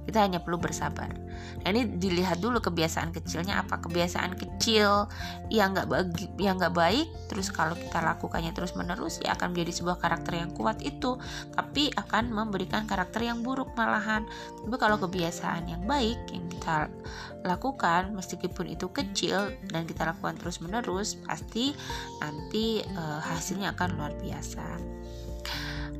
Kita 0.02 0.18
hanya 0.22 0.42
perlu 0.42 0.58
bersabar. 0.58 1.10
Nah, 1.62 1.68
ini 1.70 1.98
dilihat 1.98 2.42
dulu 2.42 2.58
kebiasaan 2.58 3.14
kecilnya 3.14 3.62
apa 3.62 3.78
kebiasaan 3.78 4.34
kecil 4.34 5.06
yang 5.48 5.72
nggak 5.72 5.86
bagi 5.86 6.26
yang 6.42 6.58
nggak 6.58 6.74
baik. 6.74 7.06
Terus 7.30 7.54
kalau 7.54 7.78
kita 7.78 8.02
lakukannya 8.02 8.50
terus 8.50 8.74
menerus 8.74 9.22
ya 9.22 9.34
akan 9.38 9.54
menjadi 9.54 9.72
sebuah 9.82 10.02
karakter 10.02 10.42
yang 10.42 10.50
kuat 10.52 10.82
itu, 10.82 11.16
tapi 11.54 11.94
akan 11.94 12.34
memberikan 12.34 12.84
karakter 12.84 13.22
yang 13.22 13.46
buruk 13.46 13.70
malahan. 13.78 14.26
Tapi 14.66 14.76
kalau 14.78 14.98
kebiasaan 14.98 15.70
yang 15.70 15.82
baik 15.86 16.18
yang 16.34 16.46
kita 16.50 16.90
lakukan 17.42 18.14
meskipun 18.14 18.70
itu 18.70 18.86
kecil 18.90 19.50
dan 19.70 19.82
kita 19.82 20.06
lakukan 20.06 20.38
terus 20.38 20.62
menerus 20.62 21.18
pasti 21.26 21.74
nanti 22.22 22.78
e, 22.82 23.02
hasilnya 23.26 23.74
akan 23.74 23.88
luar 23.98 24.14
biasa. 24.14 24.66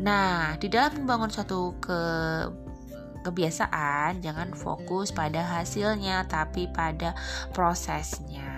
Nah, 0.02 0.56
di 0.56 0.66
dalam 0.70 1.04
membangun 1.04 1.30
suatu 1.30 1.76
ke 1.82 1.98
kebiasaan, 3.24 4.20
jangan 4.20 4.52
fokus 4.52 5.14
pada 5.14 5.40
hasilnya, 5.40 6.28
tapi 6.28 6.68
pada 6.68 7.16
prosesnya. 7.56 8.51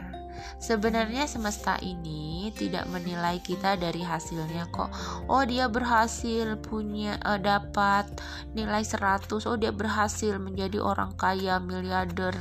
Sebenarnya 0.64 1.28
semesta 1.28 1.76
ini 1.84 2.48
tidak 2.56 2.88
menilai 2.88 3.36
kita 3.44 3.76
dari 3.76 4.00
hasilnya 4.00 4.64
kok. 4.72 4.88
Oh, 5.28 5.44
dia 5.44 5.68
berhasil 5.68 6.56
punya 6.64 7.20
uh, 7.20 7.36
dapat 7.36 8.08
nilai 8.56 8.80
100. 8.80 9.28
Oh, 9.44 9.60
dia 9.60 9.76
berhasil 9.76 10.40
menjadi 10.40 10.80
orang 10.80 11.12
kaya, 11.20 11.60
miliarder. 11.60 12.32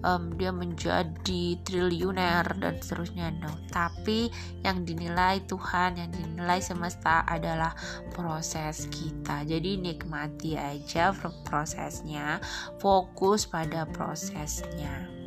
Um, 0.00 0.32
dia 0.40 0.48
menjadi 0.48 1.60
triliuner 1.60 2.56
dan 2.56 2.80
seterusnya. 2.80 3.36
No, 3.36 3.52
tapi 3.68 4.32
yang 4.64 4.88
dinilai 4.88 5.44
Tuhan, 5.44 6.00
yang 6.00 6.08
dinilai 6.08 6.64
semesta 6.64 7.20
adalah 7.28 7.76
proses 8.16 8.88
kita. 8.88 9.44
Jadi 9.44 9.76
nikmati 9.76 10.56
aja 10.56 11.12
prosesnya, 11.44 12.40
fokus 12.80 13.44
pada 13.44 13.84
prosesnya. 13.84 15.21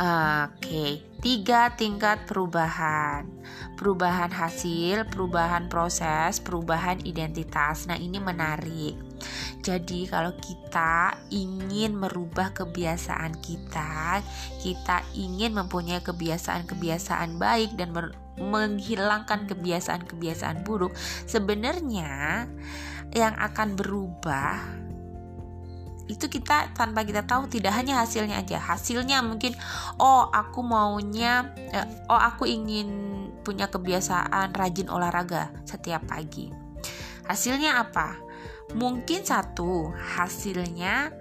Oke, 0.00 1.04
tiga 1.20 1.76
tingkat 1.76 2.24
perubahan: 2.24 3.28
perubahan 3.76 4.32
hasil, 4.32 5.04
perubahan 5.12 5.68
proses, 5.68 6.40
perubahan 6.40 7.04
identitas. 7.04 7.84
Nah, 7.84 8.00
ini 8.00 8.16
menarik. 8.16 8.96
Jadi, 9.60 10.08
kalau 10.08 10.32
kita 10.40 11.20
ingin 11.28 12.00
merubah 12.00 12.56
kebiasaan 12.56 13.44
kita, 13.44 14.24
kita 14.64 15.04
ingin 15.12 15.52
mempunyai 15.52 16.00
kebiasaan-kebiasaan 16.00 17.36
baik 17.36 17.76
dan 17.76 17.92
menghilangkan 18.40 19.52
kebiasaan-kebiasaan 19.52 20.64
buruk, 20.64 20.96
sebenarnya 21.28 22.48
yang 23.12 23.36
akan 23.36 23.76
berubah 23.76 24.88
itu 26.10 26.26
kita 26.26 26.74
tanpa 26.74 27.06
kita 27.06 27.22
tahu 27.22 27.46
tidak 27.46 27.70
hanya 27.78 28.02
hasilnya 28.02 28.42
aja. 28.42 28.58
Hasilnya 28.58 29.22
mungkin 29.22 29.54
oh 30.02 30.26
aku 30.26 30.66
maunya 30.66 31.54
eh, 31.70 31.86
oh 32.10 32.18
aku 32.18 32.50
ingin 32.50 32.90
punya 33.46 33.70
kebiasaan 33.70 34.50
rajin 34.50 34.90
olahraga 34.90 35.54
setiap 35.62 36.10
pagi. 36.10 36.50
Hasilnya 37.30 37.78
apa? 37.78 38.18
Mungkin 38.74 39.22
satu 39.22 39.94
hasilnya 39.94 41.14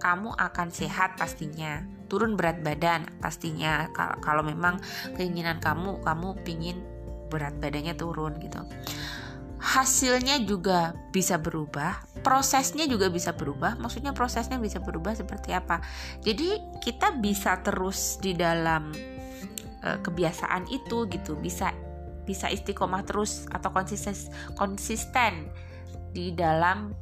kamu 0.00 0.32
akan 0.32 0.68
sehat 0.72 1.20
pastinya. 1.20 1.84
Turun 2.08 2.40
berat 2.40 2.64
badan 2.64 3.04
pastinya. 3.20 3.92
Kalau 4.24 4.40
memang 4.40 4.80
keinginan 5.20 5.60
kamu 5.60 6.00
kamu 6.00 6.28
pingin 6.48 6.80
berat 7.28 7.60
badannya 7.60 7.92
turun 7.92 8.40
gitu. 8.40 8.64
Hasilnya 9.60 10.40
juga 10.48 10.96
bisa 11.12 11.36
berubah 11.36 12.07
prosesnya 12.20 12.84
juga 12.84 13.08
bisa 13.08 13.32
berubah 13.34 13.78
maksudnya 13.78 14.12
prosesnya 14.12 14.58
bisa 14.58 14.82
berubah 14.82 15.14
seperti 15.14 15.54
apa. 15.54 15.80
Jadi 16.22 16.80
kita 16.82 17.16
bisa 17.18 17.58
terus 17.62 18.18
di 18.20 18.34
dalam 18.34 18.92
uh, 19.82 19.98
kebiasaan 20.02 20.68
itu 20.70 21.06
gitu. 21.10 21.38
Bisa 21.38 21.72
bisa 22.28 22.52
istiqomah 22.52 23.08
terus 23.08 23.48
atau 23.48 23.72
konsisten 23.72 24.12
konsisten 24.52 25.48
di 26.12 26.36
dalam 26.36 26.92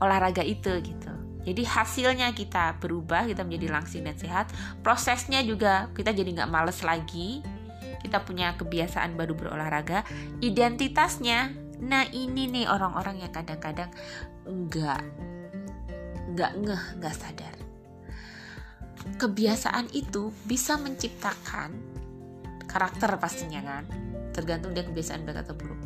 olahraga 0.00 0.42
itu 0.42 0.72
gitu. 0.82 1.12
Jadi 1.40 1.62
hasilnya 1.64 2.36
kita 2.36 2.76
berubah 2.82 3.24
kita 3.24 3.46
menjadi 3.46 3.80
langsing 3.80 4.04
dan 4.04 4.16
sehat. 4.16 4.52
Prosesnya 4.84 5.40
juga 5.40 5.88
kita 5.96 6.12
jadi 6.12 6.42
nggak 6.42 6.50
males 6.52 6.84
lagi. 6.84 7.40
Kita 8.00 8.24
punya 8.24 8.56
kebiasaan 8.56 9.16
baru 9.16 9.36
berolahraga. 9.36 10.04
Identitasnya 10.40 11.52
nah 11.80 12.04
ini 12.12 12.46
nih 12.48 12.68
orang-orang 12.68 13.24
yang 13.24 13.32
kadang-kadang 13.32 13.88
enggak 14.44 15.00
enggak 16.30 16.52
ngeh 16.56 16.84
enggak 17.00 17.14
sadar. 17.16 17.54
Kebiasaan 19.16 19.88
itu 19.96 20.28
bisa 20.44 20.76
menciptakan 20.76 21.72
karakter 22.68 23.16
pastinya 23.16 23.64
kan 23.64 23.84
tergantung 24.30 24.76
dia 24.76 24.86
kebiasaan 24.86 25.26
baik 25.26 25.42
atau 25.42 25.56
buruk. 25.56 25.80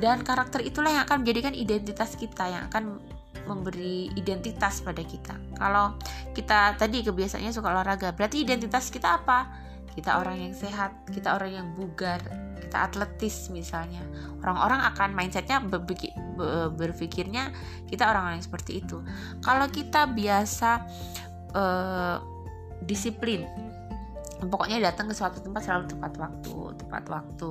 Dan 0.00 0.24
karakter 0.24 0.64
itulah 0.64 0.90
yang 0.90 1.04
akan 1.04 1.22
menjadikan 1.22 1.52
identitas 1.52 2.16
kita 2.16 2.48
yang 2.48 2.66
akan 2.72 2.98
memberi 3.46 4.08
identitas 4.16 4.80
pada 4.80 5.02
kita. 5.04 5.34
Kalau 5.58 5.94
kita 6.32 6.80
tadi 6.80 7.04
kebiasaannya 7.04 7.52
suka 7.52 7.68
olahraga 7.70 8.14
berarti 8.16 8.42
identitas 8.42 8.88
kita 8.88 9.20
apa 9.22 9.52
kita 9.92 10.18
orang 10.18 10.40
yang 10.40 10.54
sehat 10.56 10.96
kita 11.12 11.36
orang 11.36 11.52
yang 11.52 11.68
bugar 11.76 12.20
kita 12.60 12.88
atletis 12.88 13.52
misalnya. 13.52 14.00
Orang-orang 14.40 14.80
akan 14.92 15.12
mindsetnya 15.12 15.60
berpikirnya 16.72 17.52
kita 17.86 18.08
orang-orang 18.08 18.40
yang 18.40 18.46
seperti 18.48 18.80
itu. 18.80 19.04
Kalau 19.44 19.68
kita 19.68 20.08
biasa 20.08 20.70
uh, 21.52 22.16
disiplin 22.82 23.46
pokoknya 24.42 24.82
datang 24.82 25.06
ke 25.06 25.14
suatu 25.14 25.38
tempat 25.38 25.62
selalu 25.62 25.86
tepat 25.86 26.12
waktu 26.18 26.54
tepat 26.82 27.04
waktu 27.06 27.50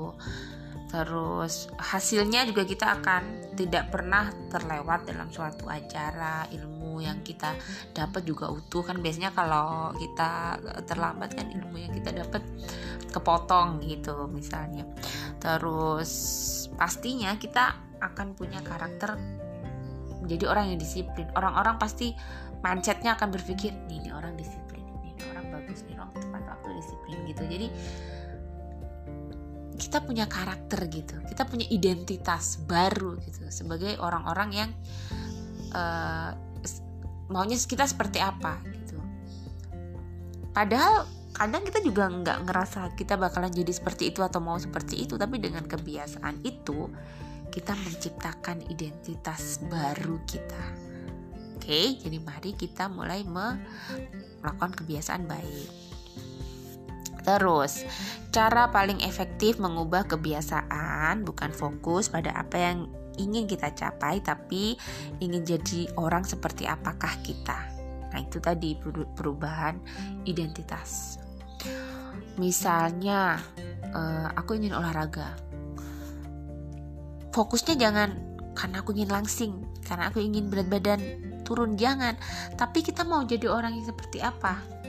terus 0.91 1.71
hasilnya 1.79 2.43
juga 2.43 2.67
kita 2.67 2.99
akan 2.99 3.55
tidak 3.55 3.95
pernah 3.95 4.27
terlewat 4.51 5.07
dalam 5.07 5.31
suatu 5.31 5.71
acara 5.71 6.43
ilmu 6.51 6.99
yang 6.99 7.23
kita 7.23 7.55
dapat 7.95 8.27
juga 8.27 8.51
utuh. 8.51 8.83
Kan 8.83 8.99
biasanya 8.99 9.31
kalau 9.31 9.95
kita 9.95 10.59
terlambat 10.83 11.31
kan 11.39 11.47
ilmu 11.47 11.79
yang 11.79 11.95
kita 11.95 12.11
dapat 12.11 12.43
kepotong 13.07 13.79
gitu 13.87 14.27
misalnya. 14.27 14.83
Terus 15.39 16.11
pastinya 16.75 17.39
kita 17.39 17.95
akan 18.03 18.35
punya 18.35 18.59
karakter 18.59 19.15
menjadi 20.19 20.51
orang 20.51 20.75
yang 20.75 20.79
disiplin. 20.83 21.31
Orang-orang 21.39 21.79
pasti 21.79 22.11
mindsetnya 22.59 23.15
akan 23.15 23.31
berpikir 23.31 23.73
ini 23.87 24.11
orang 24.11 24.37
disiplin 24.37 24.83
ini 25.01 25.15
orang 25.31 25.49
bagus 25.49 25.81
nih 25.87 25.97
orang 25.97 26.13
tepat 26.19 26.43
waktu 26.45 26.69
disiplin 26.77 27.17
gitu. 27.31 27.43
Jadi 27.47 27.67
kita 29.81 30.05
punya 30.05 30.29
karakter 30.29 30.85
gitu 30.93 31.17
kita 31.25 31.49
punya 31.49 31.65
identitas 31.73 32.61
baru 32.69 33.17
gitu 33.25 33.49
sebagai 33.49 33.97
orang-orang 33.97 34.49
yang 34.53 34.69
uh, 35.73 36.37
maunya 37.31 37.55
kita 37.55 37.87
seperti 37.87 38.19
apa 38.19 38.59
gitu. 38.75 38.99
Padahal 40.51 41.07
kadang 41.31 41.63
kita 41.63 41.79
juga 41.79 42.11
nggak 42.11 42.37
ngerasa 42.43 42.91
kita 42.99 43.15
bakalan 43.15 43.49
jadi 43.49 43.71
seperti 43.71 44.11
itu 44.11 44.19
atau 44.19 44.43
mau 44.43 44.59
seperti 44.59 45.07
itu 45.07 45.15
tapi 45.15 45.39
dengan 45.39 45.63
kebiasaan 45.63 46.43
itu 46.43 46.91
kita 47.49 47.71
menciptakan 47.87 48.67
identitas 48.67 49.63
baru 49.71 50.19
kita. 50.27 50.63
Oke 51.55 51.95
jadi 52.03 52.19
mari 52.19 52.51
kita 52.51 52.91
mulai 52.91 53.23
melakukan 53.23 54.75
kebiasaan 54.75 55.23
baik 55.23 55.90
Terus, 57.21 57.85
cara 58.33 58.73
paling 58.73 59.03
efektif 59.05 59.61
mengubah 59.61 60.09
kebiasaan 60.09 61.21
bukan 61.21 61.53
fokus 61.53 62.09
pada 62.09 62.33
apa 62.33 62.57
yang 62.57 62.89
ingin 63.19 63.45
kita 63.45 63.69
capai, 63.77 64.23
tapi 64.23 64.73
ingin 65.21 65.45
jadi 65.45 65.91
orang 65.99 66.25
seperti 66.25 66.65
apakah 66.65 67.11
kita. 67.21 67.59
Nah, 68.11 68.19
itu 68.19 68.41
tadi 68.41 68.75
perubahan 69.15 69.77
identitas. 70.25 71.21
Misalnya, 72.41 73.37
uh, 73.93 74.27
aku 74.33 74.57
ingin 74.57 74.73
olahraga. 74.73 75.37
Fokusnya 77.31 77.79
jangan 77.79 78.09
karena 78.57 78.83
aku 78.83 78.91
ingin 78.91 79.11
langsing, 79.11 79.53
karena 79.87 80.11
aku 80.11 80.19
ingin 80.19 80.51
berat 80.51 80.67
badan 80.67 80.99
turun, 81.47 81.79
jangan. 81.79 82.15
Tapi 82.55 82.83
kita 82.83 83.03
mau 83.07 83.23
jadi 83.23 83.47
orang 83.47 83.75
yang 83.75 83.87
seperti 83.87 84.19
apa? 84.19 84.80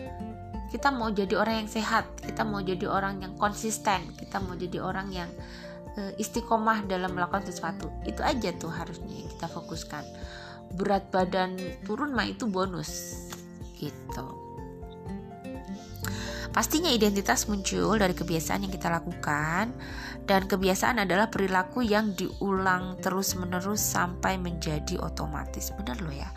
Kita 0.72 0.88
mau 0.88 1.12
jadi 1.12 1.36
orang 1.36 1.64
yang 1.64 1.70
sehat 1.70 2.08
kita 2.24 2.42
mau 2.42 2.64
jadi 2.64 2.88
orang 2.88 3.20
yang 3.20 3.36
konsisten 3.36 4.08
kita 4.16 4.40
mau 4.40 4.56
jadi 4.56 4.80
orang 4.80 5.12
yang 5.12 5.30
uh, 5.96 6.12
istiqomah 6.16 6.88
dalam 6.88 7.12
melakukan 7.12 7.44
sesuatu. 7.44 7.92
Itu 8.04 8.24
aja 8.24 8.52
tuh 8.56 8.72
harusnya 8.72 9.12
yang 9.12 9.28
kita 9.28 9.48
fokuskan. 9.50 10.04
Berat 10.72 11.12
badan 11.12 11.58
turun 11.84 12.16
mah 12.16 12.28
itu 12.28 12.48
bonus 12.48 13.24
gitu. 13.76 14.26
Pastinya 16.52 16.92
identitas 16.92 17.48
muncul 17.48 17.96
dari 17.96 18.12
kebiasaan 18.12 18.68
yang 18.68 18.72
kita 18.72 18.92
lakukan 18.92 19.72
dan 20.28 20.44
kebiasaan 20.44 21.00
adalah 21.00 21.32
perilaku 21.32 21.80
yang 21.80 22.12
diulang 22.12 23.00
terus 23.00 23.32
menerus 23.40 23.80
sampai 23.80 24.36
menjadi 24.36 25.00
otomatis. 25.00 25.72
Benar 25.72 25.96
loh 26.04 26.12
ya. 26.12 26.28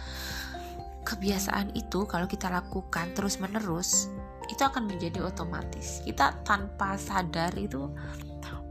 Kebiasaan 1.03 1.75
itu 1.75 2.07
kalau 2.07 2.31
kita 2.31 2.47
lakukan 2.47 3.11
terus 3.11 3.43
menerus 3.43 4.07
itu 4.49 4.61
akan 4.61 4.89
menjadi 4.89 5.25
otomatis. 5.25 6.01
Kita 6.05 6.45
tanpa 6.45 6.97
sadar 6.99 7.53
itu 7.57 7.89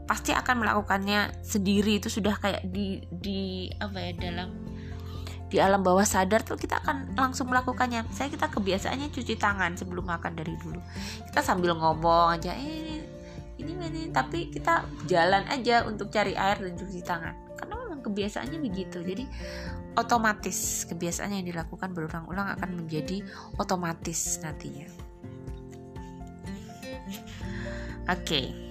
pasti 0.05 0.31
akan 0.31 0.65
melakukannya 0.65 1.41
sendiri. 1.41 1.97
Itu 1.99 2.07
sudah 2.07 2.37
kayak 2.37 2.69
di 2.69 3.01
di 3.09 3.69
apa 3.81 3.97
ya 3.99 4.11
dalam 4.15 4.49
di 5.45 5.57
alam 5.61 5.85
bawah 5.85 6.05
sadar 6.05 6.41
tuh 6.41 6.57
kita 6.57 6.81
akan 6.81 7.17
langsung 7.17 7.49
melakukannya. 7.49 8.05
Saya 8.13 8.31
kita 8.31 8.49
kebiasaannya 8.49 9.13
cuci 9.13 9.35
tangan 9.37 9.77
sebelum 9.77 10.05
makan 10.05 10.37
dari 10.37 10.53
dulu. 10.57 10.79
Kita 11.29 11.41
sambil 11.41 11.73
ngomong 11.77 12.39
aja 12.39 12.53
eh 12.55 13.01
ini 13.55 13.71
ini 13.71 14.11
tapi 14.11 14.51
kita 14.51 14.83
jalan 15.07 15.47
aja 15.47 15.87
untuk 15.87 16.11
cari 16.11 16.33
air 16.37 16.57
dan 16.61 16.73
cuci 16.77 17.01
tangan. 17.01 17.35
Karena 17.57 17.73
memang 17.81 18.01
kebiasaannya 18.05 18.59
begitu. 18.61 19.01
Jadi 19.01 19.23
otomatis 19.95 20.83
kebiasaan 20.91 21.31
yang 21.33 21.47
dilakukan 21.47 21.95
berulang-ulang 21.95 22.51
akan 22.59 22.83
menjadi 22.83 23.23
otomatis 23.55 24.43
nantinya 24.43 25.04
Oke. 28.05 28.65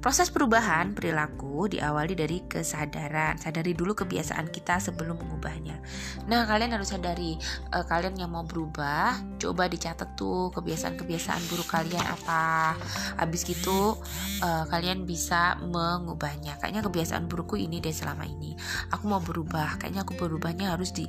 Proses 0.00 0.32
perubahan 0.32 0.96
perilaku 0.96 1.68
diawali 1.68 2.16
dari 2.16 2.40
kesadaran. 2.48 3.36
Sadari 3.36 3.76
dulu 3.76 3.92
kebiasaan 3.92 4.48
kita 4.48 4.80
sebelum 4.80 5.20
mengubahnya. 5.20 5.76
Nah, 6.24 6.48
kalian 6.48 6.72
harus 6.72 6.96
sadari 6.96 7.36
uh, 7.76 7.84
kalian 7.84 8.16
yang 8.16 8.32
mau 8.32 8.48
berubah, 8.48 9.20
coba 9.36 9.68
dicatat 9.68 10.16
tuh 10.16 10.48
kebiasaan-kebiasaan 10.56 11.44
buruk 11.52 11.68
kalian 11.68 12.00
apa. 12.00 12.80
Habis 13.20 13.44
gitu 13.44 14.00
uh, 14.40 14.64
kalian 14.72 15.04
bisa 15.04 15.60
mengubahnya. 15.68 16.56
Kayaknya 16.64 16.80
kebiasaan 16.80 17.28
burukku 17.28 17.60
ini 17.60 17.84
deh 17.84 17.92
selama 17.92 18.24
ini. 18.24 18.56
Aku 18.96 19.04
mau 19.04 19.20
berubah. 19.20 19.76
Kayaknya 19.84 20.08
aku 20.08 20.16
berubahnya 20.16 20.72
harus 20.72 20.96
di 20.96 21.04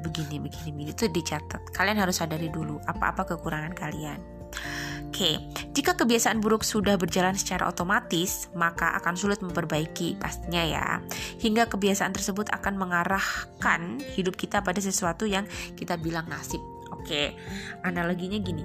begini 0.00 0.40
begini 0.40 0.72
begini 0.72 0.96
itu 0.96 1.12
dicatat. 1.12 1.76
Kalian 1.76 2.00
harus 2.00 2.24
sadari 2.24 2.48
dulu 2.48 2.80
apa-apa 2.88 3.36
kekurangan 3.36 3.76
kalian. 3.76 4.40
Oke, 5.10 5.42
jika 5.74 5.98
kebiasaan 5.98 6.38
buruk 6.38 6.62
sudah 6.62 6.94
berjalan 6.94 7.34
secara 7.34 7.66
otomatis, 7.66 8.46
maka 8.54 8.94
akan 9.02 9.18
sulit 9.18 9.42
memperbaiki 9.42 10.14
pastinya 10.22 10.62
ya. 10.62 10.86
Hingga 11.42 11.66
kebiasaan 11.66 12.14
tersebut 12.14 12.46
akan 12.54 12.78
mengarahkan 12.78 13.98
hidup 14.14 14.38
kita 14.38 14.62
pada 14.62 14.78
sesuatu 14.78 15.26
yang 15.26 15.50
kita 15.74 15.98
bilang 15.98 16.30
nasib. 16.30 16.62
Oke, 16.94 17.34
analoginya 17.82 18.38
gini. 18.38 18.62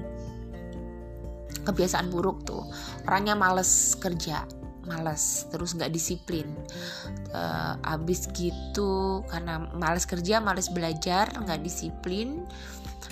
Kebiasaan 1.66 2.14
buruk 2.14 2.46
tuh, 2.46 2.62
orangnya 3.10 3.34
males 3.34 3.98
kerja, 3.98 4.46
males 4.86 5.50
terus 5.50 5.74
nggak 5.74 5.90
disiplin 5.90 6.46
uh, 7.34 7.74
abis 7.90 8.30
gitu 8.38 9.26
karena 9.34 9.66
males 9.74 10.06
kerja 10.06 10.38
males 10.38 10.70
belajar 10.70 11.34
nggak 11.34 11.66
disiplin 11.66 12.46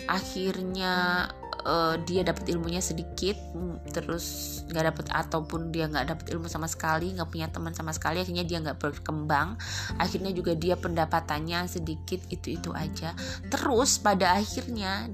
akhirnya 0.06 1.26
uh, 1.66 1.96
dia 2.04 2.24
dapat 2.24 2.48
ilmunya 2.52 2.80
sedikit 2.80 3.36
mm, 3.56 3.92
terus 3.92 4.60
nggak 4.70 4.86
dapat 4.94 5.06
ataupun 5.12 5.72
dia 5.72 5.88
nggak 5.88 6.16
dapat 6.16 6.26
ilmu 6.36 6.48
sama 6.48 6.68
sekali 6.68 7.12
nggak 7.16 7.30
punya 7.30 7.48
teman 7.52 7.74
sama 7.76 7.92
sekali 7.96 8.24
akhirnya 8.24 8.46
dia 8.46 8.60
nggak 8.64 8.80
berkembang. 8.80 9.56
Akhirnya 10.00 10.32
juga 10.32 10.56
dia 10.56 10.76
pendapatannya 10.80 11.68
sedikit 11.68 12.20
itu 12.30 12.60
itu 12.60 12.70
aja. 12.76 13.16
Terus 13.48 14.00
pada 14.00 14.38
akhirnya 14.38 15.08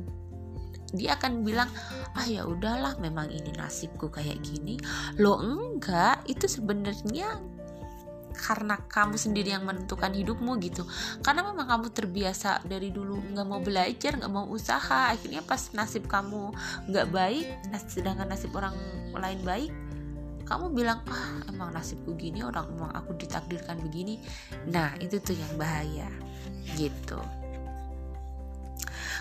dia 0.89 1.13
akan 1.13 1.45
bilang 1.45 1.69
ah 2.17 2.25
ya 2.25 2.49
udahlah 2.49 2.97
memang 2.97 3.29
ini 3.29 3.53
nasibku 3.53 4.09
kayak 4.09 4.41
gini. 4.41 4.81
Lo 5.21 5.37
enggak. 5.37 6.25
Itu 6.25 6.49
sebenarnya 6.49 7.37
karena 8.39 8.79
kamu 8.87 9.19
sendiri 9.19 9.51
yang 9.51 9.67
menentukan 9.67 10.15
hidupmu 10.15 10.55
gitu. 10.63 10.87
Karena 11.19 11.43
memang 11.43 11.67
kamu 11.67 11.87
terbiasa 11.91 12.63
dari 12.63 12.89
dulu 12.89 13.19
nggak 13.35 13.47
mau 13.47 13.59
belajar 13.59 14.15
nggak 14.15 14.31
mau 14.31 14.47
usaha 14.47 15.11
akhirnya 15.11 15.43
pas 15.43 15.59
nasib 15.75 16.07
kamu 16.07 16.55
nggak 16.87 17.07
baik 17.11 17.45
sedangkan 17.91 18.31
nasib 18.31 18.55
orang 18.55 18.73
lain 19.13 19.41
baik 19.43 19.71
kamu 20.49 20.73
bilang 20.73 21.05
ah 21.05 21.45
emang 21.45 21.69
nasibku 21.69 22.17
gini 22.17 22.41
orang 22.41 22.65
emang 22.73 22.89
aku 22.97 23.13
ditakdirkan 23.13 23.77
begini. 23.85 24.17
Nah 24.71 24.97
itu 24.97 25.21
tuh 25.21 25.37
yang 25.37 25.53
bahaya 25.61 26.09
gitu 26.73 27.21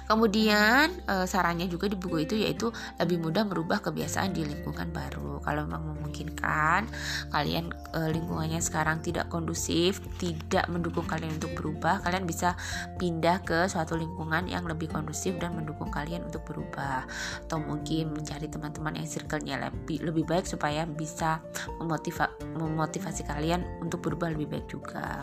Kemudian 0.09 1.05
e, 1.05 1.29
sarannya 1.29 1.69
juga 1.69 1.85
di 1.85 1.97
buku 2.01 2.25
itu 2.25 2.35
yaitu 2.41 2.73
lebih 2.97 3.21
mudah 3.21 3.45
merubah 3.45 3.85
kebiasaan 3.85 4.33
di 4.33 4.41
lingkungan 4.41 4.89
baru. 4.89 5.45
Kalau 5.45 5.69
memang 5.69 5.85
memungkinkan, 5.95 6.89
kalian 7.29 7.69
e, 7.93 8.01
lingkungannya 8.17 8.57
sekarang 8.65 9.05
tidak 9.05 9.29
kondusif, 9.29 10.01
tidak 10.17 10.65
mendukung 10.73 11.05
kalian 11.05 11.37
untuk 11.37 11.53
berubah, 11.61 12.01
kalian 12.01 12.25
bisa 12.25 12.57
pindah 12.97 13.45
ke 13.45 13.69
suatu 13.69 14.01
lingkungan 14.01 14.49
yang 14.49 14.65
lebih 14.65 14.89
kondusif 14.89 15.37
dan 15.37 15.53
mendukung 15.53 15.93
kalian 15.93 16.25
untuk 16.25 16.41
berubah. 16.49 17.05
Atau 17.45 17.61
mungkin 17.61 18.17
mencari 18.17 18.49
teman-teman 18.49 18.97
yang 18.97 19.05
circle-nya 19.05 19.61
lebih 19.61 20.01
lebih 20.01 20.25
baik 20.25 20.49
supaya 20.49 20.89
bisa 20.89 21.45
memotiva 21.77 22.33
memotivasi 22.57 23.29
kalian 23.29 23.61
untuk 23.85 24.01
berubah 24.01 24.33
lebih 24.33 24.49
baik 24.57 24.67
juga 24.73 25.21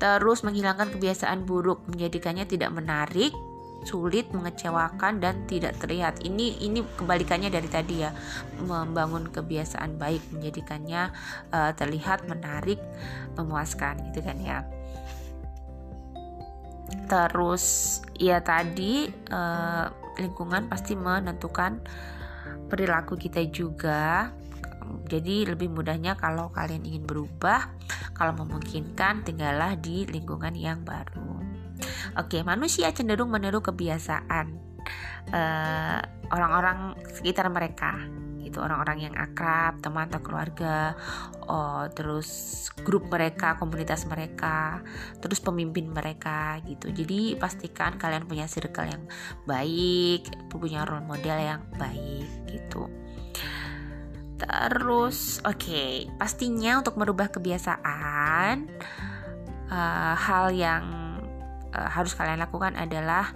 terus 0.00 0.40
menghilangkan 0.40 0.96
kebiasaan 0.96 1.44
buruk 1.44 1.84
menjadikannya 1.84 2.48
tidak 2.48 2.72
menarik 2.72 3.36
sulit, 3.84 4.28
mengecewakan 4.32 5.20
dan 5.20 5.48
tidak 5.48 5.76
terlihat. 5.80 6.20
Ini 6.20 6.60
ini 6.64 6.84
kebalikannya 6.84 7.48
dari 7.48 7.68
tadi 7.68 8.04
ya, 8.04 8.12
membangun 8.60 9.28
kebiasaan 9.32 9.96
baik 9.96 10.20
menjadikannya 10.32 11.12
uh, 11.52 11.72
terlihat 11.74 12.28
menarik, 12.28 12.80
memuaskan 13.40 14.10
gitu 14.10 14.20
kan 14.20 14.36
ya. 14.40 14.58
Terus 17.08 17.98
ya 18.18 18.38
tadi 18.44 19.10
uh, 19.30 19.86
lingkungan 20.20 20.68
pasti 20.68 20.94
menentukan 20.94 21.80
perilaku 22.68 23.16
kita 23.16 23.42
juga. 23.50 24.30
Jadi 25.06 25.46
lebih 25.46 25.70
mudahnya 25.70 26.18
kalau 26.18 26.50
kalian 26.50 26.82
ingin 26.82 27.06
berubah, 27.06 27.70
kalau 28.10 28.34
memungkinkan 28.42 29.22
tinggallah 29.22 29.78
di 29.78 30.02
lingkungan 30.06 30.54
yang 30.58 30.82
baru. 30.82 31.39
Oke, 32.20 32.44
manusia 32.44 32.92
cenderung 32.92 33.32
meniru 33.32 33.64
kebiasaan 33.64 34.46
eh, 35.32 36.00
orang-orang 36.28 37.00
sekitar 37.16 37.48
mereka 37.48 37.96
itu 38.50 38.58
orang-orang 38.58 39.06
yang 39.06 39.14
akrab, 39.14 39.78
teman 39.78 40.10
atau 40.10 40.20
keluarga, 40.26 40.98
oh, 41.46 41.86
terus 41.94 42.66
grup 42.82 43.06
mereka, 43.06 43.54
komunitas 43.54 44.10
mereka, 44.10 44.82
terus 45.22 45.38
pemimpin 45.38 45.86
mereka 45.86 46.58
gitu. 46.66 46.90
Jadi 46.90 47.38
pastikan 47.38 47.94
kalian 47.94 48.26
punya 48.26 48.50
circle 48.50 48.90
yang 48.90 49.04
baik, 49.46 50.26
punya 50.50 50.82
role 50.82 51.06
model 51.06 51.38
yang 51.38 51.62
baik 51.78 52.26
gitu. 52.50 52.90
Terus, 54.40 55.38
oke, 55.46 55.54
okay, 55.54 56.10
pastinya 56.18 56.82
untuk 56.82 56.98
merubah 56.98 57.30
kebiasaan, 57.30 58.66
uh, 59.70 60.14
hal 60.18 60.50
yang 60.50 60.99
uh, 61.74 61.90
harus 61.90 62.14
kalian 62.14 62.40
lakukan 62.42 62.76
adalah 62.76 63.34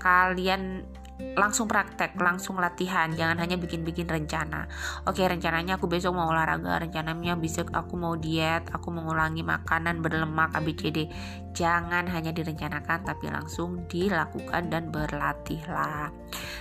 kalian 0.00 0.86
langsung 1.16 1.64
praktek, 1.64 2.12
langsung 2.20 2.60
latihan, 2.60 3.08
jangan 3.08 3.40
hanya 3.40 3.56
bikin-bikin 3.56 4.04
rencana. 4.04 4.68
Oke, 5.08 5.24
rencananya 5.24 5.80
aku 5.80 5.88
besok 5.88 6.12
mau 6.12 6.28
olahraga, 6.28 6.76
rencananya 6.76 7.40
besok 7.40 7.72
aku 7.72 7.96
mau 7.96 8.20
diet, 8.20 8.68
aku 8.72 8.92
mengulangi 8.92 9.40
makanan 9.40 10.04
berlemak 10.04 10.52
ABCD. 10.52 11.08
Jangan 11.56 12.04
hanya 12.12 12.36
direncanakan 12.36 13.08
tapi 13.08 13.32
langsung 13.32 13.88
dilakukan 13.88 14.68
dan 14.68 14.92
berlatihlah 14.92 16.12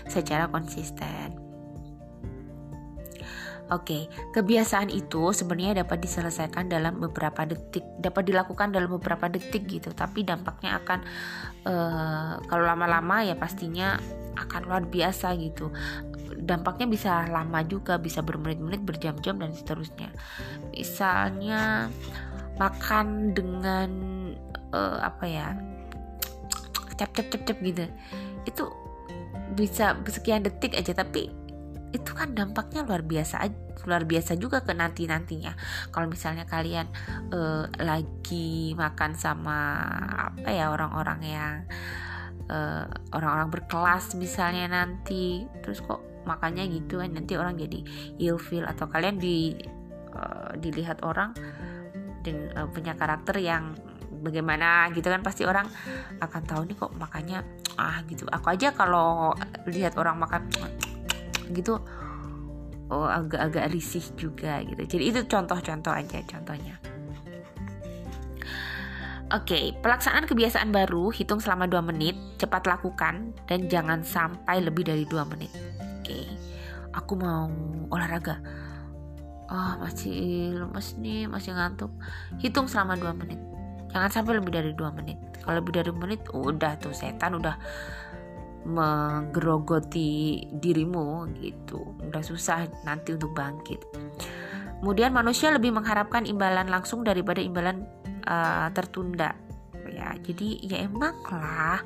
secara 0.07 0.47
konsisten. 0.47 1.44
Oke, 3.73 4.05
kebiasaan 4.29 4.93
itu 4.93 5.33
sebenarnya 5.33 5.81
dapat 5.81 6.05
diselesaikan 6.05 6.69
dalam 6.69 7.01
beberapa 7.01 7.49
detik, 7.49 7.81
dapat 7.97 8.29
dilakukan 8.29 8.69
dalam 8.69 8.93
beberapa 8.93 9.25
detik 9.25 9.65
gitu. 9.65 9.89
Tapi 9.89 10.21
dampaknya 10.21 10.77
akan 10.77 10.99
uh, 11.65 12.33
kalau 12.45 12.61
lama-lama 12.61 13.25
ya 13.25 13.33
pastinya 13.33 13.97
akan 14.37 14.61
luar 14.69 14.83
biasa 14.85 15.33
gitu. 15.41 15.73
Dampaknya 16.37 16.85
bisa 16.85 17.25
lama 17.25 17.65
juga, 17.65 17.97
bisa 17.97 18.21
bermenit-menit, 18.21 18.85
berjam-jam 18.85 19.41
dan 19.41 19.49
seterusnya. 19.49 20.13
Misalnya 20.69 21.89
makan 22.61 23.33
dengan 23.33 23.89
uh, 24.77 25.01
apa 25.01 25.25
ya, 25.25 25.57
cap 27.01 27.17
cap 27.17 27.33
cap 27.33 27.41
cap 27.49 27.57
gitu, 27.65 27.89
itu 28.45 28.63
bisa 29.57 29.97
sekian 30.05 30.45
detik 30.45 30.77
aja 30.77 30.93
tapi 30.93 31.44
itu 31.93 32.11
kan 32.11 32.33
dampaknya 32.33 32.83
luar 32.83 33.05
biasa 33.05 33.45
luar 33.85 34.03
biasa 34.07 34.35
juga 34.39 34.63
ke 34.65 34.73
nanti 34.73 35.05
nantinya 35.05 35.53
kalau 35.93 36.09
misalnya 36.09 36.47
kalian 36.47 36.89
uh, 37.31 37.69
lagi 37.79 38.73
makan 38.73 39.13
sama 39.13 39.59
apa 40.33 40.49
ya 40.49 40.71
orang-orang 40.73 41.19
yang 41.23 41.55
eh, 42.45 42.85
orang-orang 43.09 43.49
berkelas 43.49 44.13
misalnya 44.17 44.69
nanti 44.69 45.45
terus 45.65 45.81
kok 45.81 46.01
makannya 46.25 46.65
gitu 46.69 47.01
kan 47.01 47.13
nanti 47.13 47.37
orang 47.37 47.57
jadi 47.57 47.79
ilfil 48.21 48.65
atau 48.65 48.89
kalian 48.89 49.21
di 49.21 49.53
uh, 50.13 50.51
dilihat 50.57 51.05
orang 51.05 51.37
dan 52.25 52.49
uh, 52.57 52.65
punya 52.69 52.97
karakter 52.97 53.37
yang 53.37 53.77
bagaimana 54.25 54.89
gitu 54.97 55.13
kan 55.13 55.21
pasti 55.21 55.45
orang 55.45 55.69
akan 56.17 56.41
tahu 56.41 56.65
nih 56.65 56.75
kok 56.77 56.91
makannya 56.97 57.45
ah 57.77 58.01
gitu. 58.09 58.25
Aku 58.31 58.49
aja 58.49 58.73
kalau 58.73 59.37
lihat 59.69 59.99
orang 60.01 60.17
makan 60.17 60.49
gitu 61.51 61.81
oh 62.89 63.09
agak-agak 63.09 63.73
risih 63.73 64.05
juga 64.13 64.61
gitu 64.61 64.85
jadi 64.85 65.03
itu 65.09 65.19
contoh-contoh 65.25 65.93
aja 65.93 66.21
contohnya 66.25 66.77
Oke, 69.33 69.57
okay, 69.57 69.65
pelaksanaan 69.81 70.29
kebiasaan 70.29 70.69
baru 70.69 71.09
hitung 71.09 71.41
selama 71.41 71.65
2 71.65 71.89
menit, 71.89 72.13
cepat 72.37 72.69
lakukan 72.69 73.33
dan 73.49 73.65
jangan 73.65 74.05
sampai 74.05 74.61
lebih 74.61 74.85
dari 74.85 75.01
2 75.01 75.17
menit. 75.25 75.49
Oke. 75.81 76.05
Okay. 76.05 76.25
Aku 76.93 77.17
mau 77.17 77.49
olahraga. 77.89 78.37
Oh, 79.49 79.81
masih 79.81 80.53
lemes 80.61 80.93
nih, 81.01 81.25
masih 81.25 81.57
ngantuk. 81.57 81.89
Hitung 82.37 82.69
selama 82.69 83.01
2 83.01 83.17
menit. 83.17 83.41
Jangan 83.89 84.13
sampai 84.13 84.37
lebih 84.37 84.53
dari 84.53 84.71
2 84.77 84.93
menit. 84.93 85.17
Kalau 85.41 85.57
lebih 85.57 85.73
dari 85.73 85.89
2 85.89 85.97
menit, 85.97 86.21
udah 86.29 86.77
tuh 86.77 86.93
setan 86.93 87.33
udah 87.33 87.57
menggerogoti 88.65 90.41
dirimu 90.49 91.29
gitu. 91.37 91.95
Udah 92.01 92.25
susah 92.25 92.65
nanti 92.83 93.13
untuk 93.13 93.31
bangkit. 93.37 93.79
Kemudian 94.81 95.13
manusia 95.13 95.49
lebih 95.49 95.73
mengharapkan 95.73 96.27
imbalan 96.27 96.69
langsung 96.69 97.01
daripada 97.01 97.41
imbalan 97.41 97.85
uh, 98.27 98.69
tertunda 98.73 99.44
ya. 99.95 100.11
Jadi 100.19 100.59
ya 100.67 100.83
emang 100.83 101.23
lah 101.31 101.79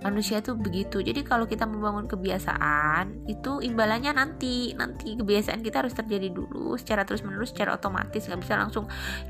manusia 0.00 0.38
tuh 0.38 0.54
begitu. 0.54 1.02
Jadi 1.02 1.26
kalau 1.26 1.50
kita 1.50 1.66
membangun 1.66 2.06
kebiasaan 2.06 3.26
itu 3.26 3.58
imbalannya 3.58 4.14
nanti. 4.14 4.72
Nanti 4.78 5.18
kebiasaan 5.18 5.60
kita 5.66 5.82
harus 5.82 5.94
terjadi 5.98 6.30
dulu 6.30 6.78
secara 6.78 7.02
terus 7.02 7.26
menerus 7.26 7.50
secara 7.50 7.74
otomatis. 7.74 8.22
Nggak 8.30 8.40
bisa 8.46 8.54
langsung 8.54 8.84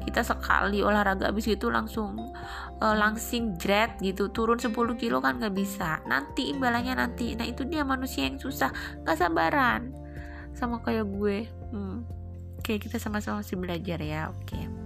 kita 0.05 0.21
sekali 0.21 0.85
olahraga 0.85 1.33
habis 1.33 1.49
itu 1.49 1.73
langsung 1.73 2.37
uh, 2.85 2.97
langsing 2.97 3.57
jret 3.57 3.97
gitu. 4.05 4.29
Turun 4.29 4.61
10 4.61 4.73
kilo 5.01 5.25
kan 5.25 5.41
nggak 5.41 5.57
bisa. 5.57 6.05
Nanti 6.05 6.53
imbalannya 6.53 7.01
nanti. 7.01 7.33
Nah 7.33 7.49
itu 7.49 7.65
dia 7.65 7.83
manusia 7.83 8.29
yang 8.29 8.37
susah. 8.37 8.69
Nggak 9.03 9.17
sabaran 9.17 9.83
sama 10.53 10.85
kayak 10.85 11.09
gue. 11.09 11.49
Hmm. 11.73 12.16
Oke 12.67 12.83
kita 12.83 12.99
sama-sama 12.99 13.47
masih 13.47 13.55
belajar 13.55 14.03
ya 14.03 14.27
oke 14.35 14.77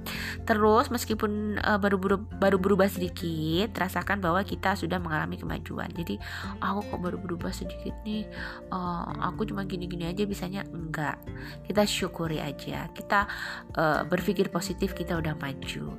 Terus 0.49 0.89
meskipun 0.91 1.63
uh, 1.63 1.79
baru 1.79 2.01
baru 2.01 2.17
baru 2.19 2.57
berubah 2.59 2.89
sedikit, 2.91 3.71
rasakan 3.77 4.19
bahwa 4.19 4.41
kita 4.43 4.75
sudah 4.75 4.99
mengalami 4.99 5.37
kemajuan. 5.39 5.91
Jadi 5.93 6.17
aku 6.59 6.81
kok 6.91 7.01
baru 7.01 7.19
berubah 7.21 7.53
sedikit 7.55 7.95
nih, 8.03 8.27
uh, 8.73 9.15
aku 9.31 9.47
cuma 9.47 9.63
gini-gini 9.69 10.09
aja 10.09 10.25
bisanya 10.25 10.65
enggak. 10.73 11.21
Kita 11.69 11.85
syukuri 11.85 12.41
aja. 12.41 12.89
Kita 12.91 13.29
uh, 13.77 14.03
berpikir 14.09 14.51
positif 14.51 14.97
kita 14.97 15.19
udah 15.21 15.37
maju. 15.39 15.95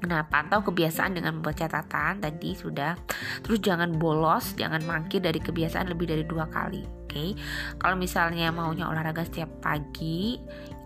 Nah, 0.00 0.24
pantau 0.28 0.64
kebiasaan 0.64 1.12
dengan 1.12 1.36
membuat 1.40 1.60
catatan 1.60 2.24
tadi 2.24 2.56
sudah. 2.56 2.96
Terus 3.44 3.60
jangan 3.60 4.00
bolos, 4.00 4.56
jangan 4.56 4.80
mangkir 4.88 5.20
dari 5.20 5.36
kebiasaan 5.36 5.92
lebih 5.92 6.08
dari 6.08 6.24
dua 6.24 6.48
kali. 6.48 6.80
Oke, 7.04 7.10
okay? 7.10 7.30
kalau 7.76 7.98
misalnya 7.98 8.54
maunya 8.54 8.86
olahraga 8.86 9.26
setiap 9.26 9.50
pagi, 9.60 10.38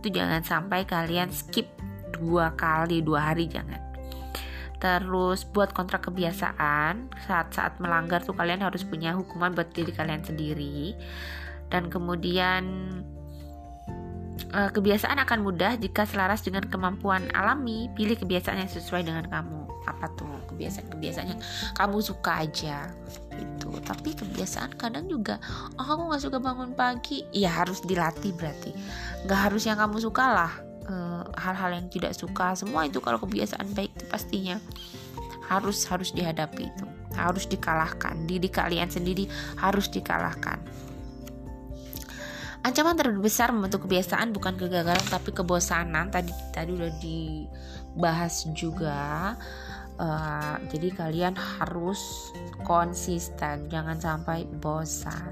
itu 0.05 0.09
jangan 0.09 0.41
sampai 0.41 0.89
kalian 0.89 1.29
skip 1.29 1.69
dua 2.13 2.55
kali 2.55 3.03
dua 3.03 3.33
hari 3.33 3.51
jangan 3.51 3.81
terus 4.85 5.49
buat 5.49 5.73
kontrak 5.73 6.13
kebiasaan 6.13 7.09
saat-saat 7.25 7.81
melanggar 7.81 8.21
tuh 8.21 8.37
kalian 8.37 8.61
harus 8.61 8.85
punya 8.85 9.17
hukuman 9.17 9.57
buat 9.57 9.73
diri 9.73 9.97
kalian 9.97 10.21
sendiri 10.21 10.93
dan 11.73 11.89
kemudian 11.89 12.63
kebiasaan 14.71 15.19
akan 15.23 15.39
mudah 15.43 15.75
jika 15.77 16.07
selaras 16.07 16.47
dengan 16.47 16.65
kemampuan 16.67 17.29
alami. 17.35 17.91
Pilih 17.93 18.15
kebiasaan 18.19 18.63
yang 18.63 18.71
sesuai 18.71 19.03
dengan 19.03 19.27
kamu. 19.27 19.61
Apa 19.85 20.09
tuh 20.17 20.31
kebiasaan-kebiasaan 20.55 21.29
yang 21.37 21.41
kamu 21.77 21.99
suka 22.01 22.47
aja 22.47 22.89
itu. 23.35 23.71
Tapi 23.83 24.15
kebiasaan 24.15 24.79
kadang 24.79 25.11
juga, 25.11 25.43
oh 25.77 25.85
aku 25.85 26.03
nggak 26.09 26.23
suka 26.23 26.39
bangun 26.41 26.73
pagi, 26.73 27.27
ya 27.35 27.51
harus 27.51 27.83
dilatih 27.85 28.33
berarti. 28.39 28.71
Nggak 29.27 29.41
harus 29.51 29.63
yang 29.67 29.77
kamu 29.77 29.99
suka 30.01 30.25
lah. 30.25 30.53
Uh, 30.85 31.25
hal-hal 31.41 31.81
yang 31.81 31.89
tidak 31.89 32.13
suka 32.13 32.53
semua 32.53 32.85
itu 32.85 33.01
kalau 33.01 33.17
kebiasaan 33.17 33.73
baik 33.73 33.89
itu 33.97 34.05
pastinya 34.05 34.61
harus 35.49 35.85
harus 35.89 36.13
dihadapi 36.13 36.69
itu 36.69 36.85
harus 37.15 37.47
dikalahkan 37.47 38.27
diri 38.27 38.49
kalian 38.51 38.91
sendiri 38.91 39.31
harus 39.61 39.87
dikalahkan 39.89 40.59
Ancaman 42.65 42.97
terbesar 42.97 43.53
membentuk 43.53 43.85
kebiasaan 43.85 44.33
bukan 44.33 44.57
kegagalan 44.57 45.05
tapi 45.13 45.37
kebosanan. 45.37 46.09
Tadi 46.09 46.33
tadi 46.49 46.73
udah 46.73 46.93
dibahas 46.97 48.49
juga. 48.57 49.37
Uh, 49.95 50.59
jadi 50.75 50.91
kalian 50.91 51.39
harus 51.39 52.33
konsisten, 52.67 53.71
jangan 53.71 53.95
sampai 54.01 54.43
bosan. 54.49 55.31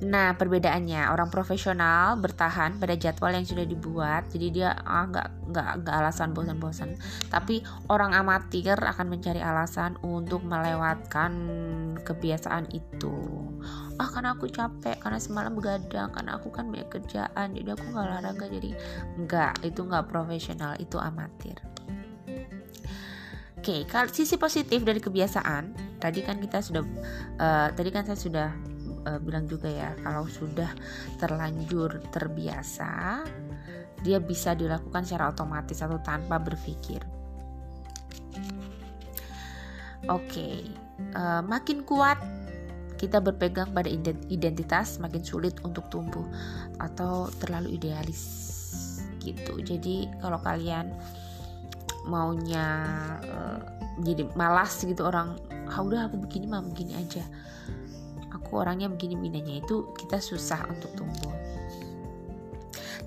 Nah, 0.00 0.32
perbedaannya 0.32 1.12
orang 1.12 1.28
profesional 1.28 2.16
bertahan 2.16 2.80
pada 2.80 2.96
jadwal 2.96 3.36
yang 3.36 3.44
sudah 3.44 3.68
dibuat, 3.68 4.32
jadi 4.32 4.46
dia 4.48 4.70
ah 4.72 5.04
nggak 5.04 5.52
nggak 5.52 5.70
nggak 5.84 5.94
alasan 6.00 6.32
bosan-bosan. 6.32 6.96
Tapi 7.28 7.60
orang 7.92 8.16
amatir 8.16 8.80
akan 8.80 9.12
mencari 9.12 9.44
alasan 9.44 10.00
untuk 10.00 10.40
melewatkan 10.40 11.32
kebiasaan 12.00 12.72
itu. 12.72 13.12
Ah, 14.00 14.08
karena 14.08 14.32
aku 14.32 14.48
capek, 14.48 14.96
karena 14.96 15.20
semalam 15.20 15.52
begadang, 15.52 16.08
karena 16.08 16.40
aku 16.40 16.48
kan 16.48 16.72
banyak 16.72 16.88
kerjaan, 16.88 17.52
jadi 17.52 17.76
aku 17.76 17.84
nggak 17.92 18.04
olahraga. 18.08 18.46
Jadi 18.48 18.72
nggak, 19.20 19.60
itu 19.68 19.80
nggak 19.84 20.08
profesional, 20.08 20.72
itu 20.80 20.96
amatir. 20.96 21.60
Oke, 23.60 23.84
okay, 23.84 24.08
sisi 24.08 24.40
positif 24.40 24.80
dari 24.88 25.04
kebiasaan, 25.04 26.00
tadi 26.00 26.24
kan 26.24 26.40
kita 26.40 26.64
sudah, 26.64 26.80
uh, 27.36 27.68
tadi 27.76 27.92
kan 27.92 28.08
saya 28.08 28.16
sudah 28.16 28.48
uh, 29.04 29.20
bilang 29.20 29.44
juga 29.44 29.68
ya 29.68 29.92
kalau 30.00 30.24
sudah 30.24 30.72
terlanjur 31.20 32.00
terbiasa 32.08 33.20
dia 34.00 34.16
bisa 34.16 34.56
dilakukan 34.56 35.04
secara 35.04 35.28
otomatis 35.28 35.76
atau 35.84 36.00
tanpa 36.00 36.40
berpikir. 36.40 37.04
Oke, 40.08 40.24
okay. 40.24 40.56
uh, 41.12 41.38
eh, 41.38 41.42
makin 41.44 41.84
kuat 41.84 42.16
kita 43.00 43.16
berpegang 43.16 43.72
pada 43.72 43.88
identitas, 44.28 45.00
makin 45.00 45.24
sulit 45.24 45.56
untuk 45.64 45.88
tumbuh 45.88 46.28
atau 46.76 47.32
terlalu 47.40 47.80
idealis 47.80 48.20
gitu. 49.24 49.56
Jadi 49.64 50.12
kalau 50.20 50.36
kalian 50.44 50.92
maunya 52.04 52.68
uh, 53.24 53.60
jadi 54.04 54.28
malas 54.36 54.84
gitu 54.84 55.08
orang, 55.08 55.40
ah 55.72 55.80
udah 55.80 56.12
aku 56.12 56.20
begini 56.20 56.44
mah 56.44 56.60
begini 56.60 57.00
aja 57.00 57.24
aku 58.50 58.66
orangnya 58.66 58.90
begini 58.90 59.14
begininya 59.14 59.62
itu 59.62 59.94
kita 59.94 60.18
susah 60.18 60.66
untuk 60.66 60.90
tumbuh 60.98 61.30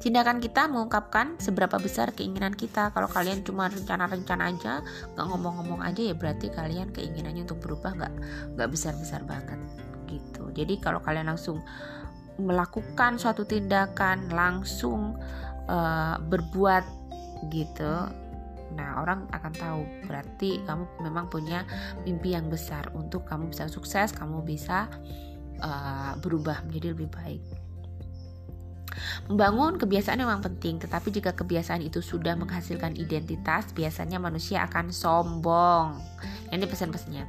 tindakan 0.03 0.43
kita 0.43 0.67
mengungkapkan 0.67 1.39
seberapa 1.39 1.79
besar 1.79 2.11
keinginan 2.11 2.51
kita. 2.51 2.91
Kalau 2.91 3.07
kalian 3.07 3.47
cuma 3.47 3.71
rencana-rencana 3.71 4.51
aja 4.51 4.83
nggak 5.15 5.25
ngomong-ngomong 5.31 5.79
aja 5.79 6.11
ya 6.11 6.15
berarti 6.15 6.51
kalian 6.51 6.91
keinginannya 6.91 7.47
untuk 7.47 7.63
berubah 7.63 7.95
nggak 7.95 8.13
nggak 8.59 8.69
besar-besar 8.69 9.23
banget 9.23 9.57
gitu. 10.11 10.51
Jadi 10.51 10.83
kalau 10.83 10.99
kalian 10.99 11.31
langsung 11.31 11.63
melakukan 12.35 13.15
suatu 13.15 13.47
tindakan 13.47 14.27
langsung 14.27 15.15
uh, 15.71 16.19
berbuat 16.19 16.83
gitu 17.47 18.11
Nah, 18.73 19.05
orang 19.05 19.29
akan 19.29 19.53
tahu. 19.53 19.81
Berarti 20.09 20.65
kamu 20.65 21.05
memang 21.05 21.29
punya 21.29 21.61
mimpi 22.03 22.33
yang 22.33 22.49
besar. 22.49 22.89
Untuk 22.97 23.25
kamu 23.29 23.53
bisa 23.53 23.69
sukses, 23.69 24.09
kamu 24.13 24.41
bisa 24.41 24.89
uh, 25.61 26.17
berubah 26.17 26.65
menjadi 26.65 26.97
lebih 26.97 27.09
baik. 27.13 27.62
Membangun 29.27 29.77
kebiasaan 29.81 30.19
memang 30.19 30.41
penting, 30.41 30.81
tetapi 30.81 31.09
jika 31.11 31.33
kebiasaan 31.35 31.81
itu 31.83 31.99
sudah 31.99 32.33
menghasilkan 32.37 32.95
identitas, 32.95 33.71
biasanya 33.73 34.17
manusia 34.17 34.63
akan 34.65 34.93
sombong. 34.93 35.99
Ini 36.49 36.65
pesan-pesannya. 36.65 37.25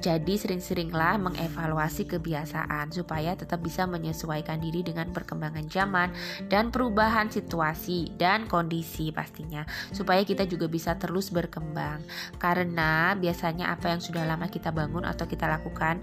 Jadi 0.00 0.40
sering-seringlah 0.40 1.20
mengevaluasi 1.20 2.08
kebiasaan 2.08 2.88
supaya 2.88 3.36
tetap 3.36 3.60
bisa 3.60 3.84
menyesuaikan 3.84 4.56
diri 4.56 4.80
dengan 4.80 5.12
perkembangan 5.12 5.68
zaman 5.68 6.08
dan 6.48 6.72
perubahan 6.72 7.28
situasi 7.28 8.16
dan 8.16 8.48
kondisi 8.48 9.12
pastinya 9.12 9.68
supaya 9.92 10.24
kita 10.24 10.48
juga 10.48 10.72
bisa 10.72 10.96
terus 10.96 11.28
berkembang. 11.28 12.00
Karena 12.40 13.12
biasanya 13.12 13.76
apa 13.76 13.92
yang 13.92 14.00
sudah 14.00 14.24
lama 14.24 14.48
kita 14.48 14.72
bangun 14.72 15.04
atau 15.04 15.28
kita 15.28 15.44
lakukan 15.44 16.00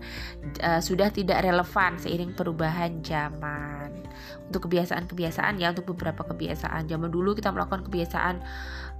uh, 0.62 0.78
sudah 0.78 1.10
tidak 1.10 1.42
relevan 1.42 1.98
seiring 1.98 2.38
perubahan 2.38 3.02
zaman. 3.02 4.06
Untuk 4.46 4.70
kebiasaan-kebiasaan 4.70 5.58
ya 5.58 5.74
untuk 5.74 5.98
beberapa 5.98 6.22
kebiasaan 6.22 6.86
zaman 6.86 7.10
dulu 7.10 7.34
kita 7.34 7.50
melakukan 7.50 7.82
kebiasaan 7.90 8.36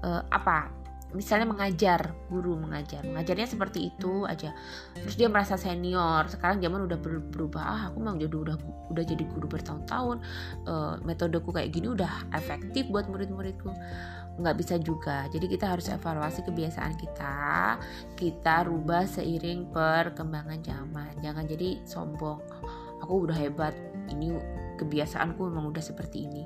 uh, 0.02 0.22
apa 0.34 0.87
misalnya 1.18 1.50
mengajar 1.50 2.14
guru 2.30 2.54
mengajar. 2.54 3.02
Mengajarnya 3.02 3.50
seperti 3.50 3.90
itu 3.90 4.30
aja. 4.30 4.54
Terus 4.94 5.18
dia 5.18 5.26
merasa 5.26 5.58
senior. 5.58 6.30
Sekarang 6.30 6.62
zaman 6.62 6.86
udah 6.86 7.02
berubah. 7.02 7.64
Ah 7.66 7.82
aku 7.90 7.98
mau 7.98 8.14
jadi 8.14 8.30
udah 8.30 8.58
udah 8.94 9.04
jadi 9.04 9.26
guru 9.26 9.50
bertahun-tahun. 9.50 10.22
Uh, 10.70 11.02
metodeku 11.02 11.50
kayak 11.50 11.74
gini 11.74 11.90
udah 11.90 12.30
efektif 12.38 12.86
buat 12.94 13.10
murid-muridku. 13.10 13.74
Nggak 14.38 14.56
bisa 14.62 14.78
juga. 14.78 15.26
Jadi 15.34 15.50
kita 15.50 15.74
harus 15.74 15.90
evaluasi 15.90 16.46
kebiasaan 16.46 16.94
kita. 17.02 17.82
Kita 18.14 18.70
rubah 18.70 19.10
seiring 19.10 19.74
perkembangan 19.74 20.62
zaman. 20.62 21.18
Jangan 21.26 21.50
jadi 21.50 21.82
sombong. 21.90 22.38
Aku 23.02 23.26
udah 23.26 23.34
hebat. 23.34 23.74
Ini 24.08 24.38
kebiasaanku 24.78 25.42
memang 25.50 25.74
udah 25.74 25.82
seperti 25.82 26.30
ini 26.30 26.46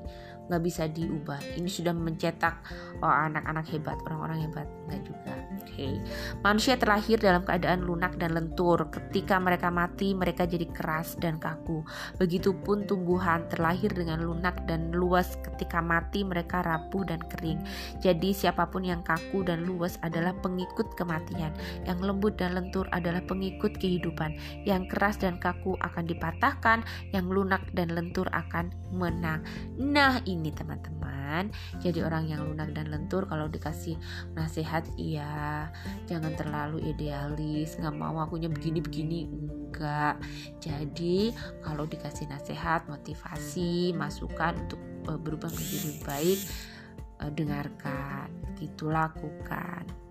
nggak 0.52 0.64
bisa 0.68 0.84
diubah. 0.92 1.40
Ini 1.56 1.64
sudah 1.64 1.96
mencetak 1.96 2.60
oh, 3.00 3.08
anak-anak 3.08 3.64
hebat 3.72 3.96
orang-orang 4.04 4.44
hebat. 4.44 4.68
Nggak 4.84 5.02
juga. 5.08 5.32
Oke. 5.62 5.72
Okay. 5.72 5.94
manusia 6.42 6.74
terlahir 6.74 7.16
dalam 7.22 7.46
keadaan 7.46 7.86
lunak 7.86 8.18
dan 8.18 8.36
lentur. 8.36 8.90
Ketika 8.92 9.38
mereka 9.40 9.72
mati 9.72 10.12
mereka 10.12 10.44
jadi 10.44 10.66
keras 10.68 11.16
dan 11.16 11.38
kaku. 11.38 11.86
Begitupun 12.18 12.84
tumbuhan 12.84 13.46
terlahir 13.46 13.88
dengan 13.94 14.20
lunak 14.20 14.66
dan 14.66 14.92
luas. 14.92 15.38
Ketika 15.40 15.78
mati 15.78 16.26
mereka 16.26 16.60
rapuh 16.60 17.06
dan 17.06 17.22
kering. 17.30 17.62
Jadi 18.02 18.34
siapa 18.34 18.68
pun 18.68 18.82
yang 18.82 19.00
kaku 19.06 19.46
dan 19.46 19.62
luas 19.62 19.96
adalah 20.02 20.34
pengikut 20.42 20.92
kematian. 20.98 21.54
Yang 21.86 21.98
lembut 22.02 22.34
dan 22.36 22.58
lentur 22.58 22.90
adalah 22.90 23.22
pengikut 23.24 23.78
kehidupan. 23.78 24.34
Yang 24.66 24.90
keras 24.90 25.16
dan 25.16 25.38
kaku 25.38 25.78
akan 25.78 26.04
dipatahkan. 26.10 26.82
Yang 27.14 27.26
lunak 27.30 27.62
dan 27.72 27.94
lentur 27.94 28.26
akan 28.34 28.74
menang. 28.90 29.46
Nah 29.78 30.18
ini 30.26 30.41
ini 30.42 30.50
teman-teman. 30.50 31.48
Jadi 31.78 32.02
orang 32.02 32.26
yang 32.26 32.42
lunak 32.42 32.74
dan 32.74 32.90
lentur 32.90 33.30
kalau 33.30 33.46
dikasih 33.46 33.94
nasihat 34.34 34.82
iya. 34.98 35.70
Jangan 36.10 36.34
terlalu 36.34 36.82
idealis 36.82 37.78
nggak 37.78 37.94
mau 37.94 38.18
akunya 38.18 38.50
begini-begini 38.50 39.30
enggak. 39.30 40.18
Jadi 40.58 41.30
kalau 41.62 41.86
dikasih 41.86 42.26
nasihat 42.26 42.82
motivasi 42.90 43.94
masukan 43.94 44.58
untuk 44.66 44.82
uh, 45.06 45.16
berubah 45.16 45.48
menjadi 45.48 45.76
lebih 45.86 46.02
baik 46.02 46.40
uh, 47.22 47.30
dengarkan. 47.30 48.28
Gitu 48.58 48.90
lakukan 48.90 50.01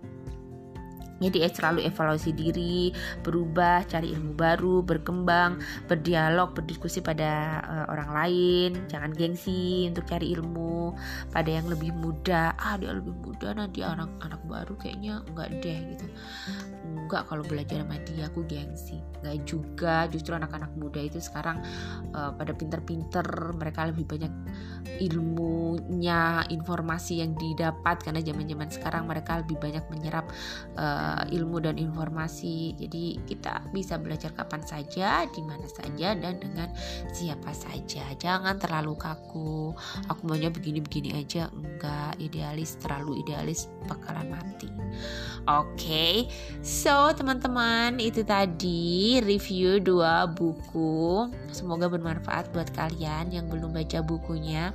jadi 1.28 1.46
selalu 1.52 1.86
evaluasi 1.86 2.30
diri, 2.34 2.90
berubah, 3.22 3.84
cari 3.86 4.10
ilmu 4.10 4.32
baru, 4.34 4.82
berkembang, 4.82 5.60
berdialog, 5.86 6.56
berdiskusi 6.56 7.04
pada 7.04 7.62
uh, 7.62 7.86
orang 7.92 8.10
lain, 8.10 8.70
jangan 8.88 9.12
gengsi 9.12 9.86
untuk 9.86 10.08
cari 10.08 10.32
ilmu 10.34 10.96
pada 11.30 11.50
yang 11.52 11.68
lebih 11.68 11.92
muda. 11.92 12.56
Ah 12.56 12.80
dia 12.80 12.90
lebih 12.96 13.12
muda 13.12 13.52
nanti 13.52 13.84
anak-anak 13.84 14.40
baru 14.48 14.74
kayaknya 14.80 15.20
enggak 15.28 15.48
deh 15.60 15.78
gitu. 15.94 16.06
Enggak 16.82 17.28
kalau 17.28 17.44
belajar 17.44 17.84
sama 17.84 18.00
dia 18.02 18.26
aku 18.26 18.40
gengsi. 18.48 18.98
Enggak 19.20 19.36
juga, 19.44 19.96
justru 20.08 20.32
anak-anak 20.34 20.72
muda 20.74 21.00
itu 21.02 21.20
sekarang 21.20 21.60
uh, 22.16 22.32
pada 22.34 22.56
pinter-pinter, 22.56 23.26
mereka 23.54 23.86
lebih 23.90 24.08
banyak 24.08 24.32
ilmunya, 25.02 26.46
informasi 26.50 27.22
yang 27.22 27.34
didapat 27.38 28.02
karena 28.02 28.20
zaman-zaman 28.22 28.68
sekarang 28.70 29.04
mereka 29.06 29.40
lebih 29.42 29.58
banyak 29.58 29.84
menyerap 29.90 30.26
uh, 30.78 31.11
uh, 31.12 31.26
ilmu 31.28 31.60
dan 31.60 31.76
informasi. 31.76 32.72
Jadi 32.80 33.20
kita 33.28 33.68
bisa 33.70 34.00
belajar 34.00 34.32
kapan 34.32 34.64
saja, 34.64 35.28
di 35.28 35.42
mana 35.44 35.68
saja 35.68 36.16
dan 36.16 36.40
dengan 36.40 36.72
siapa 37.12 37.52
saja. 37.52 38.08
Jangan 38.16 38.56
terlalu 38.56 38.96
kaku. 38.96 39.76
Aku 40.08 40.20
maunya 40.24 40.48
begini-begini 40.48 41.20
aja. 41.20 41.52
Enggak, 41.52 42.16
idealis 42.16 42.80
terlalu 42.80 43.20
idealis 43.20 43.68
bakalan 43.84 44.32
mati. 44.32 44.72
Oke. 45.44 45.76
Okay. 45.76 46.14
So 46.62 47.10
teman-teman 47.12 47.98
itu 47.98 48.22
tadi 48.22 49.18
review 49.18 49.82
dua 49.82 50.30
buku 50.30 51.26
Semoga 51.50 51.90
bermanfaat 51.90 52.54
buat 52.54 52.70
kalian 52.70 53.34
yang 53.34 53.50
belum 53.50 53.74
baca 53.74 53.98
bukunya 54.06 54.70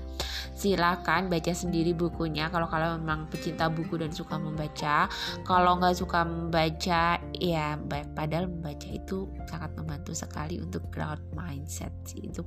Silahkan 0.52 1.32
baca 1.32 1.54
sendiri 1.56 1.96
bukunya 1.96 2.52
Kalau 2.52 2.68
kalian 2.68 3.00
memang 3.00 3.32
pecinta 3.32 3.72
buku 3.72 3.96
dan 3.96 4.12
suka 4.12 4.36
membaca 4.36 5.08
Kalau 5.48 5.80
nggak 5.80 5.96
suka 5.96 6.27
membaca 6.28 7.18
ya 7.40 7.80
padahal 8.14 8.52
membaca 8.52 8.88
itu 8.88 9.32
sangat 9.48 9.72
membantu 9.80 10.12
sekali 10.14 10.60
untuk 10.60 10.84
growth 10.92 11.24
mindset 11.34 11.92
sih 12.04 12.28
Itu 12.28 12.44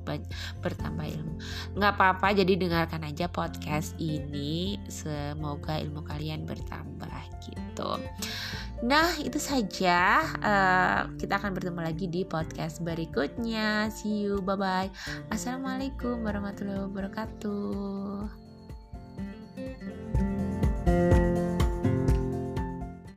bertambah 0.61 1.07
ilmu 1.07 1.35
Nggak 1.77 1.93
apa-apa 1.97 2.37
jadi 2.37 2.57
dengarkan 2.57 3.09
aja 3.09 3.27
podcast 3.27 3.97
ini 3.97 4.79
Semoga 4.87 5.81
ilmu 5.81 6.05
kalian 6.05 6.45
bertambah 6.45 7.21
gitu 7.45 7.99
Nah, 8.81 9.13
itu 9.21 9.37
saja. 9.37 10.25
Uh, 10.41 11.13
kita 11.21 11.37
akan 11.37 11.53
bertemu 11.53 11.81
lagi 11.85 12.09
di 12.09 12.25
podcast 12.25 12.81
berikutnya. 12.81 13.93
See 13.93 14.25
you, 14.25 14.41
bye 14.41 14.57
bye. 14.57 14.89
Assalamualaikum 15.29 16.25
warahmatullahi 16.25 16.89
wabarakatuh. 16.89 18.33